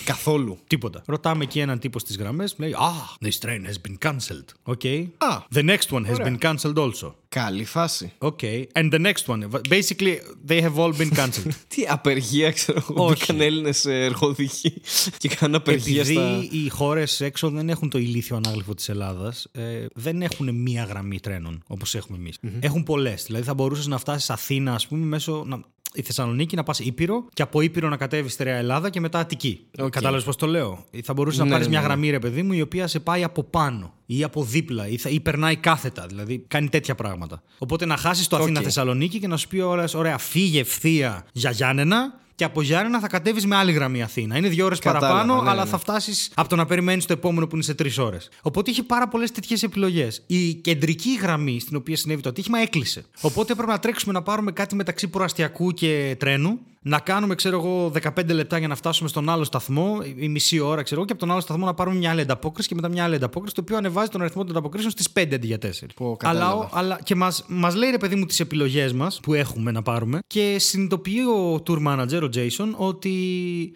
[0.04, 0.59] Καθόλου.
[0.66, 1.02] Τίποτα.
[1.07, 2.54] Ρωτάμε εκεί έναν τύπο στις γραμμές.
[2.59, 4.74] Λέει Ah, this train has been cancelled.
[4.74, 5.07] Okay.
[5.18, 5.42] Α.
[5.54, 7.14] The next one has been cancelled also.
[7.28, 8.12] Καλή φάση.
[8.18, 8.64] Okay.
[8.74, 9.48] And the next one.
[9.68, 10.16] Basically,
[10.48, 11.50] they have all been cancelled.
[11.74, 13.04] Τι απεργία, ξέρω εγώ.
[13.04, 13.14] Όχι.
[13.20, 14.72] Μπήκαν Έλληνες εργοδικοί
[15.18, 16.46] και κάνουν απεργία Επειδή στα.
[16.50, 21.20] οι χώρες έξω δεν έχουν το ηλίθιο ανάγλυφο της Ελλάδας, ε, δεν έχουν μία γραμμή
[21.20, 22.38] τρένων όπως έχουμε εμείς.
[22.61, 23.22] Έχουν πολλές.
[23.26, 25.44] Δηλαδή θα μπορούσες να φτάσεις Αθήνα, ας πούμε, μέσω.
[25.46, 25.61] Να,
[25.94, 29.66] η Θεσσαλονίκη να πας Ήπειρο και από Ήπειρο να κατέβεις στερεά Ελλάδα και μετά Αττική.
[29.78, 29.90] Οκ.
[29.90, 31.87] Κατάλαβες πώς το λέω; Θα μπορούσες Ναι, να πάρεις ναι, μια ναι.
[31.87, 35.09] γραμμή, ρε παιδί μου, η οποία σε πάει από πάνω ή από δίπλα ή, θα,
[35.09, 36.07] ή περνάει κάθετα.
[36.07, 37.42] Δηλαδή κάνει τέτοια πράγματα.
[37.59, 38.42] Οπότε να χάσεις το Οκ.
[38.42, 43.06] Αθήνα-Θεσσαλονίκη και να σου πει ωραία, ωραία φύγε ευθεία για Γιάννενα και από Γιάννενα θα
[43.06, 44.36] κατέβεις με άλλη γραμμή Αθήνα.
[44.36, 45.70] Είναι δύο ώρες Κατάλαβα, παραπάνω, ναι, αλλά ναι.
[45.70, 48.28] θα φτάσεις από το να περιμένεις το επόμενο που είναι σε τρεις ώρες.
[48.42, 50.22] Οπότε είχε πάρα πολλές τέτοιες επιλογές.
[50.26, 53.04] Η κεντρική γραμμή στην οποία συνέβη το ατύχημα έκλεισε.
[53.20, 56.58] Οπότε έπρεπε να τρέξουμε να πάρουμε κάτι μεταξύ προαστιακού και τρένου.
[56.86, 60.82] Να κάνουμε, ξέρω εγώ, 15 λεπτά για να φτάσουμε στον άλλο σταθμό, η μισή ώρα,
[60.82, 63.04] ξέρω εγώ, και από τον άλλο σταθμό να πάρουμε μια άλλη ανταπόκριση και μετά μια
[63.04, 65.68] άλλη ανταπόκριση, το οποίο ανεβάζει τον αριθμό των ανταποκρίσεων στις 5 αντί για 4.
[65.94, 66.54] Πω, αλλά, κατάλαβα.
[66.54, 69.82] ο- αλλά και μας μας λέει ρε παιδί μου τις επιλογές μας που έχουμε να
[69.82, 73.12] πάρουμε και συνειδητοποιεί ο tour manager, ο Jason, ότι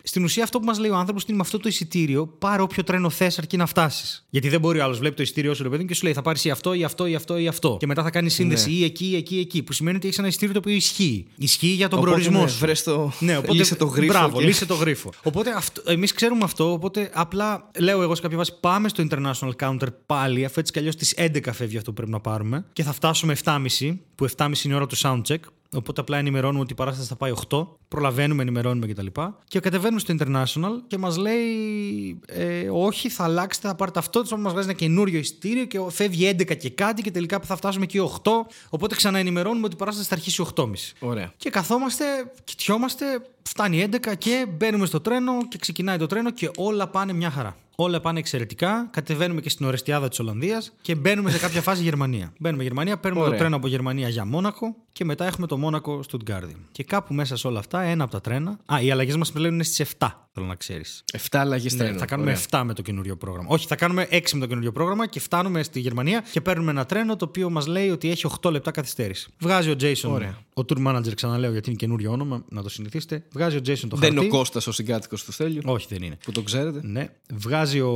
[0.03, 2.85] στην ουσία αυτό που μας λέει ο άνθρωπος είναι με αυτό το εισιτήριο πάρε όποιο
[2.85, 4.27] τρένο θες αρκεί να φτάσεις.
[4.31, 6.13] Γιατί δεν μπορεί ο άλλος βλέπει το εισιτήριό σου ρε παιδί μου και σου λέει
[6.13, 7.77] θα πάρεις ή αυτό ή αυτό ή αυτό ή αυτό.
[7.81, 8.77] Και μετά θα κάνεις σύνδεση Ναι.
[8.77, 9.63] ή εκεί ή εκεί ή εκεί.
[9.63, 11.27] Που σημαίνει ότι έχεις ένα εισιτήριο το οποίο ισχύει.
[11.37, 12.59] Ισχύει για τον Οπότε, προορισμό ναι, σου.
[13.07, 15.11] Βρες το- Ναι, οπότε, λύσε το γρίφο Μπράβο, και- λύσε το γρίφο.
[15.23, 15.51] Οπότε
[15.87, 16.73] εμείς ξέρουμε αυτό.
[16.73, 20.79] Οπότε απλά λέω εγώ σε κάποια βάση πάμε στο International Counter πάλι, αφού έτσι κι
[20.79, 22.65] αλλιώς στις 11 φεύγει αυτό που πρέπει να πάρουμε.
[22.73, 25.39] Και θα φτάσουμε 7.30, που 7.30 είναι η ώρα του soundcheck.
[25.75, 27.67] Οπότε απλά ενημερώνουμε ότι η παράσταση θα πάει 8.
[27.89, 29.07] Προλαβαίνουμε, ενημερώνουμε κτλ.
[29.07, 34.23] Και, και κατεβαίνουμε στο International και μας λέει: ε, Όχι, θα αλλάξετε, θα πάρετε αυτό.
[34.23, 37.85] Του μας βγάζει ένα καινούριο εισιτήριο και φεύγει 11 και κάτι και τελικά θα φτάσουμε
[37.85, 38.31] εκεί 8.
[38.69, 40.71] Οπότε ξαναενημερώνουμε ότι η παράσταση θα αρχίσει 8.30.
[41.01, 41.33] Ωραία.
[41.37, 42.05] Και καθόμαστε,
[42.45, 43.05] κοιτιόμαστε,
[43.49, 47.57] φτάνει 11 και μπαίνουμε στο τρένο και ξεκινάει το τρένο και όλα πάνε μια χαρά.
[47.81, 48.89] Όλα πάνε εξαιρετικά.
[48.91, 52.33] Κατεβαίνουμε και στην Ορεστιάδα της Ολλανδίας και μπαίνουμε σε κάποια φάση Γερμανία.
[52.39, 53.35] Μπαίνουμε Γερμανία, παίρνουμε Ωραία.
[53.35, 56.57] το τρένο από Γερμανία για Μόνακο και μετά έχουμε το Μόνακο Στουτγκάρδι.
[56.73, 58.59] Και κάπου μέσα σε όλα αυτά, ένα από τα τρένα.
[58.73, 61.05] Α, οι αλλαγές μας πλέον είναι στις 7, θέλω να ξέρεις.
[61.13, 61.99] 7 αλλαγές Ναι, τρένων.
[61.99, 62.43] θα κάνουμε Ωραία.
[62.51, 63.49] 7 με το καινούριο πρόγραμμα.
[63.51, 66.87] Όχι, θα κάνουμε 6 με το καινούριο πρόγραμμα και φτάνουμε στη Γερμανία και παίρνουμε ένα
[66.87, 69.29] τρένο το οποίο μας λέει ότι έχει 8 λεπτά καθυστέρηση.
[69.39, 70.39] Βγάζει ο Jason, Ωραία.
[70.55, 73.25] ο tour manager, ξαναλέω γιατί είναι καινούριο όνομα, να το συνηθίσετε.
[73.33, 74.35] Βγάζει ο Jason το Δεν είναι χαρτί.
[74.35, 75.63] ο Κώστας ο συγκάτοικος του Στέλιου.
[75.65, 76.19] Όχι, δεν είναι.
[76.25, 76.81] Που το ξέρετε.
[76.83, 77.09] Ναι.
[77.35, 77.91] Βγάζει ο,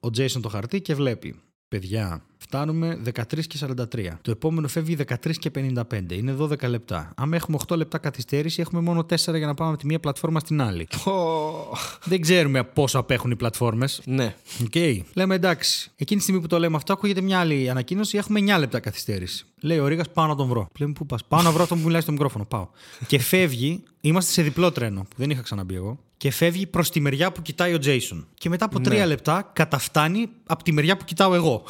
[0.00, 1.34] ο Jason το χαρτί και βλέπει.
[1.74, 3.58] Παιδιά, φτάνουμε 13 και
[3.94, 4.08] 43.
[4.22, 6.12] Το επόμενο φεύγει 13 και 55.
[6.12, 7.12] Είναι 12 λεπτά.
[7.16, 10.40] Αν έχουμε 8 λεπτά καθυστέρηση, έχουμε μόνο 4 για να πάμε από τη μία πλατφόρμα
[10.40, 10.88] στην άλλη.
[11.04, 11.76] Πω.
[12.04, 14.00] Δεν ξέρουμε πόσο απέχουν οι πλατφόρμες.
[14.04, 14.34] Ναι.
[14.62, 15.04] Οκ.
[15.14, 15.90] Λέμε εντάξει.
[15.96, 18.16] Εκείνη τη στιγμή που το λέμε αυτό, ακούγεται μια άλλη ανακοίνωση.
[18.16, 19.44] Έχουμε 9 λεπτά καθυστέρηση.
[19.60, 20.68] Λέει ο Ρίγα, πάω να τον βρω.
[20.78, 22.44] Λέμε πού πας; Πάω να βρω αυτό που μιλάει στο μικρόφωνο.
[22.44, 22.68] Πάω.
[23.06, 23.82] και φεύγει.
[24.00, 25.98] Είμαστε σε διπλό τρένο που δεν είχα ξαναμπεί εγώ.
[26.20, 28.26] Και φεύγει προς τη μεριά που κοιτάει ο Τζέισον.
[28.34, 31.64] Και μετά από τρία λεπτά καταφτάνει από τη μεριά που κοιτάω εγώ.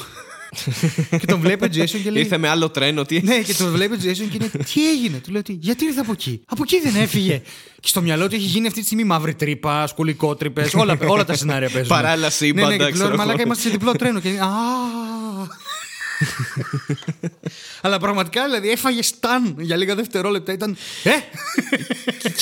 [1.20, 2.22] και τον βλέπει ο Τζέισον και λέει.
[2.22, 3.04] Ήρθε με άλλο τρένο.
[3.04, 3.20] Τι...
[3.22, 6.00] Ναι, και τον βλέπει ο Τζέισον και είναι Τι έγινε, του λέω τι, Γιατί ήρθε
[6.00, 7.42] από εκεί; Από εκεί δεν έφυγε.
[7.80, 11.34] και στο μυαλό του έχει γίνει αυτή τη στιγμή μαύρη τρύπα, σκουλικότρυπες, όλα, όλα τα
[11.34, 11.88] σενάρια παίζουν.
[11.88, 13.24] Παράλληλα σύμπαντα, Ναι, ναι, και του ξέρω λέω, εγώ.
[13.24, 14.20] Μαλάκα είμαστε σε διπλό τρένο.
[14.20, 14.48] Και είναι, Α.
[17.82, 20.52] Αλλά πραγματικά δηλαδή έφαγε σταν για λίγα δευτερόλεπτα.
[20.52, 20.76] Ήταν.
[21.04, 21.10] Ε!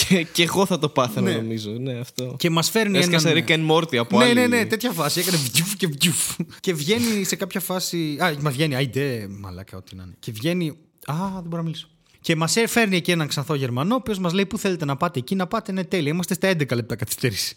[0.08, 1.36] και, και εγώ θα το πάθαινα Ναι.
[1.36, 1.70] νομίζω.
[1.70, 2.34] Ναι, αυτό.
[2.38, 3.44] και μας φέρνει Έσκασε έναν.
[3.46, 4.34] Rick and Morty από ναι, άλλη.
[4.34, 5.20] ναι, ναι, τέτοια φάση.
[5.20, 6.36] Έκανε βτζουφ και βτζουφ.
[6.60, 8.16] και βγαίνει σε κάποια φάση.
[8.20, 10.14] Α, μα βγαίνει, αϊντε, μαλάκα, ό,τι να είναι.
[10.18, 10.68] Και βγαίνει.
[11.06, 11.88] Α, δεν μπορώ να μιλήσω.
[12.20, 15.18] Και μας φέρνει εκεί έναν ξανθό Γερμανό, ο οποίος μας λέει: Πού θέλετε να πάτε
[15.18, 15.72] εκεί, να πάτε.
[15.72, 16.12] Ναι, τέλεια.
[16.12, 17.56] Είμαστε στα 11 λεπτά καθυστέρηση.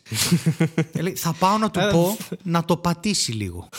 [0.94, 3.70] Και λέει, θα πάω να του πω να το πατήσει λίγο.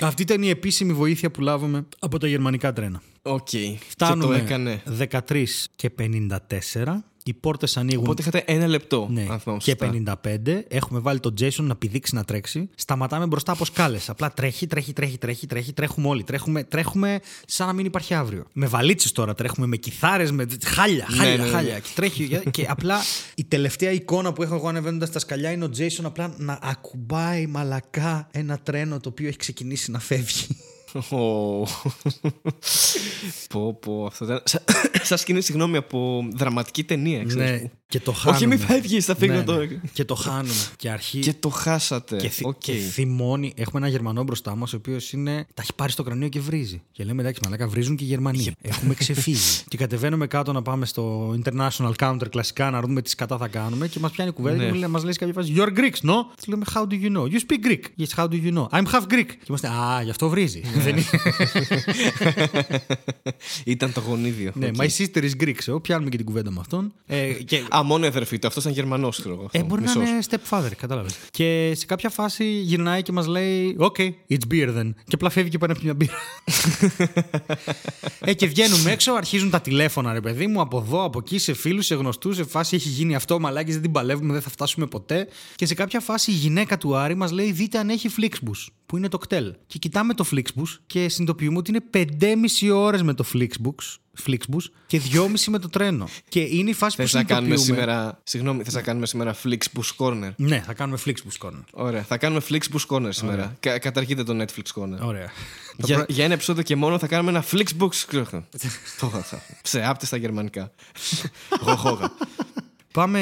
[0.00, 3.02] Αυτή ήταν η επίσημη βοήθεια που λάβαμε από τα γερμανικά τρένα.
[3.22, 3.48] Οκ.
[3.48, 4.82] Και το Φτάνουμε έκανε.
[5.28, 5.44] 13
[5.76, 6.38] και 54.
[7.28, 8.04] Οι πόρτες ανοίγουν.
[8.04, 9.08] Οπότε είχατε ένα λεπτό.
[9.10, 10.20] Ναι, αν θυμάμαι και σωστά.
[10.22, 10.62] 55.
[10.68, 12.68] Έχουμε βάλει τον Jason να πηδήξει να τρέξει.
[12.74, 14.08] Σταματάμε μπροστά από σκάλες.
[14.08, 15.72] Απλά τρέχει, τρέχει, τρέχει, τρέχει, τρέχει.
[15.72, 16.24] Τρέχουμε όλοι.
[16.24, 18.44] Τρέχουμε, τρέχουμε σαν να μην υπάρχει αύριο.
[18.52, 21.50] Με βαλίτσες τώρα τρέχουμε, με κιθάρες, με χάλια, χάλια, ναι, ναι.
[21.50, 21.78] χάλια.
[21.78, 22.40] Και τρέχει.
[22.50, 22.96] και απλά
[23.34, 27.46] η τελευταία εικόνα που έχω εγώ ανεβαίνοντας τα σκαλιά είναι ο Jason απλά να ακουμπάει
[27.46, 30.46] μαλακά ένα τρένο το οποίο έχει ξεκινήσει να φεύγει.
[30.94, 31.66] Ω.
[33.48, 34.06] πω, πω.
[34.06, 34.42] Αυτό ήταν.
[34.44, 37.50] Σα- Σαν σκηνή, συγγνώμη, από δραματική ταινία, ξέρεις.
[37.50, 38.36] ναι, που- και το χάνουμε.
[38.36, 39.44] Όχι, μην φεύγεις, θα φύγω Ναι, ναι.
[39.44, 39.66] τώρα.
[39.92, 40.54] Και το χάνουμε.
[40.76, 41.22] Και αρχίζει.
[41.30, 42.16] Και το χάσατε.
[42.16, 42.58] Και, θυ- Οκ.
[42.58, 43.52] και θυμώνει.
[43.56, 45.46] Έχουμε ένα Γερμανό μπροστά μας, ο οποίος είναι...
[45.54, 46.82] τα έχει πάρει στο κρανίο και βρίζει.
[46.92, 48.52] Και λέμε εντάξει, μαλάκα, βρίζουν και οι Γερμανοί.
[48.60, 49.38] Έχουμε ξεφύγει.
[49.68, 53.88] και κατεβαίνουμε κάτω να πάμε στο International Counter κλασικά να δούμε τι κατά θα κάνουμε.
[53.88, 54.78] Και μας πιάνει κουβέντα Ναι.
[54.78, 56.14] και μας λέει σε κάποια φάση You're Greeks, no?
[56.42, 57.22] Του λέμε How do you know?
[57.32, 57.82] You speak Greek.
[58.04, 58.66] Yes, how do you know?
[58.78, 59.26] I'm half Greek.
[59.28, 60.62] Και είμαστε Α, γι' αυτό βρίζει.
[60.74, 60.82] Ναι.
[60.82, 61.06] Δεν είναι.
[63.64, 64.50] Ήταν το γονίδιο.
[64.54, 64.74] ναι, OK.
[64.76, 65.54] my sister is Greek.
[65.74, 66.92] So, πιάνουμε και την κουβέντα με αυτόν.
[67.06, 68.46] Ε, και Α, μόνο η αδερφή του.
[68.46, 69.42] Αυτό ήταν Γερμανός, ξέρω εγώ.
[69.42, 69.64] Ε, αυτό.
[69.64, 69.96] μπορεί Μισός.
[69.96, 71.18] να είναι stepfather, κατάλαβες.
[71.30, 73.98] Και σε κάποια φάση γυρνάει και μας λέει: OK,
[74.28, 74.90] it's beer then.
[75.04, 76.12] Και απλά φεύγει και παίρνει μια μπύρα.
[78.20, 81.52] ε, και βγαίνουμε έξω, αρχίζουν τα τηλέφωνα, ρε παιδί μου, από εδώ, από εκεί, σε
[81.52, 84.86] φίλους, σε γνωστούς, σε φάση έχει γίνει αυτό, μαλάκα, δεν την παλεύουμε, δεν θα φτάσουμε
[84.86, 85.28] ποτέ.
[85.54, 88.96] Και σε κάποια φάση η γυναίκα του Άρη μας λέει: Δείτε αν έχει Flixbus, που
[88.96, 89.54] είναι το ΚΤΕΛ.
[89.66, 92.08] Και κοιτάμε το Flixbus και συνειδητοποιούμε ότι είναι
[92.62, 93.96] 5,5 ώρες με το Flixbus.
[94.26, 96.08] Flixbus και 2,5 με το τρένο.
[96.28, 97.90] Και είναι η φάση που Θες να κάνουμε συνειδητοποιούμε.
[97.92, 98.20] σήμερα.
[98.24, 101.60] Συγγνώμη, θες να κάνουμε σήμερα Flixbus Corner; Ναι, θα κάνουμε Flixbus Corner.
[101.72, 102.02] Ωραία.
[102.02, 103.56] Θα κάνουμε Flixbus Corner σήμερα.
[103.60, 104.98] Κα- καταργείτε το Netflix Corner.
[105.00, 105.30] Ωραία.
[105.76, 108.24] Για, για ένα επεισόδιο και μόνο θα κάνουμε ένα Flixbus.
[109.00, 109.42] Το θα.
[109.62, 110.70] Ψεάπτε στα γερμανικά.
[111.64, 112.12] Γοχόγα.
[112.92, 113.20] Πάμε.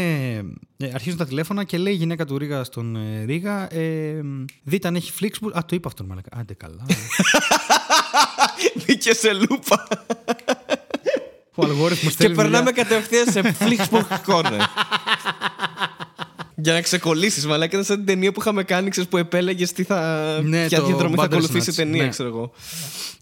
[0.76, 3.74] Ε, αρχίζουν τα τηλέφωνα και λέει η γυναίκα του Ρίγα στον ε, Ρίγα.
[3.74, 4.20] Ε,
[4.62, 5.50] δείτε αν έχει Flixbus.
[5.52, 6.28] Α, το είπα αυτόν, μαλακά.
[6.36, 6.84] Άντε καλά.
[8.86, 9.88] Μπήκε σε λούπα.
[11.58, 14.60] Ο αλγόριθμος και περνάμε κατευθείαν σε Flixbus Corner.
[16.54, 19.82] Για να ξεκολλήσεις, μαλάκα ήταν σαν την ταινία που είχαμε κάνει, ξέρεις, που επέλεγες τι
[19.82, 20.24] θα.
[20.44, 22.08] Ναι, ποια το διαδρομή θα ακολουθήσει η Bandersnatch, ταινία, ναι.
[22.08, 22.52] ξέρω εγώ.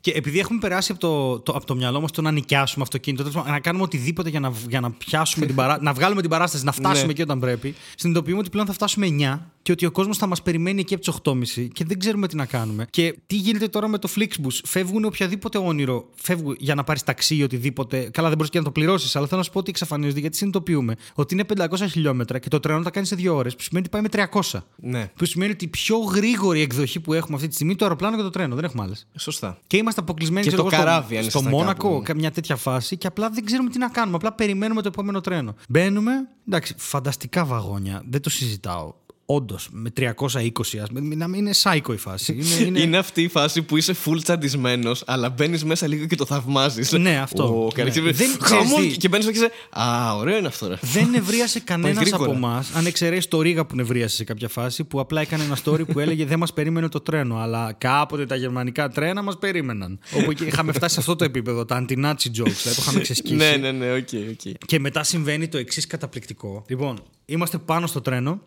[0.04, 3.22] Και επειδή έχουμε περάσει από το, το, από το μυαλό μας το να νοικιάσουμε αυτοκίνητο,
[3.22, 5.78] τέλος πάντων, να κάνουμε οτιδήποτε για να, για να πιάσουμε την παρά...
[5.82, 7.10] να βγάλουμε την παράσταση, να φτάσουμε Ναι.
[7.10, 10.42] εκεί όταν πρέπει, συνειδητοποιούμε ότι πλέον θα φτάσουμε 9 και ότι ο κόσμος θα μας
[10.42, 11.14] περιμένει εκεί από τις
[11.58, 12.86] 8.30 και δεν ξέρουμε τι να κάνουμε.
[12.90, 17.36] Και τι γίνεται τώρα με το Flixbus; Φεύγουν οποιαδήποτε όνειρο, φεύγουν για να πάρεις ταξί
[17.36, 18.08] ή οτιδήποτε.
[18.12, 20.36] Καλά, δεν μπορείς και να το πληρώσεις, αλλά θέλω να σου πω ότι εξαφανίζονται γιατί
[20.36, 23.86] συνειδητοποιούμε ότι είναι 500 χιλιόμετρα και το τρένο τα κάνει σε 2 ώρες, που σημαίνει
[23.86, 24.58] ότι πάει με 300.
[24.76, 27.86] Ναι, Που σημαίνει ότι η πιο γρήγορη εκδοχή που έχουμε αυτή τη στιγμή είναι το
[27.86, 28.54] αεροπλάνο και το τρένο.
[28.54, 29.06] Δεν έχουμε άλλες.
[29.16, 29.58] σωστά.
[29.66, 32.02] Και είμαστε αποκλεισμένοι Και ξέρω το εγώ, καράβι, αν στο, στο ήσασταν Μόνακο, κάπου.
[32.02, 34.16] κα- μια τέτοια φάση και απλά δεν ξέρουμε τι να κάνουμε.
[34.16, 35.54] Απλά περιμένουμε το επόμενο τρένο.
[35.68, 36.12] Μπαίνουμε.
[36.48, 38.02] Εντάξει, φανταστικά βαγόνια.
[38.10, 38.92] Δεν το συζητάω.
[39.26, 40.10] Όντως, με 320,
[40.82, 42.32] ας πούμε, να μην είναι σάικο η φάση.
[42.32, 42.80] Είναι, είναι...
[42.80, 46.92] Είναι αυτή η φάση που είσαι full τσαντισμένος, αλλά μπαίνεις μέσα λίγο και το θαυμάζεις.
[46.92, 47.70] Ναι, αυτό.
[47.76, 47.82] Ναι.
[47.84, 48.96] Δεν ξέρεις τι.
[48.96, 49.50] Και μπαίνεις και είσαι.
[49.70, 50.74] Α, ωραίο είναι αυτό, ρε.
[50.80, 52.24] Δεν νευρίασε κανένας γρήγορα.
[52.24, 55.58] από εμάς, αν εξαιρέσεις το Ρίγα που νευρίασε σε κάποια φάση, που απλά έκανε ένα
[55.64, 57.36] story που έλεγε Δεν μας περίμενε το τρένο.
[57.36, 59.98] Αλλά κάποτε τα γερμανικά τρένα μας περίμεναν.
[60.16, 63.34] Όπου εκεί είχαμε φτάσει σε αυτό το επίπεδο, τα anti-Nazi jokes, δηλαδή το είχαμε ξεσκίσει.
[63.34, 64.54] ναι, ναι, ναι, OK, OK.
[64.66, 66.64] Και μετά συμβαίνει το εξής καταπληκτικό.
[66.68, 68.40] Λοιπόν, είμαστε πάνω στο τρενο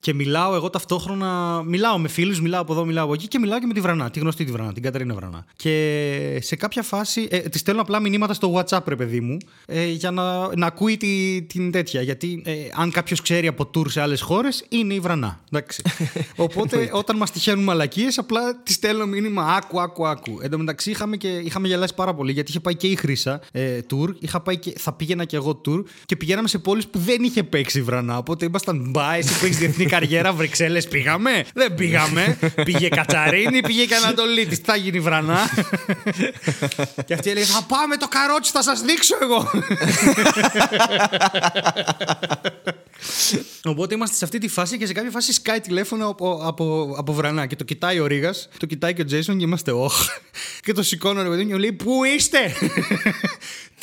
[0.00, 1.62] και μιλάω εγώ ταυτόχρονα.
[1.66, 4.10] Μιλάω με φίλους, μιλάω από εδώ, μιλάω από εκεί και μιλάω και με τη Βρανά,
[4.10, 5.44] τη γνωστή τη Βρανά, την Κατερίνα Βρανά.
[5.56, 7.28] Και σε κάποια φάση.
[7.30, 10.96] Ε, της στέλνω απλά μηνύματα στο WhatsApp, ρε παιδί μου, ε, για να, να ακούει
[10.96, 12.02] τη, την τέτοια.
[12.02, 15.40] Γιατί ε, αν κάποιος ξέρει από tour σε άλλες χώρες, είναι η Βρανά.
[15.50, 15.82] Εντάξει.
[16.36, 20.38] Οπότε όταν μας τυχαίνουν μαλακίες, απλά τη στέλνω μήνυμα άκου, άκου, άκου.
[20.42, 23.40] Εν τω μεταξύ είχαμε, και, είχαμε γελάσει πάρα πολύ γιατί είχε πάει και η Χρύσα
[23.52, 26.98] ε, tour, είχα πάει και, θα πήγαινα και εγώ tour και πηγαίναμε σε πόλεις που
[26.98, 28.22] δεν είχε παίξει η Βρανά.
[28.26, 31.44] Οπότε ήμασταν μπα, εσύ που έχεις διεθνή καριέρα, Βρυξέλλες πήγαμε.
[31.54, 32.38] Δεν πήγαμε.
[32.64, 34.46] πήγε Κατσαρίνη, πήγε και Ανατολή.
[34.46, 35.38] Τι θα γίνει η Βρανά.
[37.06, 39.50] και αυτή έλεγε Θα πάμε το καρότσι, θα σας δείξω εγώ.
[43.64, 47.12] Οπότε είμαστε σε αυτή τη φάση και σε κάποια φάση σκάει τηλέφωνο από, από, από
[47.12, 50.06] βρανά και το κοιτάει ο Ρίγα, το κοιτάει και ο Τζέισον και είμαστε όχ.
[50.60, 52.38] Και το σηκώνω ρε παιδί μου και μου λέει Πού είστε!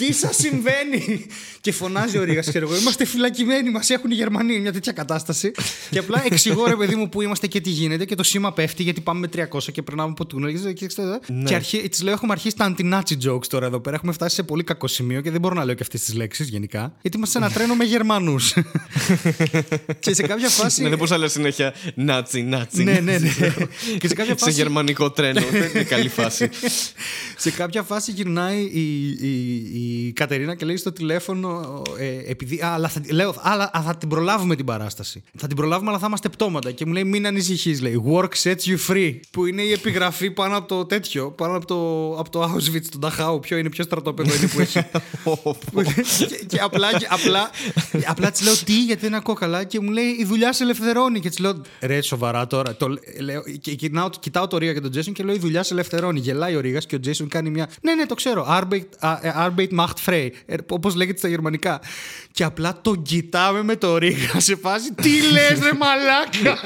[0.05, 1.25] Τι σας συμβαίνει!
[1.61, 2.79] και φωνάζει ο Ρίγα, ξέρω εγώ.
[2.79, 5.51] Είμαστε φυλακισμένοι, μας έχουν οι Γερμανοί, μια τέτοια κατάσταση.
[5.89, 8.83] και απλά εξηγώ ρε παιδί μου που είμαστε και τι γίνεται και το σήμα πέφτει
[8.83, 10.73] γιατί πάμε με 300 και περνάμε από τούνελ.
[10.73, 10.87] Και, και,
[11.45, 13.95] και αρχί, της λέω: Έχουμε αρχίσει τα anti-Nazi jokes τώρα εδώ πέρα.
[13.95, 16.47] Έχουμε φτάσει σε πολύ κακό σημείο και δεν μπορώ να λέω και αυτές τις λέξεις
[16.47, 16.93] γενικά.
[17.01, 18.53] Γιατί είμαστε σε ένα τρένο με Γερμανούς.
[19.99, 20.81] και σε κάποια φάση.
[20.81, 22.83] Ναι, δεν μπορούσα να λέω συνέχεια Νάτσι, Νάτσι.
[22.83, 23.29] Ναι, ναι, ναι.
[23.99, 24.51] και σε κάποια Σε φάση.
[24.51, 25.41] γερμανικό τρένο.
[25.51, 26.49] Δεν είναι καλή φάση.
[27.37, 32.61] σε κάποια φάση γυρνάει η, η, η η Κατερίνα και λέει στο τηλέφωνο, ε, επειδή.
[32.61, 35.23] Α, αλλά θα, λέω, αλλά, α, θα την προλάβουμε την παράσταση.
[35.37, 36.71] Θα την προλάβουμε, αλλά θα είμαστε πτώματα.
[36.71, 38.03] Και μου λέει, μην ανησυχείς, λέει.
[38.11, 39.19] Work sets you free.
[39.31, 43.01] Που είναι η επιγραφή πάνω από το τέτοιο, πάνω από το, από το Auschwitz, τον
[43.03, 43.41] Dachau.
[43.41, 44.79] Ποιο είναι, ποιο στρατόπεδο είναι που έχει.
[46.27, 47.49] και, και απλά, και, απλά,
[48.05, 51.19] απλά της λέω τι, γιατί δεν ακούω καλά; Και μου λέει, η δουλειά σε ελευθερώνει.
[51.19, 52.75] Και της λέω, ρε, σοβαρά τώρα.
[52.75, 52.87] Το,
[53.19, 56.19] λέω, και, κοιτάω, κοιτάω το Ρίγα και τον Jason και λέω, η δουλειά σε ελευθερώνει.
[56.19, 57.69] Γελάει ο Ρίγας και ο Jason κάνει μια.
[57.81, 58.47] Ναι, ναι, το ξέρω.
[58.49, 58.83] Arbeit,
[59.45, 60.29] Arbeit macht frei.
[60.67, 61.82] Όπω λέγεται στα γερμανικά.
[62.32, 64.93] Και απλά τον κοιτάμε με το Ρίγα σε φάση.
[64.93, 66.59] Τι λες, ρε μαλάκα!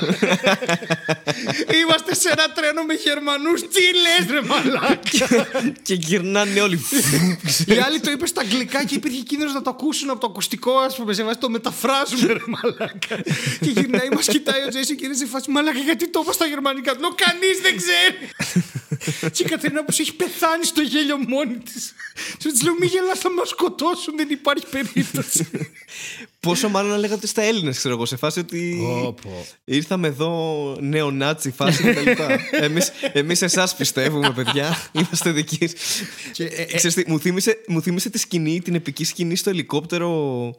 [1.82, 3.62] Είμαστε σε ένα τρένο με Γερμανούς.
[3.62, 5.48] Τι λες, ρε μαλάκα!
[5.82, 6.80] και γυρνάνε όλοι.
[7.68, 10.78] Οι άλλοι το είπες στα αγγλικά και υπήρχε κίνδυνος να το ακούσουν από το ακουστικό,
[10.78, 11.14] ας πούμε.
[11.14, 13.16] Σε βάση το μεταφράζουμε, ρε μαλάκα.
[13.60, 15.52] και γυρνάει, μας κοιτάει ο Τζέισι και είναι σε φάση.
[15.52, 18.18] Μαλάκα, γιατί το είπα στα γερμανικά; Λέω, κανείς δεν ξέρει.
[19.34, 21.94] και η Κατερίνα που έχει πεθάνει στο γέλιο μόνη της.
[22.42, 25.48] Σου της λέω, μη γελά, θα μα σκοτώσουν, δεν υπάρχει περίπτωση.
[26.46, 28.82] Πόσο μάλλον να λέγατε στα Έλληνες, ξέρω εγώ, σε φάση ότι.
[29.64, 32.10] Ήρθαμε εδώ νεονάτσι φάση κτλ.
[32.52, 34.78] Εμείς εμείς εσάς πιστεύουμε, παιδιά.
[34.92, 35.70] Είμαστε δικοί.
[37.08, 40.52] μου, θύμισε, μου θύμισε τη σκηνή, την επική σκηνή στο ελικόπτερο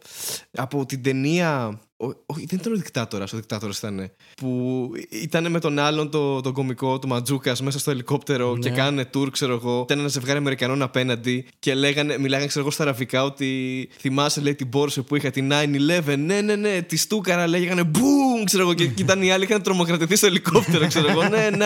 [0.50, 1.80] από την ταινία
[2.26, 3.32] όχι, δεν ήταν ο δικτάτορας.
[3.32, 4.10] Ο δικτάτορας ήταν.
[4.36, 8.58] Που ήταν με τον άλλον, τον το κωμικό του Ματζούκας, μέσα στο ελικόπτερο ναι.
[8.58, 9.80] και κάνανε tour, ξέρω εγώ.
[9.80, 14.54] Ήταν ένα ζευγάρι Αμερικανών απέναντι και λέγανε, μιλάγανε, ξέρω εγώ, στα αραβικά ότι θυμάσαι, λέει,
[14.54, 16.18] την πόρσε που είχα, την 9-11.
[16.18, 18.74] Ναι, ναι, ναι, τη στούκαρα, λέγανε μπούμ, ξέρω εγώ.
[18.74, 21.22] Και, και ήταν οι άλλοι, είχαν τρομοκρατηθεί στο ελικόπτερο, ξέρω εγώ.
[21.22, 21.48] Ναι,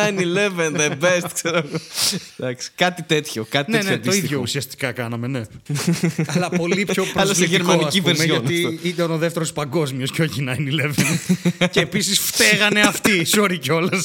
[0.67, 1.79] 9-11, the best, ξέρω εγώ.
[2.37, 3.47] Εντάξει, κάτι τέτοιο.
[3.49, 5.43] Κάτι ναι, τέτοιο ναι, το ίδιο ουσιαστικά κάναμε, ναι.
[6.35, 7.21] Αλλά πολύ πιο προσβλητικό.
[7.21, 8.47] Αλλά σε γερμανική βερσιόν.
[8.47, 10.45] Γιατί ήταν ο δεύτερος παγκόσμιος και όχι
[11.59, 11.69] 9-11.
[11.73, 13.27] και επίσης φταίγανε αυτοί.
[13.37, 14.05] Sorry κιόλας.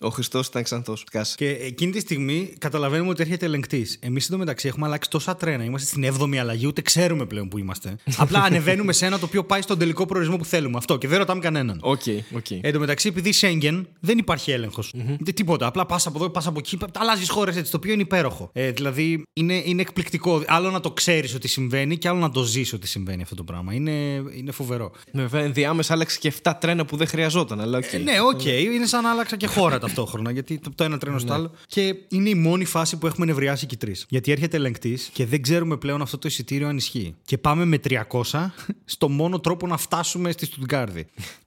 [0.00, 0.96] Ο Χριστός ήταν ξανθό.
[1.34, 3.98] Και εκείνη τη στιγμή καταλαβαίνουμε ότι έρχεται ελεγκτής.
[4.00, 5.64] Εμείς μεταξύ έχουμε αλλάξει τόσα τρένα.
[5.64, 7.96] Είμαστε στην 7η αλλαγή, ούτε ξέρουμε πλέον που είμαστε.
[8.16, 10.76] Απλά ανεβαίνουμε σε ένα το οποίο πάει στον τελικό προορισμό που θέλουμε.
[10.78, 11.80] Αυτό και δεν ρωτάμε κανέναν.
[11.84, 12.58] Okay, okay.
[12.60, 14.94] Εν τω μεταξύ, επειδή Σέγγεν δεν υπάρχει έλεγχος.
[14.96, 15.34] Mm-hmm.
[15.34, 15.66] Τίποτα.
[15.66, 16.78] Απλά πας από εδώ, πας από εκεί.
[16.94, 18.50] Αλλάζεις χώρες έτσι, το οποίο είναι υπέροχο.
[18.52, 20.42] Ε, δηλαδή είναι, είναι εκπληκτικό.
[20.46, 23.44] Άλλο να το ξέρεις ότι συμβαίνει και άλλο να το ζήσει ότι συμβαίνει αυτό το
[23.44, 23.74] πράγμα.
[23.74, 23.90] Είναι,
[24.36, 24.92] είναι φοβερό.
[25.12, 27.60] Βέβαια, ενδιάμεσα άλλαξε και 7 τρένα που δεν χρειαζόταν.
[27.60, 27.92] Αλλά okay.
[27.92, 28.40] ε, ναι, OK.
[28.40, 28.64] Okay.
[28.74, 30.30] Είναι σαν να άλλαξα και χώρα ταυτόχρονα.
[30.30, 31.34] Γιατί το ένα τρένο στο ναι.
[31.34, 31.50] άλλο.
[31.66, 34.06] Και είναι η μόνη φάση που έχουμε νευριάσει και οι τρεις.
[34.08, 37.14] Γιατί έρχεται ελεγκτής και δεν ξέρουμε πλέον αυτό το εισιτήριο αν ισχύει.
[37.24, 38.46] Και πάμε με 300
[38.84, 41.06] στο μόνο τρόπο να φτάσουμε στη Στουτγκάρδη.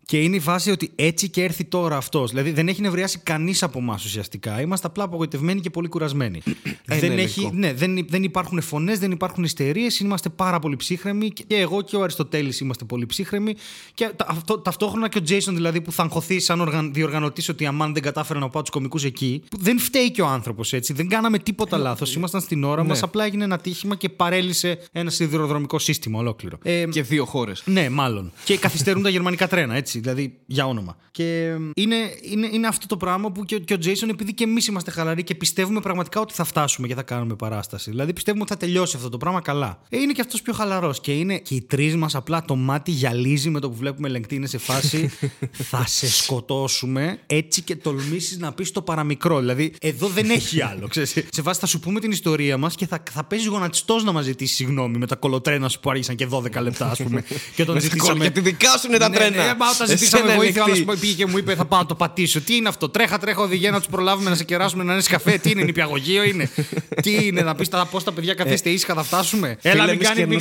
[0.09, 2.29] Και είναι η φάση ότι έτσι και έρθει τώρα αυτός.
[2.29, 4.61] Δηλαδή δεν έχει νευριάσει κανείς από εμάς ουσιαστικά.
[4.61, 6.41] Είμαστε απλά απογοητευμένοι και πολύ κουρασμένοι.
[6.85, 9.99] δεν, έχει, ναι, δεν, δεν υπάρχουν φωνές, δεν υπάρχουν ιστερίες.
[9.99, 11.29] Είμαστε πάρα πολύ ψύχραιμοι.
[11.29, 13.53] Και εγώ και ο Αριστοτέλης είμαστε πολύ ψύχραιμοι.
[13.93, 18.01] Και αυτό, ταυτόχρονα και ο Τζέισον δηλαδή που θα αγχωθεί σαν διοργανωτής ότι αμάν δεν
[18.01, 19.43] κατάφερα να πάω τους κομικούς εκεί.
[19.57, 20.93] Δεν φταίει και ο άνθρωπος έτσι.
[20.93, 22.15] Δεν κάναμε τίποτα ε, λάθος.
[22.15, 22.87] Ήμασταν στην ώρα ναι.
[22.87, 23.03] μας.
[23.03, 26.57] Απλά έγινε ένα τύχημα και παρέλυσε ένα σιδηροδρομικό σύστημα ολόκληρο.
[26.63, 27.63] Ε, και δύο χώρες.
[27.65, 28.31] Ναι, μάλλον.
[28.43, 30.97] και καθυστερούν τα γερμανικά τρένα έτσι δηλαδή για όνομα.
[31.11, 34.67] Και είναι, είναι, είναι αυτό το πράγμα που και, και ο Τζέισον, επειδή και εμείς
[34.67, 37.89] είμαστε χαλαροί και πιστεύουμε πραγματικά ότι θα φτάσουμε και θα κάνουμε παράσταση.
[37.89, 39.81] Δηλαδή πιστεύουμε ότι θα τελειώσει αυτό το πράγμα καλά.
[39.89, 40.99] Ε, είναι και αυτός πιο χαλαρός.
[41.01, 44.35] Και είναι και οι τρεις μας απλά το μάτι γυαλίζει με το που βλέπουμε ελεγκτή.
[44.35, 45.09] Είναι σε φάση
[45.71, 49.39] θα σε σκοτώσουμε έτσι και τολμήσεις να πεις το παραμικρό.
[49.39, 50.87] Δηλαδή εδώ δεν έχει άλλο.
[50.87, 51.09] Ξέρεις.
[51.29, 54.25] Σε φάση θα σου πούμε την ιστορία μας και θα, θα παίζει γονατιστός να μας
[54.25, 57.23] ζητήσει συγγνώμη με τα κολοτρένα σου που άργησαν και 12 λεπτά, ας πούμε.
[57.55, 58.19] και τον ζητήσαμε.
[58.19, 59.43] Γιατί δικά σου είναι τα ναι, ναι, τρένα.
[59.43, 62.41] Ναι, ζητήσαμε βοήθεια, άλλος πήγε και μου είπε θα πάω να το πατήσω.
[62.41, 65.37] Τι είναι αυτό, τρέχα, τρέχα, οδηγία να τους προλάβουμε να σε κεράσουμε να είναι καφέ.
[65.37, 66.49] Τι είναι, νηπιαγωγείο είναι.
[67.03, 69.57] Τι είναι, να πεις πώς τα παιδιά καθίστε ήσυχα, θα φτάσουμε.
[69.61, 70.39] Έλα, μην κάνει μην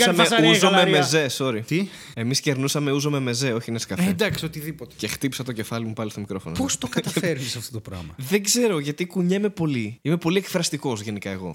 [0.51, 1.61] ούζο με μεζέ, sorry.
[1.67, 4.09] Τι; Εμείς κερνούσαμε ούζο με μεζέ, όχι είναι καφέ.
[4.09, 4.95] εντάξει, οτιδήποτε.
[4.97, 6.57] Και χτύπησα το κεφάλι μου πάλι στο μικρόφωνο.
[6.59, 9.99] Πώς το καταφέρνεις αυτό το πράγμα; Δεν ξέρω γιατί κουνιέμαι πολύ.
[10.03, 11.53] Είμαι πολύ εκφραστικός γενικά εγώ.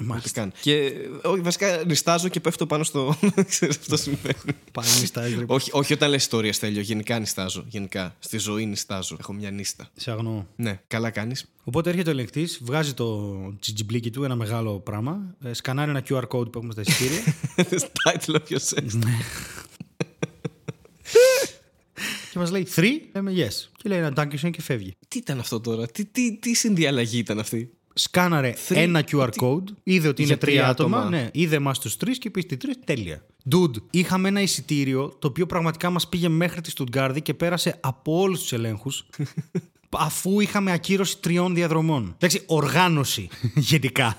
[0.59, 0.91] Και
[1.23, 3.17] όχι, βασικά νιστάζω και πέφτω πάνω στο.
[3.69, 4.35] αυτό συμβαίνει.
[4.71, 5.45] Πάλι νιστάζει.
[5.71, 6.81] Όχι όταν λες ιστορία, τέλειο.
[6.81, 7.65] Γενικά νιστάζω.
[7.83, 8.15] Γενικά.
[8.19, 9.17] Στη ζωή νιστάζω.
[9.19, 9.89] Έχω μια νίστα.
[9.95, 10.47] Σε αγνώ.
[10.55, 11.45] Ναι, καλά κάνεις.
[11.63, 16.27] Οπότε έρχεται ο ελεγκτής, βγάζει το τζιτζιμπλίκι του, ένα μεγάλο πράγμα, ε, σκανάρει ένα QR
[16.27, 17.21] code που έχουμε στα εισιτήρια.
[18.03, 18.93] Title of your sex.
[18.93, 19.17] Ναι.
[22.31, 23.69] και μας λέει 3, λέμε yes.
[23.77, 24.95] Και λέει ένα Dankeschön και φεύγει.
[25.07, 30.07] Τι ήταν αυτό τώρα, τι, τι, τι συνδιαλλαγή ήταν αυτή; Σκάναρε ένα QR code, είδε
[30.07, 31.17] ότι είναι τρία άτομα, άτομα.
[31.17, 33.25] Ναι, είδε εμάς τους τρεις και είπε τρεις, τέλεια.
[33.51, 38.19] Dude, είχαμε ένα εισιτήριο το οποίο πραγματικά μας πήγε μέχρι τη Στουτγκάρδη και πέρασε από
[38.19, 39.05] όλους τους ελέγχους.
[39.97, 42.13] αφού είχαμε ακύρωση τριών διαδρομών.
[42.15, 44.17] Εντάξει, οργάνωση γενικά.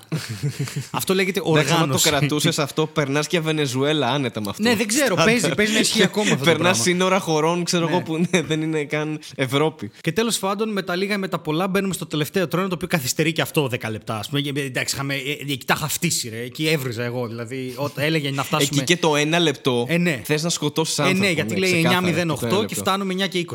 [0.91, 2.09] αυτό λέγεται Εντάξει, άμα το οργάνωση.
[2.09, 4.63] κρατούσες αυτό, περνάς και Βενεζουέλα άνετα με αυτό.
[4.63, 6.83] Ναι, δεν ξέρω, παίζει, παίζει να ισχύει ακόμα αυτό το Περνάς πράγμα.
[6.83, 9.91] σύνορα χωρών, ξέρω εγώ, που ναι, δεν είναι καν Ευρώπη.
[10.01, 12.89] Και τέλος πάντων, με τα λίγα με τα πολλά, μπαίνουμε στο τελευταίο τρένο, το οποίο
[12.89, 14.19] καθυστερεί και αυτό 10 λεπτά.
[14.19, 14.41] Ας πούμε.
[14.55, 16.41] Ε, Εντάξει, είχαμε, ε, εκεί τα είχα φτύσει, ρε.
[16.41, 17.27] Εκεί έβριζα εγώ.
[17.27, 18.69] Δηλαδή, όταν έλεγε να φτάσουμε.
[18.83, 20.21] Εκεί και το ένα λεπτό Ε, ναι.
[20.25, 21.25] θες να σκοτώσεις Ε, άνθρωπο.
[21.25, 22.75] ναι, γιατί λέει ξεκάθαρα, το ένα 9.08 και λεπτό.
[22.75, 23.55] φτάνουμε 9 και 20.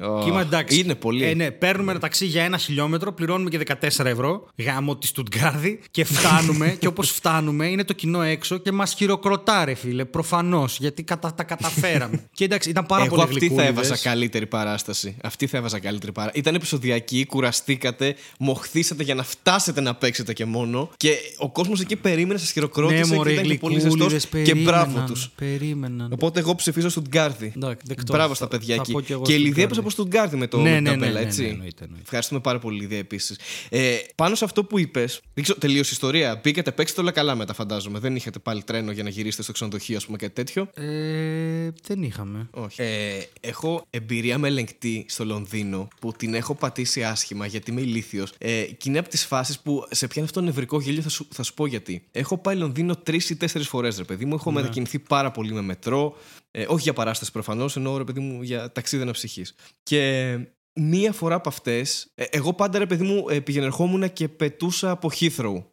[0.00, 0.78] Ω, Και είμαι εντάξει.
[0.80, 1.24] Είναι πολύ.
[1.24, 3.58] Ε, ναι, παίρνουμε ένα ταξί για ένα χιλιόμετρο, πληρώνουμε και
[3.98, 6.68] 14 ευρώ γάμο της Στουτγκάρδη και φτάνουμε.
[6.80, 10.04] και όπως φτάνουμε, είναι το κοινό έξω και μας χειροκροτά, ρε φίλε.
[10.04, 12.28] Προφανώς, γιατί κατα, τα καταφέραμε.
[12.36, 13.86] και εντάξει, ήταν πάρα Εγώ πολύ αυτή θα γλυκούλιδες.
[13.88, 15.16] έβαζα καλύτερη παράσταση.
[15.22, 16.40] Αυτή θα έβαζα καλύτερη παράσταση.
[16.40, 20.90] Ήταν επεισοδιακή, κουραστήκατε, μοχθήσατε για να φτάσετε να παίξετε και μόνο.
[20.96, 24.42] Και ο κόσμος εκεί περίμενε, σας Ναι, χειροκρότησε μωρέ, και ήταν και πολύ γλυκούλιδες ζεστός.
[24.44, 25.30] Και μπράβο τους.
[25.36, 26.12] Περίμεναν.
[26.12, 27.52] Οπότε εγώ ψηφίζω Στουτγκάρδη.
[27.56, 28.12] Εντάξει, δεκτό.
[28.12, 28.92] Μπράβο Θα- στα παιδιά θα εκεί.
[28.92, 29.74] πω κι εγώ Και η Λιδία Στουτγκάρδη.
[29.90, 31.42] Έπεσε από Στουτγκάρδη με το Ναι, με την ναι, ναι, ταμπέλα, ναι, έτσι.
[31.42, 32.02] ναι, εννοείται, εννοείται.
[32.04, 33.38] Ευχαριστούμε πάρα πολύ, Λιδία, επίσης.
[33.68, 36.40] Ε, πάνω σε αυτό που είπες, δεν ξέρω, τελείωσε η ιστορία.
[36.42, 37.98] Μπήκατε, παίξετε όλα καλά μετά, φαντάζομαι.
[37.98, 42.02] Δεν είχατε πάλι τρένο για να γυρίσετε στο ξενοδοχείο, ας πούμε, κάτι τέτοιο; Ε, δεν
[42.02, 42.48] είχαμε.
[42.50, 42.82] Όχι.
[42.82, 48.32] Ε, έχω εμπειρία με ελεγκτή στο Λονδίνο που την έχω πατήσει άσχημα γιατί είμαι ηλίθιος.
[48.38, 51.26] Ε, και είναι από τις φάσεις που σε πιάνει αυτό το νευρικό γέλιο, θα σου,
[51.32, 52.02] θα σου πω γιατί.
[52.12, 54.34] Έχω πάει Λονδίνο τρεις ή τέσσερις φορές, ρε παιδί μου.
[54.34, 56.16] Έχω μετακινηθεί πάρα πολύ με μετρό.
[56.50, 59.54] Ε, όχι για παράσταση προφανώς, ενώ ρε παιδί μου για ταξίδι αναψυχής.
[59.82, 60.38] Και
[60.74, 65.64] μία φορά από αυτές, εγώ πάντα ρε παιδί μου ε, πηγαινερχόμουν και πετούσα από Heathrow.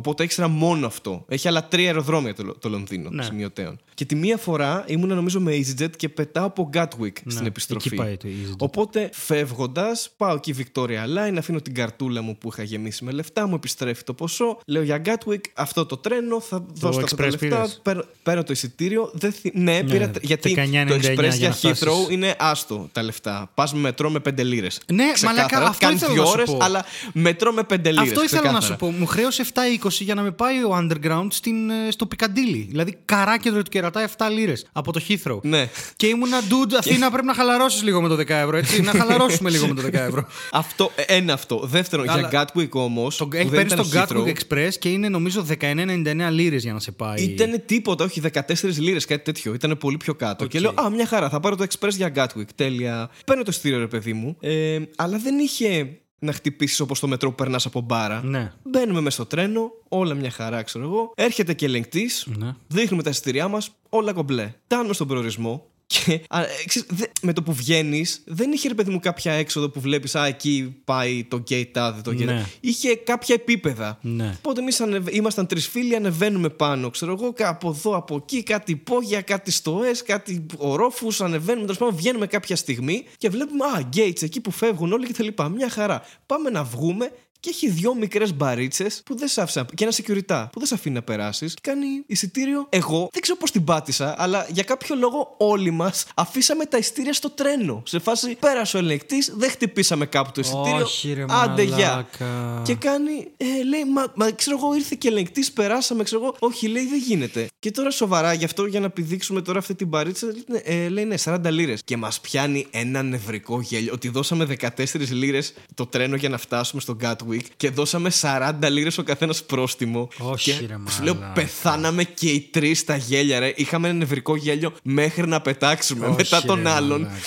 [0.00, 1.24] Οπότε ήξερα μόνο αυτό.
[1.28, 3.22] Έχει άλλα τρία αεροδρόμια το, το Λονδίνο, Ναι.
[3.22, 3.78] σημειωτέων.
[3.94, 7.86] Και τη μία φορά ήμουν νομίζω με EasyJet και πετάω από Gatwick στην Ναι, επιστροφή.
[7.88, 8.54] Εκεί πάει το EasyJet.
[8.58, 13.46] Οπότε φεύγοντας, πάω εκεί Victoria Line, αφήνω την καρτούλα μου που είχα γεμίσει με λεφτά,
[13.46, 14.58] μου επιστρέφει το ποσό.
[14.66, 17.46] Λέω για Gatwick, αυτό το τρένο, θα δώσω αυτά τα Express λεφτά.
[17.46, 19.10] πήρες; Παίρνω, παίρνω το εισιτήριο.
[19.14, 20.10] Δεν θυ- Ναι, Ναι, πήρα.
[20.22, 21.84] Γιατί 19,99 το Express για για να φτάσεις.
[21.88, 23.50] Heathrow είναι άστο τα λεφτά.
[23.54, 24.80] Πας με μετρό με 5 λίρες.
[24.92, 26.58] Ναι, μαλάκα, αυτό Κάνει ήθελα δύο να σου ώρες, πω.
[26.60, 28.08] αλλά μετρό με 5 λίρες.
[28.08, 28.90] Αυτό ήθελα να σου πω.
[28.90, 32.66] Μου χρέωσε 7,20 για να με πάει ο Underground στην, ε, στο Πικαντήλι.
[32.70, 35.38] Δηλαδή, καράκεντρο του κερατά 7 λίρες από το Heathrow.
[35.42, 35.68] Ναι.
[35.96, 38.80] Και ήμουνα, dude, Αθήνα πρέπει να χαλαρώσεις λίγο με το 10 ευρώ, έτσι.
[38.82, 40.26] να χαλαρώσουμε λίγο με το 10 ευρώ.
[40.52, 41.60] Αυτό, ε, ένα αυτό.
[41.64, 43.16] Δεύτερον, Αλλά- για Gatwick όμως.
[43.16, 47.22] Το, έχει παίρνει τον Gatwick Express και είναι νομίζω 19,99 λίρες για να σε πάει.
[47.22, 49.54] Ήταν τίποτα, όχι 14 λίρες, κάτι τέτοιο.
[49.54, 50.46] Ήταν πολύ πιο κάτω.
[50.46, 52.44] Και λέω, Α, μια χαρά, θα πάρω το Express για Gatwick.
[52.54, 53.10] Τέλεια.
[53.26, 54.36] Παίρνω το ειστήριο, ρε παιδί μου.
[54.40, 58.22] Ε, αλλά δεν είχε να χτυπήσεις όπως το μετρό που περνάς από μπάρα.
[58.24, 58.52] Ναι.
[58.62, 61.12] Μπαίνουμε μέσα στο τρένο, όλα μια χαρά, ξέρω εγώ.
[61.14, 62.54] Έρχεται και ελεγκτής, Ναι.
[62.68, 64.52] δείχνουμε τα εισιτήριά μας, όλα κομπλέ.
[64.64, 65.66] Φτάνουμε στον προορισμό.
[65.92, 69.32] Και α, ε, ξέρεις, δε- με το που βγαίνεις, δεν είχε ρε παιδί μου κάποια
[69.32, 72.24] έξοδο που βλέπεις, Α, εκεί πάει το gate τάδε, το gate.
[72.24, 72.44] Ναι.
[72.60, 73.98] Είχε κάποια επίπεδα.
[74.02, 74.34] Ναι.
[74.38, 78.72] Οπότε εμείς ήμασταν τρεις φίλοι, ανεβαίνουμε πάνω, ξέρω εγώ, κα- από εδώ, από εκεί, κάτι
[78.72, 84.22] υπόγεια, κάτι στοές, κάτι ορόφους, ανεβαίνουμε, τέλος πάντων, βγαίνουμε κάποια στιγμή και βλέπουμε, Α, gates
[84.22, 85.48] εκεί που φεύγουν όλοι και τα λοιπά.
[85.48, 86.02] Μια χαρά.
[86.26, 89.66] Πάμε να βγούμε και έχει δύο μικρές μπαρίτσες που δεν σε άφησαν.
[89.74, 91.54] και ένα security που δεν σε αφήνει να περάσεις.
[91.62, 92.66] Κάνει εισιτήριο.
[92.68, 97.12] Εγώ δεν ξέρω πώς την πάτησα, αλλά για κάποιο λόγο όλοι μας αφήσαμε τα εισιτήρια
[97.12, 97.82] στο τρένο.
[97.86, 100.84] Σε φάση πέρασε ο ελεγκτής, δεν χτυπήσαμε κάπου το εισιτήριο.
[100.84, 101.88] Όχι, ρε Άντε, γεια.
[101.88, 102.62] μαλάκα.
[102.64, 106.36] Και κάνει, ε, λέει, μα, μα ξέρω εγώ, ήρθε και ελεγκτής, περάσαμε, ξέρω εγώ.
[106.38, 107.46] Όχι, λέει, δεν γίνεται.
[107.58, 110.26] Και τώρα σοβαρά, γι' αυτό για να πηδήξουμε τώρα αυτή την παρίτσα,
[110.62, 111.82] ε, λέει, ναι, 40 λίρες.
[111.84, 116.80] Και μας πιάνει ένα νευρικό γέλιο ότι δώσαμε 14 λίρες το τρένο για να φτάσουμε
[116.80, 120.08] στο Gatwick και δώσαμε 40 λίρες ο καθένας πρόστιμο.
[120.18, 121.32] Όχι, και ρε σου λέω, μαλάκα.
[121.32, 123.52] πεθάναμε και οι τρεις στα γέλια, ρε.
[123.56, 126.06] Είχαμε ένα νευρικό γέλιο μέχρι να πετάξουμε.
[126.06, 127.18] Όχι, Μετά τον ρε άλλον, μαλάκα.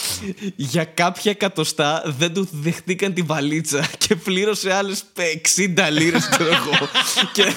[0.56, 6.90] για κάποια εκατοστά δεν του δεχτήκαν τη βαλίτσα και πλήρωσε άλλες 60 λίρες, ξέρω εγώ.
[7.34, 7.54] και,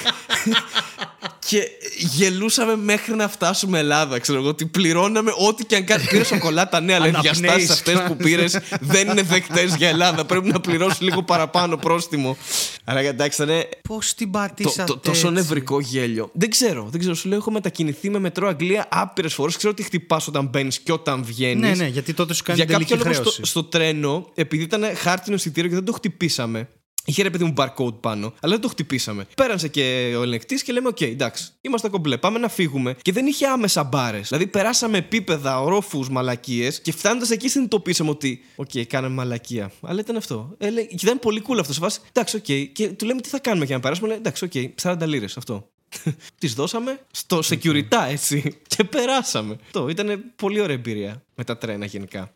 [1.49, 1.67] και
[1.97, 4.47] γελούσαμε μέχρι να φτάσουμε Ελλάδα, ξέρω εγώ.
[4.47, 6.03] Ότι πληρώναμε ό,τι και αν κάνει.
[6.03, 7.39] Πήρε σοκολάτα, ναι, αλλά οι Αναπνέεις.
[7.39, 10.25] διαστάσεις αυτές που πήρες δεν είναι δεκτές για Ελλάδα.
[10.25, 12.36] Πρέπει να πληρώσεις λίγο παραπάνω πρόστιμο.
[12.83, 14.83] Αλλά εντάξει, ήταν Πώς την το, πατήσατε.
[14.83, 16.29] το, τόσο έτσι; νευρικό γέλιο.
[16.33, 17.15] Δεν ξέρω, δεν ξέρω.
[17.15, 19.57] Σου λέω, έχω μετακινηθεί με μετρό Αγγλία άπειρες φορές.
[19.57, 21.69] Ξέρω ότι χτυπάς όταν μπαίνεις και όταν βγαίνεις.
[21.69, 23.35] Ναι, ναι, γιατί τότε σου κάνει Για τελική κάποιο λόγο χρέωση.
[23.37, 26.69] στο, στο τρένο, επειδή ήταν χάρτινο εισιτήριο και δεν το χτυπήσαμε.
[27.09, 29.25] Είχε ρε παιδί μου barcode πάνω, αλλά δεν το χτυπήσαμε.
[29.35, 32.17] Πέρασε και ο ελεγκτής και λέμε: Οκ, εντάξει, είμαστε κομπλέ.
[32.17, 32.95] Πάμε να φύγουμε.
[33.01, 34.27] Και δεν είχε άμεσα μπάρες.
[34.27, 38.43] Δηλαδή, περάσαμε επίπεδα, ορόφους, μαλακίες και φτάνοντας εκεί συνειδητοποίησαμε ότι.
[38.55, 39.71] Οκ, κάναμε μαλακία.
[39.81, 40.55] Αλλά ήταν αυτό.
[40.57, 41.73] Ε, λέει- και ήταν πολύ cool αυτό.
[41.73, 42.71] Σε φάση, εντάξει, οκ.
[42.73, 44.07] Και του λέμε τι θα κάνουμε για να περάσουμε.
[44.07, 44.51] Λέει, εντάξει, οκ,
[44.81, 45.69] 40 λίρες αυτό.
[46.39, 48.57] Τις δώσαμε στο security, έτσι.
[48.67, 49.57] Και περάσαμε.
[49.65, 52.31] Αυτό ήταν πολύ ωραία εμπειρία με τα τρένα γενικά.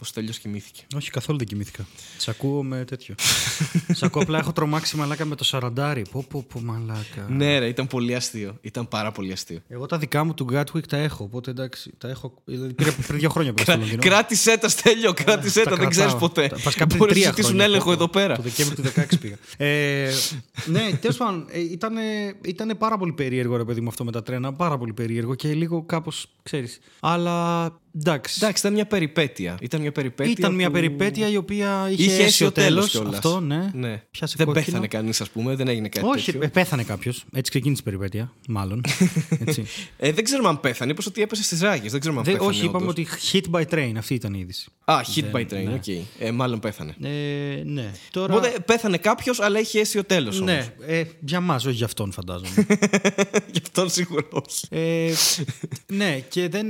[0.00, 0.82] Ο Στέλιος κοιμήθηκε.
[0.96, 1.86] Όχι, καθόλου δεν κοιμήθηκα.
[2.16, 3.14] Σ' ακούω με τέτοιο.
[3.98, 6.02] Σ' ακούω απλά έχω τρομάξει μαλάκα με το σαραντάρι.
[6.10, 7.26] Πω, πω, πω, μαλάκα.
[7.28, 8.56] Ναι, ρε, ήταν πολύ αστείο.
[8.60, 9.58] Ήταν πάρα πολύ αστείο.
[9.68, 11.24] Εγώ τα δικά μου του Gatwick τα έχω.
[11.24, 12.34] Οπότε εντάξει, τα έχω.
[12.44, 14.02] Δηλαδή, πήρε πριν δύο χρόνια που στο Λονδίνο.
[14.02, 15.76] Κράτησέ τα, Στέλιο, κράτησέ τα.
[15.76, 16.28] Δεν ξέρεις κρατάω.
[16.28, 16.46] ποτέ.
[16.48, 17.64] Τα- Βασικά πριν Μπορείς να τρία ζητήσουν χρόνια.
[17.64, 18.02] έλεγχο Πω, πω.
[18.02, 18.36] εδώ πέρα.
[18.36, 19.36] Το Δεκέμβρη του 16 πήγα.
[19.56, 20.10] ε,
[20.66, 21.94] ναι, τέλος πάντων, ήταν,
[22.44, 24.52] ήτανε πάρα πολύ περίεργο ρε παιδί μου αυτό με τα τρένα.
[24.52, 26.78] Πάρα πολύ περίεργο και λίγο κάπως ξέρεις.
[27.00, 27.64] Αλλά
[27.98, 28.38] εντάξει.
[28.42, 29.58] Εντάξει, ήταν μια περιπέτεια.
[29.60, 30.34] Ήταν μια περιπέτεια.
[30.38, 32.68] Ήταν μια που περιπέτεια η οποία είχε, Είχε αίσιο τέλος.
[32.74, 33.14] τέλος κιόλας.
[33.14, 33.70] Αυτό, ναι.
[33.74, 34.02] Ναι.
[34.10, 34.64] Πιάσε Δεν κόκκινο.
[34.64, 36.40] πέθανε κανείς, ας πούμε, δεν έγινε κάτι Όχι, τέτοιο.
[36.44, 37.24] ε, πέθανε κάποιος.
[37.32, 38.80] Έτσι ξεκίνησε η περιπέτεια, μάλλον.
[39.46, 39.64] Έτσι.
[39.96, 40.90] Ε, δεν ξέρουμε αν πέθανε.
[40.92, 41.90] Είπες ότι έπεσε στις ράγες.
[41.90, 42.56] Δεν ξέρουμε αν Δεν- πέθανε.
[42.56, 43.06] όχι, είπαμε όντως.
[43.32, 43.92] ότι hit by train.
[43.96, 44.68] Αυτή ήταν η είδηση.
[44.84, 45.86] Α, hit by train, OK.
[46.18, 46.94] Ε, μάλλον πέθανε.
[47.02, 47.90] Ε, ναι.
[48.10, 48.34] Τώρα...
[48.34, 50.40] Οπότε πέθανε κάποιος, αλλά είχε αίσιο τέλος.
[50.40, 52.50] ναι, ε, για μας, όχι για αυτόν φαντάζομαι.
[53.52, 54.66] Γι' αυτόν σίγουρα όχι.
[54.70, 55.12] ε,
[55.86, 56.66] ναι, και δεν.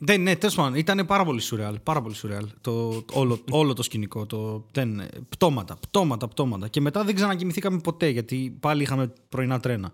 [0.00, 1.78] Ε, δεν ναι, τέλος πάντων, ήταν πάρα πολύ σουρεάλ.
[1.82, 2.46] Πάρα πολύ σουρεάλ.
[2.60, 4.26] Το, όλο, όλο το σκηνικό.
[4.26, 6.68] Το, δεν, ε, πτώματα, πτώματα, πτώματα.
[6.68, 9.92] Και μετά δεν ξανακοιμηθήκαμε ποτέ γιατί πάλι είχαμε πρωινά τρένα.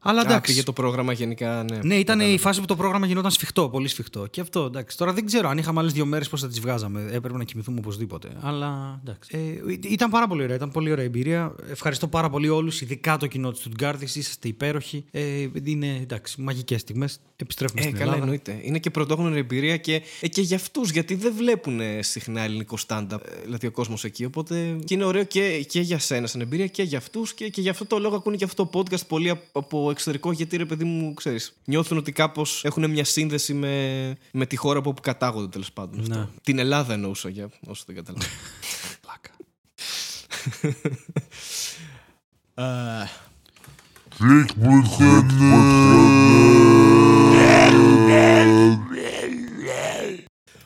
[0.00, 0.52] Αλλά Α, εντάξει.
[0.52, 1.78] πήγε το πρόγραμμα γενικά, ναι.
[1.82, 4.26] Ναι, ήταν η φάση που το πρόγραμμα γινόταν σφιχτό, πολύ σφιχτό.
[4.26, 4.96] Και αυτό εντάξει.
[4.96, 7.08] Τώρα δεν ξέρω αν είχαμε άλλες δύο μέρες πώς θα τις βγάζαμε.
[7.12, 8.28] Έπρεπε να κοιμηθούμε οπωσδήποτε.
[8.40, 9.60] Αλλά εντάξει.
[9.66, 11.54] Ε, ήταν πάρα πολύ ωραία, ήταν πολύ ωραία εμπειρία.
[11.70, 14.04] Ευχαριστώ πάρα πολύ όλους, ειδικά το κοινό της Στουτγκάρδη.
[14.04, 15.04] Είσαστε υπέροχοι.
[15.10, 17.20] Ε, είναι εντάξει, μαγικές στιγμές.
[17.42, 18.22] Επιστρέφουμε Ε, στην καλά, Ελλάδα.
[18.22, 18.60] εννοείται.
[18.62, 22.78] Είναι και πρωτόγνωρη εμπειρία και, ε, και για αυτούς, γιατί δεν βλέπουν ε, συχνά ελληνικό
[22.86, 24.24] stand-up, ε, δηλαδή ο κόσμος εκεί.
[24.24, 27.60] Οπότε και είναι ωραίο και, και για σένα σαν εμπειρία και για αυτούς και, και
[27.60, 30.64] γι' αυτό το λόγο ακούνε και αυτό το podcast πολύ από, από εξωτερικό, γιατί ρε
[30.64, 35.00] παιδί μου, ξέρεις, νιώθουν ότι κάπως έχουν μια σύνδεση με, με τη χώρα από όπου
[35.00, 36.04] κατάγονται τέλος πάντων.
[36.08, 36.16] Ναι.
[36.18, 36.32] Αυτό.
[36.42, 38.32] Την Ελλάδα εννοούσα για όσο δεν καταλαβαίνω.
[39.04, 39.30] Πλάκα.
[44.20, 44.26] Α,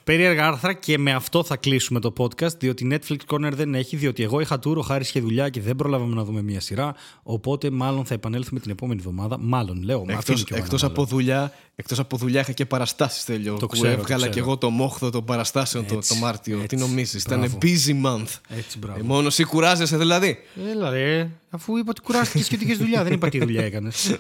[0.05, 4.23] Περίεργα άρθρα και με αυτό θα κλείσουμε το podcast, διότι Netflix Corner δεν έχει, διότι
[4.23, 6.95] εγώ είχα tour, ο Χάρης είχε δουλειά και δεν προλάβαμε να δούμε μία σειρά.
[7.23, 9.39] Οπότε μάλλον θα επανέλθουμε την επόμενη εβδομάδα.
[9.41, 9.99] Μάλλον, λέω.
[10.05, 11.03] μα Εκτός, αφήνει κι ο εκτός, Μανώλος.
[11.07, 13.57] από δουλειά, εκτός από δουλειά είχα και παραστάσεις τέλειο.
[13.57, 14.33] Το που ξέρω, το έβγαλα ξέρω.
[14.33, 16.55] και εγώ το μόχθο των παραστάσεων το, Έτσι, το Μάρτιο.
[16.57, 16.67] έτσι.
[16.67, 17.59] Τι νομίζεις, ήταν Μπράβο.
[17.63, 18.57] busy month.
[18.59, 18.99] Έτσι, μπράβο.
[18.99, 20.39] Ε, μόνος εσύ κουράζεσαι δηλαδή;
[20.71, 24.17] Έλα ρε, αφού είπα ότι κουράστηκες και ότι είχες δουλειά, δεν είπα τι δουλειά έκανες.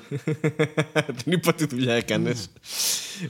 [1.24, 2.48] Δεν είπα τι δουλειά έκανες.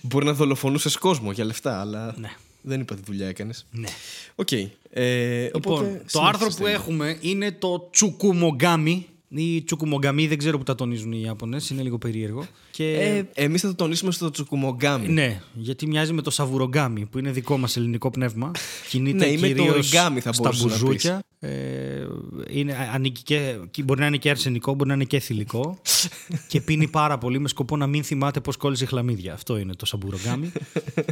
[0.03, 2.31] Μπορεί να δολοφονούσες κόσμο για λεφτά, αλλά Ναι.
[2.63, 3.67] Δεν είπα τι δουλειά έκανες.
[3.71, 3.89] ναι.
[4.35, 4.53] Οκ.
[4.95, 6.63] Ε, Λοιπόν, οπότε, το άρθρο συνέχιστε.
[6.63, 11.83] που έχουμε είναι το τσουκουμογκάμι ή τσουκουμογκαμί, δεν ξέρω που τα τονίζουν οι Ιάπωνες, είναι
[11.83, 12.47] λίγο περίεργο.
[12.70, 12.85] Και...
[12.85, 15.09] Ε, εμείς θα το τονίσουμε στο τσουκουμογκάμι.
[15.09, 18.51] ναι, γιατί μοιάζει με το σαβουρογκάμι που είναι δικό μας ελληνικό πνεύμα.
[18.89, 20.83] Κινείται Ναι, ή με το κυρίως οριγκάμι θα στα μπορούσες να πεις.
[20.83, 21.22] μπουζούκια.
[21.39, 22.07] Ε,
[22.51, 25.78] είναι, ανήκει και, και μπορεί να είναι και αρσενικό, μπορεί να είναι και θηλυκό.
[26.49, 29.33] και πίνει πάρα πολύ με σκοπό να μην θυμάται πώς κόλλησε χλαμίδια.
[29.33, 30.53] Αυτό είναι το σαμπουρογκάμι.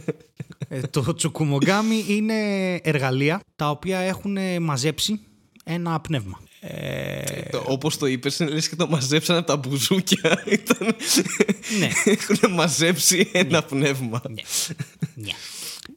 [0.69, 2.35] ε, το τσουκουμογκάμι είναι
[2.83, 5.21] εργαλεία τα οποία έχουν μαζέψει
[5.65, 6.41] ένα πνεύμα.
[6.63, 10.43] Ε, Το, όπως το είπες, είναι λες και το μαζέψαν από τα μπουζούκια.
[10.47, 10.95] Ήταν...
[11.79, 11.89] Ναι.
[12.05, 14.23] Έχουν μαζέψει ένα πνεύμα.
[15.15, 15.31] ναι.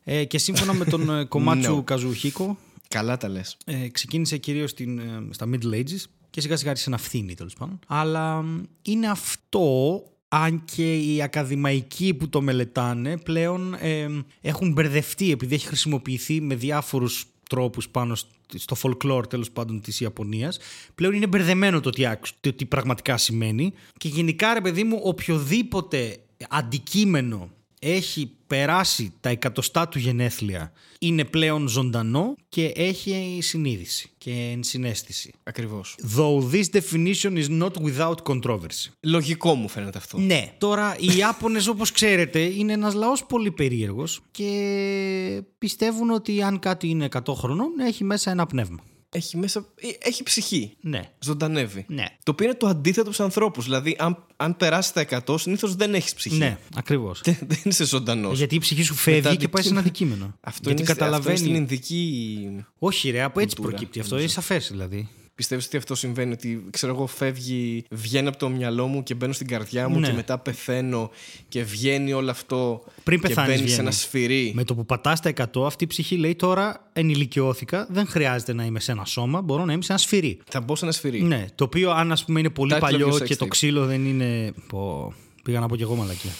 [0.03, 1.83] ε, και σύμφωνα με τον ε, Κομάτσου No.
[1.83, 2.57] Καζουχίκο,
[2.87, 3.57] Καλά τα λες.
[3.65, 7.53] ε, ξεκίνησε κυρίως στην, ε, στα Middle Ages και σιγά σιγά άρχισε να φθήνει τέλος
[7.53, 7.79] πάντων.
[7.87, 14.07] Αλλά μ, είναι αυτό, αν και οι ακαδημαϊκοί που το μελετάνε πλέον ε,
[14.41, 18.25] έχουν μπερδευτεί επειδή έχει χρησιμοποιηθεί με διάφορους τρόπους πάνω σ-
[18.55, 20.57] στο folklore τέλος πάντων της Ιαπωνίας.
[20.95, 23.73] Πλέον είναι μπερδεμένο το τι, άκου- το τι πραγματικά σημαίνει.
[23.97, 26.17] Και γενικά ρε παιδί μου οποιοδήποτε
[26.49, 27.49] αντικείμενο
[27.83, 35.33] έχει περάσει τα εκατοστά του γενέθλια είναι πλέον ζωντανό και έχει συνείδηση και ενσυναίσθηση.
[35.43, 35.97] Ακριβώς.
[36.17, 38.91] Though this definition is not without controversy.
[38.99, 40.17] Λογικό μου φαίνεται αυτό.
[40.17, 40.53] Ναι.
[40.57, 46.87] Τώρα, οι Ιάπωνες όπως ξέρετε είναι ένας λαός πολύ περίεργος και πιστεύουν ότι αν κάτι
[46.87, 48.79] είναι 100 χρονών έχει μέσα ένα πνεύμα.
[49.13, 49.65] Έχει μέσα.
[49.75, 50.75] ε, Έχει ψυχή.
[50.81, 51.01] Ναι.
[51.19, 51.85] Ζωντανεύει.
[51.87, 52.05] Ναι.
[52.23, 53.63] Το οποίο είναι το αντίθετο στους ανθρώπους.
[53.63, 56.37] Δηλαδή, αν, αν περάσει τα 100, συνήθως δεν έχεις ψυχή.
[56.37, 57.21] Ναι, ακριβώς.
[57.25, 58.37] Δεν, δεν είσαι ζωντανός.
[58.37, 60.37] Γιατί η ψυχή σου φεύγει τα και πάει σε ένα αντικείμενο.
[60.41, 61.37] Αυτό Γιατί είναι, αυτό καταλαβαίνει.
[61.39, 62.65] είναι στην Ινδική.
[62.79, 64.17] Όχι, ρε, από έτσι κουλτούρα, προκύπτει αυτό.
[64.19, 65.09] Είναι σαφές δηλαδή.
[65.35, 69.33] Πιστεύεις ότι αυτό συμβαίνει, ότι ξέρω εγώ, φεύγει, βγαίνει από το μυαλό μου και μπαίνω
[69.33, 70.07] στην καρδιά μου Ναι.
[70.07, 71.11] και μετά πεθαίνω
[71.47, 72.83] και βγαίνει όλο αυτό.
[73.03, 73.87] Πριν και πεθάνεις, μπαίνεις σε βγαίνει.
[73.87, 74.51] ένα σφυρί.
[74.55, 78.63] Με το που πατάς τα 100, αυτή η ψυχή λέει τώρα ενηλικιώθηκα, δεν χρειάζεται να
[78.65, 80.39] είμαι σε ένα σώμα, μπορώ να είμαι σε ένα σφυρί.
[80.49, 81.21] Θα μπω σε ένα σφυρί.
[81.21, 83.45] Ναι, το οποίο αν ας πούμε είναι πολύ Title of παλιό your sex και το
[83.45, 83.49] tape.
[83.49, 84.53] ξύλο δεν είναι.
[84.67, 85.13] Πω,
[85.43, 86.31] πήγα να πω και εγώ μαλακία.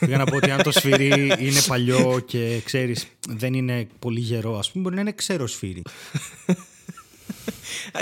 [0.00, 1.06] πήγα να πω ότι αν το σφυρί
[1.46, 5.82] είναι παλιό και ξέρεις δεν είναι πολύ γερό, ας πούμε, μπορεί να είναι ξέρο σφύρι.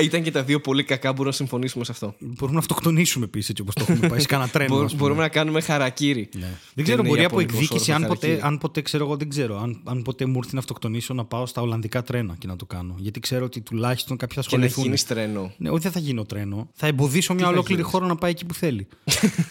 [0.03, 2.15] Ήταν και τα δύο πολύ κακά, μπορούμε να συμφωνήσουμε σε αυτό.
[2.19, 4.75] Μπορούμε να αυτοκτονήσουμε επίσης έτσι όπως το έχουμε πάει σε κανένα τρένο.
[4.77, 5.03] Μπο- ας πούμε.
[5.03, 6.29] μπορούμε να κάνουμε χαρακύρι.
[6.35, 6.49] Ναι.
[6.75, 8.49] Δεν ξέρω, Είναι μπορεί από ιαπωνικός εκδίκηση, όρος αν το ποτέ, χαρακίρι.
[8.49, 9.59] αν ποτέ ξέρω εγώ, δεν ξέρω.
[9.61, 12.67] Αν, αν ποτέ μου έρθει να αυτοκτονήσω, να πάω στα Ολλανδικά τρένα και να το
[12.67, 12.95] κάνω.
[12.99, 14.85] Γιατί ξέρω ότι τουλάχιστον κάποιοι θα Και να ασχοληθούν.
[14.85, 15.53] γίνεις τρένο.
[15.57, 16.69] Ναι, όχι, δεν θα γίνω τρένο.
[16.75, 18.87] Θα εμποδίσω μια θα ολόκληρη γίνεις; χώρα να πάει εκεί που θέλει.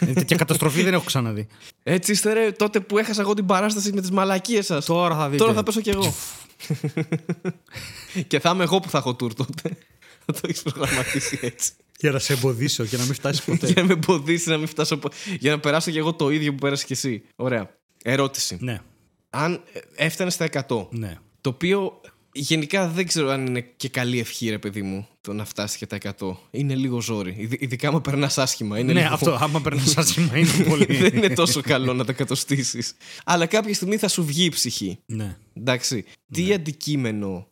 [0.00, 1.46] ε, τέτοια καταστροφή δεν έχω ξαναδεί.
[1.82, 4.84] Έτσι είστε ρε, τότε που έχασα εγώ την παράσταση με τις μαλακίες σας.
[4.84, 5.42] Τώρα θα δείτε.
[5.42, 6.14] Τώρα θα πέσω κι εγώ.
[8.26, 9.76] και θα είμαι εγώ που θα έχω τουρ τότε.
[10.32, 11.70] Θα το έχεις προγραμματίσει έτσι.
[11.98, 13.66] Για να σε εμποδίσω και να μην φτάσεις ποτέ.
[13.72, 14.96] για να με εμποδίσεις να μην φτάσω.
[14.96, 17.22] πο- Για να περάσω κι εγώ το ίδιο που πέρασε κι εσύ.
[17.36, 17.74] Ωραία.
[18.02, 18.56] Ερώτηση.
[18.60, 18.80] ναι,
[19.30, 19.62] Αν
[19.96, 21.16] έφτανε στα 100, ναι.
[21.40, 22.00] το οποίο
[22.32, 25.86] γενικά δεν ξέρω αν είναι και καλή ευχή, ρε παιδί μου, το να φτάσεις και
[25.86, 26.36] τα 100.
[26.50, 27.34] Είναι λίγο ζόρι.
[27.38, 28.78] Ειδ- Ειδικά άμα περνάς άσχημα.
[28.78, 29.38] Είναι ναι, λίγο- αυτό.
[29.40, 30.84] Άμα περνάς άσχημα είναι πολύ.
[30.96, 32.92] δεν είναι τόσο καλό να τα κατοστήσεις.
[33.24, 34.98] Αλλά κάποια στιγμή θα σου βγει η ψυχή.
[35.06, 35.36] ναι.
[35.54, 36.04] Εντάξει.
[36.32, 37.48] Τι αντικείμενο.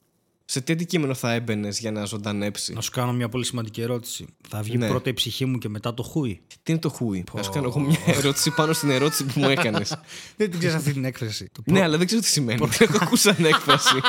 [0.51, 4.26] Σε τι αντικείμενο θα έμπαινες για να ζωντανέψει; Να σου κάνω μια πολύ σημαντική ερώτηση.
[4.49, 4.88] Θα βγει Ναι.
[4.88, 7.66] πρώτα η ψυχή μου και μετά το χούι; Τι είναι το χούι; Θα σου κάνω
[7.66, 9.99] εγώ μια ερώτηση πάνω στην ερώτηση που μου έκανες.
[10.36, 11.49] Δεν την ξέρεις αυτή την έκφραση.
[11.53, 12.66] Το ναι, αλλά δεν ξέρω τι σημαίνει.
[12.78, 14.01] Δεν έχω ακούσει σαν έκφραση.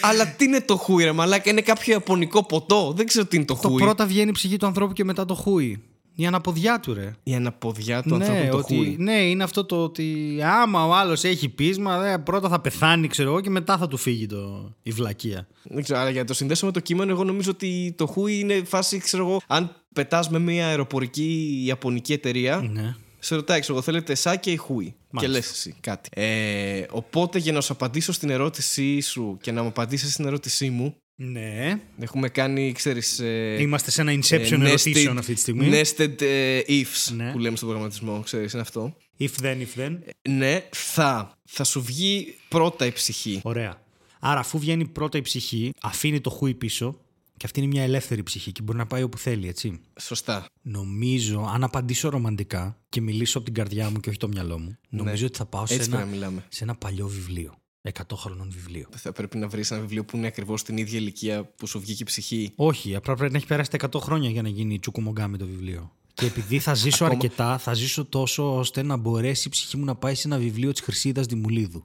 [0.00, 2.92] αλλά τι είναι το χούι, ρε Μαλάκα, είναι κάποιο ιαπωνικό ποτό.
[2.96, 3.82] Δεν ξέρω τι είναι το Το χούι.
[3.82, 5.82] πρώτα βγαίνει η ψυχή του ανθρώπου και μετά το χούι.
[6.14, 7.12] Η αναποδιά του, ρε.
[7.22, 8.96] Η αναποδιά του ναι, ανθρώπου το ότι, χούι.
[8.98, 13.30] ναι, είναι αυτό το ότι άμα ο άλλος έχει πείσμα, δε, πρώτα θα πεθάνει, ξέρω
[13.30, 15.46] εγώ, και μετά θα του φύγει το, η βλακεία.
[15.62, 18.38] Δεν ξέρω, αλλά για να το συνδέσω με το κείμενο, εγώ νομίζω ότι το χούι
[18.38, 22.94] είναι φάση, ξέρω εγώ, αν πετάς με μια αεροπορική ιαπωνική εταιρεία, Ναι.
[23.18, 24.94] σε ρωτάει, ξέρω εγώ, θέλετε σάκια ή χούι.
[25.16, 26.08] Και λες εσύ κάτι.
[26.12, 30.70] Ε, οπότε για να σου απαντήσω στην ερώτησή σου και να μου απαντήσεις στην ερώτησή
[30.70, 31.80] μου, Ναι.
[31.98, 33.18] έχουμε κάνει, ξέρεις.
[33.18, 35.70] Ε, Είμαστε σε ένα inception ε, ερωτήσεων αυτή τη στιγμή.
[35.72, 37.32] Nested ε, ifs Ναι.
[37.32, 38.96] που λέμε στον προγραμματισμό, ξέρεις, είναι αυτό.
[39.18, 39.98] If then, if then.
[40.28, 41.38] Ναι, θα.
[41.44, 43.40] Θα σου βγει πρώτα η ψυχή.
[43.42, 43.82] Ωραία.
[44.20, 47.00] Άρα, αφού βγαίνει πρώτα η ψυχή, αφήνει το χούι πίσω
[47.36, 49.80] και αυτή είναι μια ελεύθερη ψυχή και μπορεί να πάει όπου θέλει, έτσι.
[50.00, 50.46] Σωστά.
[50.62, 54.76] Νομίζω, αν απαντήσω ρομαντικά και μιλήσω από την καρδιά μου και όχι το μυαλό μου,
[54.88, 55.78] νομίζω ότι θα πάω σε Ναι.
[55.78, 56.44] Έτσι πρέπει ένα, να μιλάμε.
[56.48, 57.54] σε ένα παλιό βιβλίο.
[57.82, 58.88] 100 χρονών βιβλίο.
[58.96, 62.02] Θα πρέπει να βρεις ένα βιβλίο που είναι ακριβώς την ίδια ηλικία που σου βγήκε
[62.02, 65.36] η ψυχή; Όχι, απλά πρέπει να έχει περάσει τα 100 χρόνια για να γίνει τσουκουμογκάμι
[65.38, 65.92] το βιβλίο.
[66.14, 69.84] Και επειδή θα ζήσω Ακόμα- αρκετά, θα ζήσω τόσο ώστε να μπορέσει η ψυχή μου
[69.84, 71.84] να πάει σε ένα βιβλίο της Χρυσίδας Δημουλίδου.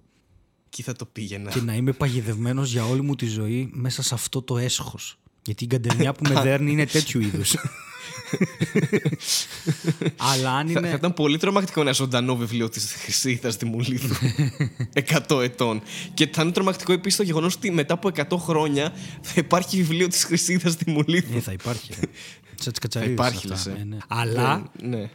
[0.66, 1.52] Εκεί θα το πήγαινα.
[1.52, 5.18] Και να είμαι παγιδευμένος για όλη μου τη ζωή μέσα σε αυτό το έσχος.
[5.46, 7.56] Γιατί η καντεμιά που με δέρνει είναι τέτοιου είδους.
[10.34, 10.96] Αλλά αν Θα, θα είναι.
[10.98, 14.16] ήταν πολύ τρομακτικό ένα ζωντανό βιβλίο της Χρυσίδα Δημουλίδου.
[15.30, 15.82] 100 ετών.
[16.14, 20.08] Και θα είναι τρομακτικό επίσης το γεγονός ότι μετά από 100 χρόνια θα υπάρχει βιβλίο
[20.08, 21.38] της Χρυσίδα Δημουλίδου.
[21.38, 21.92] Ε, θα υπάρχει.
[22.00, 22.08] ρε.
[22.56, 23.14] Σαν τις κατσαρίδες.
[23.14, 23.88] υπάρχει, λες, ε.
[24.08, 25.10] Αλλά Ναι.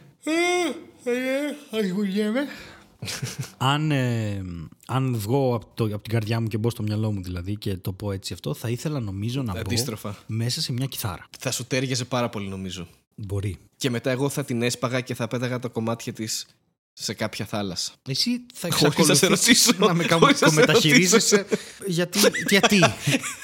[3.57, 4.41] Αν, ε,
[4.87, 7.77] αν βγω από, το, από την καρδιά μου και μπω στο μυαλό μου δηλαδή και
[7.77, 10.09] το πω έτσι αυτό, θα ήθελα νομίζω να Αντίστροφα.
[10.09, 11.27] μπω μέσα σε μια κιθάρα.
[11.39, 12.87] Θα σου τέριαζε πάρα πολύ νομίζω.
[13.15, 13.57] Μπορεί.
[13.77, 16.47] Και μετά εγώ θα την έσπαγα και θα πέταγα τα κομμάτια της
[16.93, 17.91] σε κάποια θάλασσα.
[18.09, 19.85] Εσύ θα Χωρίς να σε εξακολουθήσεις ρωτήσω.
[19.87, 21.45] να με Χωρίς να σε μεταχειρίζεσαι.
[21.85, 22.19] γιατί,
[22.49, 22.79] γιατί;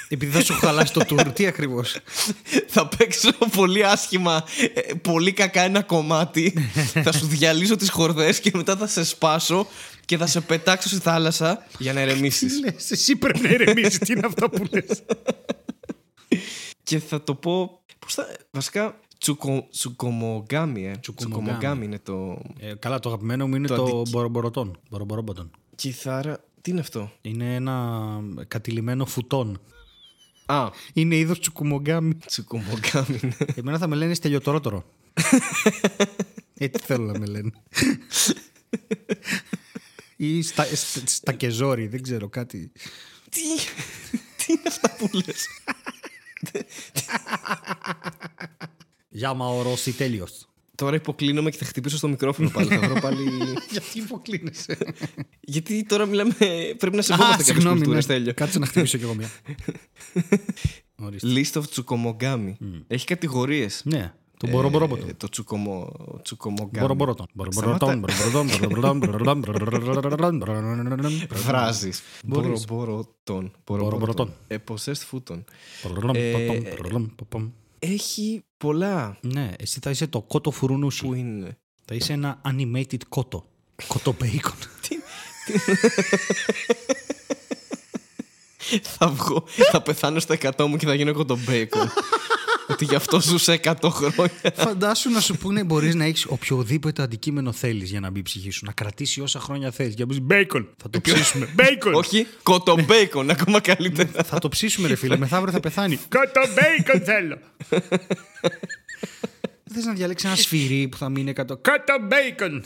[0.10, 1.32] Επειδή θα σου έχω χαλάσει το tour.
[1.34, 1.98] Τι ακριβώς;
[2.68, 4.44] θα παίξω πολύ άσχημα,
[4.74, 6.54] ε, πολύ κακά ένα κομμάτι.
[7.04, 9.68] θα σου διαλύσω τις χορδές και μετά θα σε σπάσω
[10.06, 12.54] και θα σε πετάξω στη θάλασσα για να ερεμήσεις.
[12.54, 13.98] Τι λες, εσύ πρέπει να ηρεμήσεις.
[13.98, 15.04] Τι είναι αυτά που λες;
[16.84, 17.82] και θα το πω.
[18.00, 18.28] Πώς θα.
[18.52, 19.00] Βασικά.
[19.28, 20.98] Τσουκο, τσουκομογκάμι, ε.
[21.02, 21.44] Τσουκομογκάμι.
[21.44, 22.42] Τσουκομογκάμι είναι το.
[22.60, 24.80] Ε, καλά, το αγαπημένο μου είναι Το το, αντικ- μπορομπορωτόν.
[24.90, 25.52] Μπορομπορομποτόν.
[25.76, 26.44] Κιθάρα.
[26.62, 29.62] Τι είναι αυτό; Είναι ένα κατηλημένο φουτόν.
[30.46, 32.16] Α, Είναι είδος τσουκουμογκάμι.
[32.16, 33.36] τσουκομογκάμι είναι.
[33.56, 34.86] Εμένα θα με λένε στελιοτορότορο.
[36.58, 37.52] Έτσι θέλω να με λένε.
[40.16, 42.72] Ή στα, στα, στα κεζόρι, δεν ξέρω κάτι.
[43.30, 43.40] τι,
[44.12, 45.48] τι είναι αυτά που λες;
[49.18, 50.48] Για μα ορώσει τέλειος.
[50.76, 52.68] Τώρα υποκλίνομαι και θα χτυπήσω στο μικρόφωνο πάλι.
[52.68, 53.30] θα βρω πάλι.
[53.72, 54.78] Γιατί υποκλίνεσαι;
[55.40, 56.34] Γιατί τώρα μιλάμε.
[56.78, 57.78] Πρέπει να Α, σεβόμαστε κάποιε συγγνώμη.
[57.78, 58.14] κουλτούρες, ναι.
[58.14, 58.34] τέλειο.
[58.34, 59.30] Κάτσε να χτυπήσω κι εγώ μια.
[61.06, 61.28] Ορίστε.
[61.36, 62.58] List of Τσουκομογκάμι.
[62.88, 63.82] Έχει κατηγορίες.
[63.86, 65.06] Ναι, το μπορομπορομποτό.
[65.18, 65.92] το τσουκομο,
[66.22, 66.80] τσουκομογκάμι.
[66.80, 67.26] Μπορομπορωτόν.
[67.34, 68.00] Μπορομπορωτόν.
[68.00, 69.00] Μπορομπορωτόν.
[69.00, 69.44] Μπορομπορωτόν.
[71.30, 71.90] Βράζει.
[72.26, 72.66] Μπορείς.
[72.66, 73.52] Μπορομπορωτόν.
[73.66, 74.34] Μπορομπορωτόν.
[74.48, 75.44] Ε, possessed φούτον.
[75.84, 77.54] Μπορομπορωτόν.
[77.80, 81.06] Έχει πολλά Ναι, εσύ θα είσαι το κότο φουρουνούσι.
[81.06, 83.46] που είναι; Θα είσαι ένα animated κότο.
[83.88, 84.54] Κότο μπέικον.
[88.98, 91.92] θα βγω, θα πεθάνω στα 100 μου και θα γίνω εγώ το μπέικον.
[92.68, 94.54] Ότι γι' αυτό ζούσε 100 χρόνια.
[94.56, 98.50] Φαντάσου να σου πούνε μπορείς να έχεις οποιοδήποτε αντικείμενο θέλεις για να μπει η ψυχή
[98.50, 98.66] σου.
[98.66, 99.94] Να κρατήσει όσα χρόνια θέλεις.
[99.94, 100.70] Για να πεις μπέικον.
[100.78, 101.50] Θα το ψήσουμε.
[101.54, 101.94] Μπέικον!
[101.94, 104.24] Όχι, κοτομπέικον, ακόμα καλύτερα.
[104.24, 105.18] θα το ψήσουμε, ρε φίλε.
[105.18, 106.00] Μεθαύριο θα πεθάνει.
[106.10, 107.38] Κοτομπέικον θέλω!
[109.74, 111.44] Θες να διαλέξεις ένα σφυρί που θα μείνει 100.
[111.46, 112.64] Κοτομπέικον!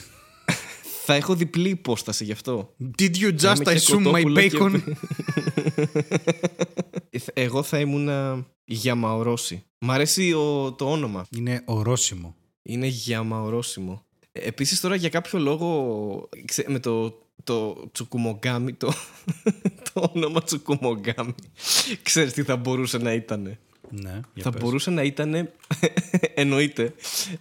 [1.06, 2.76] Θα έχω διπλή υπόσταση γι' αυτό.
[3.00, 4.80] Did you just assume my bacon?
[7.34, 8.10] Εγώ θα ήμουν
[8.66, 9.64] Γιαμαορόση.
[9.80, 11.26] Μ' αρέσει ο, το όνομα.
[11.30, 12.36] Είναι ορόσημο.
[12.62, 14.06] Είναι Γιαμαορόσιμο.
[14.32, 16.30] Επίσης τώρα για κάποιο λόγο
[16.68, 18.94] με το, το τσουκουμογκάμι, το,
[19.94, 21.36] το όνομα τσουκουμογκάμι,
[22.02, 23.58] ξέρεις τι θα μπορούσε να ήταν.
[23.92, 24.62] Ναι, θα πες.
[24.62, 25.34] μπορούσε να ήταν,
[26.34, 26.94] εννοείται,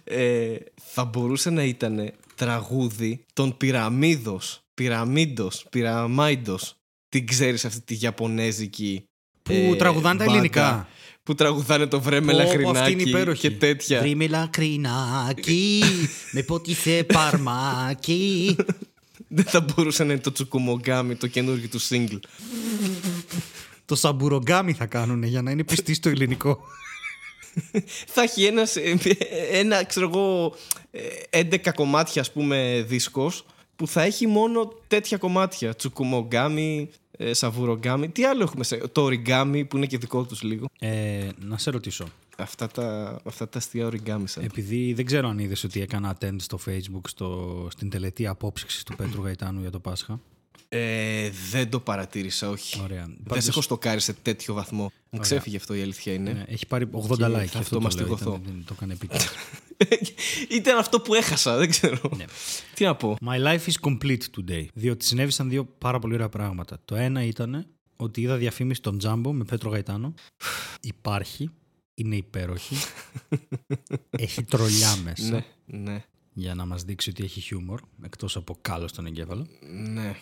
[0.03, 6.75] ε, θα μπορούσε να ήταν τραγούδι των Πυραμίδος, Πυραμίδος, Πυραμάιντος.
[7.09, 9.03] Την ξέρεις αυτή τη Ιαπωνέζικη
[9.41, 10.87] Που ε, τραγουδάνε τα ελληνικά
[11.23, 13.99] που τραγουδάνε το βρέμε λαχρινάκι και τέτοια.
[13.99, 15.83] Βρέμε λαχρινάκι,
[16.33, 18.55] με πότισε παρμάκι.
[19.27, 22.19] Δεν θα μπορούσε να είναι το τσουκουμογκάμι, το καινούργιο του single.
[23.91, 26.59] Το σαμπουρογκάμι θα κάνουν για να είναι πιστοί στο ελληνικό.
[28.13, 28.75] θα έχει ένας,
[29.51, 30.55] ένα, ξέρω εγώ,
[31.29, 35.75] 11 κομμάτια ας πούμε δίσκος που θα έχει μόνο τέτοια κομμάτια.
[35.75, 38.09] Τσουκουμογκάμι, ε, σαβουρογκάμι.
[38.09, 38.77] Τι άλλο έχουμε σε.
[38.77, 40.67] Το οριγκάμι που είναι και δικό τους λίγο.
[40.79, 42.05] Ε, να σε ρωτήσω.
[42.37, 44.43] Αυτά τα, αυτά τα αστεία οριγκάμι σαν.
[44.43, 48.95] Επειδή δεν ξέρω αν είδες ότι έκανα attend στο facebook στο, στην τελετή απόψυξης του
[48.95, 50.19] Πέτρου Γαϊτάνου για το Πάσχα.
[50.73, 52.81] Ε, δεν το παρατήρησα, όχι.
[52.81, 53.05] Ωραία.
[53.05, 53.43] Δεν Πάντως...
[53.43, 54.91] σε έχω στοκάρει σε τέτοιο βαθμό.
[55.09, 56.31] Μου ξέφυγε αυτό η αλήθεια είναι.
[56.31, 57.35] Ναι, έχει πάρει 80 και like.
[57.35, 58.41] Αυτό, αυτό μαστιγωθώ.
[58.45, 58.97] Δεν το έκανε
[60.57, 62.11] Ήταν αυτό που έχασα, δεν ξέρω.
[62.17, 62.25] Ναι.
[62.73, 63.17] Τι να πω.
[63.25, 64.65] My life is complete today.
[64.73, 66.79] Διότι συνέβησαν δύο πάρα πολύ ωραία πράγματα.
[66.85, 67.65] Το ένα ήταν
[67.95, 70.13] ότι είδα διαφήμιση των Τζάμπο με Πέτρο Γαϊτάνο.
[70.81, 71.49] Υπάρχει.
[71.93, 72.75] Είναι υπέροχη.
[74.09, 75.29] έχει τρολιά μέσα.
[75.29, 76.03] Ναι, ναι.
[76.33, 79.47] Για να μας δείξει ότι έχει χιούμορ, εκτός από κάλος στον εγκέφαλο.
[79.93, 80.15] Ναι.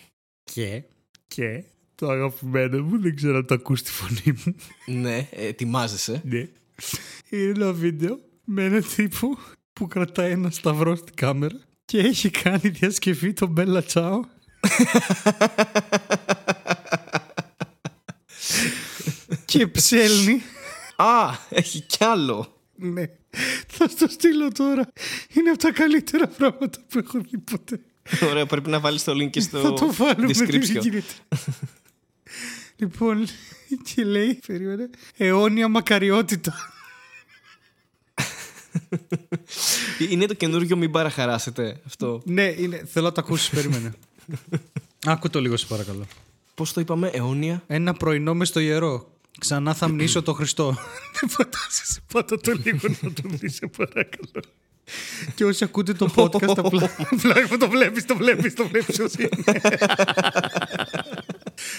[0.52, 0.82] Και,
[1.28, 4.54] και; Το αγαπημένο μου, δεν ξέρω αν το ακούς τη φωνή μου.
[4.86, 6.22] Ναι, ετοιμάζεσαι.
[6.24, 6.48] Ναι.
[7.28, 9.38] Είναι ένα βίντεο με έναν τύπο
[9.72, 14.20] που κρατάει ένα σταυρό στην κάμερα και έχει κάνει διασκευή τον Μπέλα Τσάο.
[19.44, 20.42] και ψέλνει.
[20.96, 22.62] Α, έχει κι άλλο.
[22.76, 23.04] Ναι.
[23.66, 24.88] Θα στο στείλω τώρα.
[25.32, 27.80] Είναι από τα καλύτερα πράγματα που έχω δει ποτέ.
[28.30, 31.02] Ωραία, πρέπει να βάλεις το link και στο Θα το βάλουμε description.
[32.76, 33.26] λοιπόν,
[33.82, 36.54] και λέει, περίμενε, αιώνια μακαριότητα.
[40.10, 42.22] είναι το καινούργιο μην παραχαράσετε αυτό.
[42.24, 42.84] Ναι, είναι.
[42.86, 43.94] θέλω να το ακούσεις, περίμενε.
[45.06, 46.06] Άκου το λίγο, σε παρακαλώ.
[46.54, 49.10] Πώς το είπαμε, αιώνια; Ένα πρωινό μες στο ιερό.
[49.38, 50.76] Ξανά θα μνήσω το Χριστό.
[51.20, 54.42] Δεν φαντάζεσαι, πάτα το λίγο να το δει, σε παρακαλώ.
[55.34, 56.90] Και όσοι ακούτε το podcast, απλά
[57.58, 59.28] το βλέπεις, το βλέπεις, το βλέπεις όσοι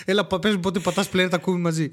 [0.05, 1.89] Έλα, πες μου πότε πατάς πλέον τα ακούμε μαζί.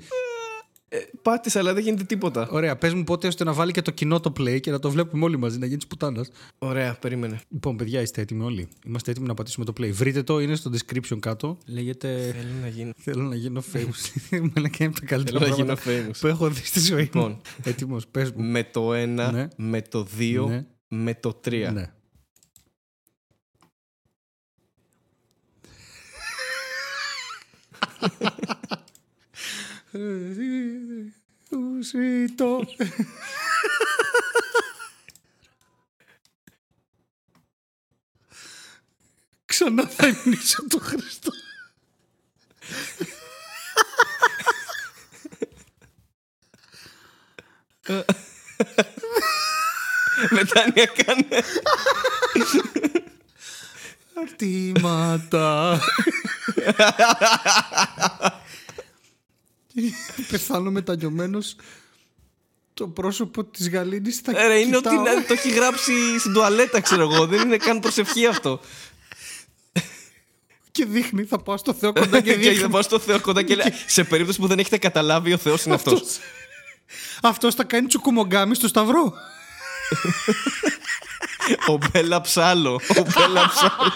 [0.91, 2.49] Ε, πάτησα, αλλά δεν γίνεται τίποτα.
[2.51, 4.91] Ωραία, πες μου πότε ώστε να βάλει και το κοινό το play και να το
[4.91, 6.31] βλέπουμε όλοι μαζί, να γίνει πουτάνας.
[6.59, 7.41] Ωραία, περίμενε.
[7.49, 9.91] Λοιπόν, παιδιά, είστε έτοιμοι όλοι; Είμαστε έτοιμοι να πατήσουμε το play.
[9.91, 11.59] Βρείτε το, είναι στο description κάτω.
[11.67, 12.35] Λέγεται.
[12.37, 12.93] Θέλω να γίνω.
[12.97, 14.13] Θέλω να γίνω famous.
[14.31, 16.17] Με είναι τα καλύτερα Θέλω να γίνω famous.
[16.21, 17.21] Που έχω δει στη ζωή μου.
[17.23, 18.45] Λοιπόν, Έτοιμος, πες μου.
[18.45, 19.49] Με το 1, ναι.
[19.57, 20.67] με το 2, ναι.
[20.89, 21.71] Με το 3.
[21.73, 21.93] Ναι.
[31.51, 32.65] Ουσίτο.
[39.45, 41.31] Ξανά θα ενίσω το Χριστό.
[50.31, 51.45] Μετάνια κάνε.
[54.23, 55.81] Αρτήματα.
[60.31, 61.39] Πεθάνω μετανιωμένο
[62.75, 64.89] το πρόσωπο της Γαλήνης θα Ρε, είναι ότι
[65.27, 67.27] το έχει γράψει στην τουαλέτα, ξέρω εγώ.
[67.27, 68.61] Δεν είναι καν προσευχή αυτό.
[70.71, 72.55] Και δείχνει, θα πάω στο Θεό κοντά και δείχνει.
[72.55, 75.65] θα πάω στο Θεό κοντά και λέει, σε περίπτωση που δεν έχετε καταλάβει, ο Θεός
[75.65, 76.03] είναι αυτός.
[77.23, 79.15] Αυτός θα κάνει τσουκουμογκάμι στο Σταυρό.
[81.69, 82.73] Ο Μπέλα Ψάλο.
[82.73, 83.93] Ο Μπέλα Ψάλο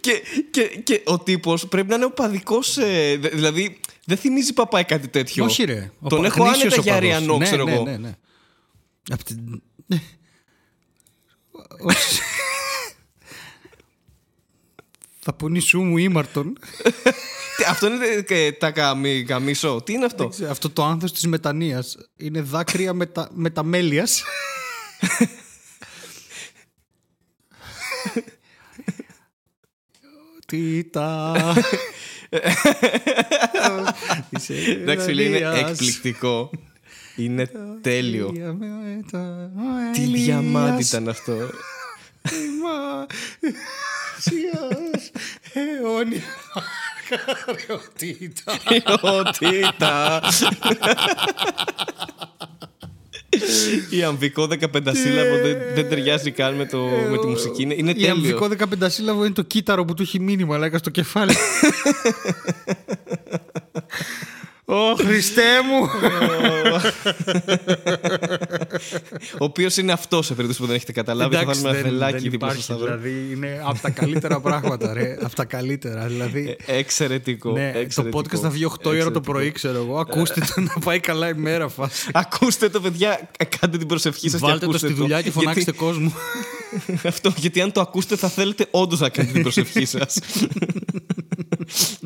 [0.00, 2.58] και, και, και ο τύπος πρέπει να είναι οπαδικό.
[2.76, 5.44] Ε, δηλαδή δεν θυμίζει παπάει κάτι τέτοιο.
[5.44, 5.90] Όχι, ρε.
[6.08, 7.84] Τον έχω άνετα για αριανό, ναι, ξέρω ναι, εγώ.
[7.84, 8.14] Ναι, ναι,
[15.24, 16.58] Θα πονήσου μου ήμαρτον.
[17.56, 19.82] Τι, αυτό είναι ε, τα καμί, καμίσο.
[19.82, 24.24] Τι είναι αυτό; Αυτό το άνθος της μετανοίας είναι δάκρυα μετα, μεταμέλειας.
[30.46, 31.34] Τίτα.
[34.80, 36.50] Εντάξει, λέει, είναι εκπληκτικό.
[37.16, 37.50] Είναι
[37.80, 38.32] τέλειο.
[39.92, 41.36] Τι διαμάντι ήταν αυτό.
[44.18, 45.10] Σημασίας
[45.52, 46.22] αιώνια
[46.54, 48.52] μακαριότητα.
[48.68, 50.20] Ποιότητα.
[53.90, 54.56] Η αμβικό 15
[54.92, 56.78] σύλλαβο δεν, δεν ταιριάζει καν με, το,
[57.10, 57.62] με τη μουσική.
[57.62, 58.10] Είναι, είναι Η τέλειο.
[58.12, 58.48] αμβικό
[58.82, 61.34] 15 σύλλαβο είναι το κύτταρο που του έχει μείνει μαλάκα στο κεφάλι.
[64.64, 65.88] Ω Χριστέ μου!
[69.32, 71.34] Ο οποίος είναι αυτός σε περίπτωση που δεν έχετε καταλάβει.
[71.36, 72.96] θα βάλουμε ένα δεν- φελάκι δεν δίπλα υπάρχει, στο σταυρό.
[72.96, 75.16] Δηλαδή είναι από τα καλύτερα πράγματα, ρε.
[75.26, 76.06] Από τα καλύτερα.
[76.06, 76.56] Δηλαδή.
[76.66, 77.50] Ε, Εξαιρετικό.
[77.52, 79.20] Ναι, το εξαιρετικό, podcast θα βγει 8 ώρα το εξαιρετικό.
[79.32, 79.98] πρωί, ξέρω εγώ.
[79.98, 82.08] Ακούστε το να πάει καλά η μέρα φάση.
[82.12, 83.30] Ακούστε το, παιδιά.
[83.60, 84.40] Κάντε την προσευχή σας.
[84.40, 86.12] Βάλτε το στη δουλειά και φωνάξτε κόσμο.
[87.06, 90.18] Αυτό, γιατί αν το ακούσετε θα θέλετε όντως να κάνετε την προσευχή σας.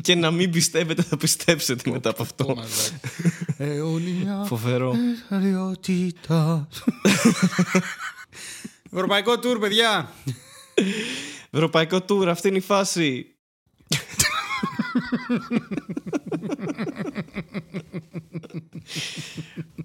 [0.01, 2.57] και να μην πιστεύετε, θα πιστέψετε μετά από αυτό.
[3.57, 4.93] Αιώνια Φοβερό.
[5.29, 6.67] μακαριότητα.
[8.91, 10.11] Ευρωπαϊκό τουρ, παιδιά.
[11.51, 13.25] Ευρωπαϊκό tour, αυτή είναι η φάση.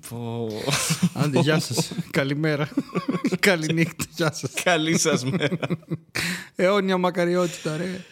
[0.08, 0.48] Πω.
[1.14, 1.92] Άντε, γεια σας.
[2.10, 2.68] Καλημέρα.
[3.40, 4.50] Καληνύχτα, γεια σας.
[4.62, 5.58] Καλή σας μέρα.
[6.54, 8.04] Αιώνια μακαριότητα, ρε.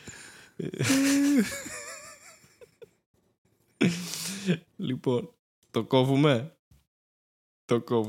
[4.77, 5.35] Λοιπόν,
[5.71, 6.57] το κόβουμε;
[7.65, 8.09] Το κόβουμε.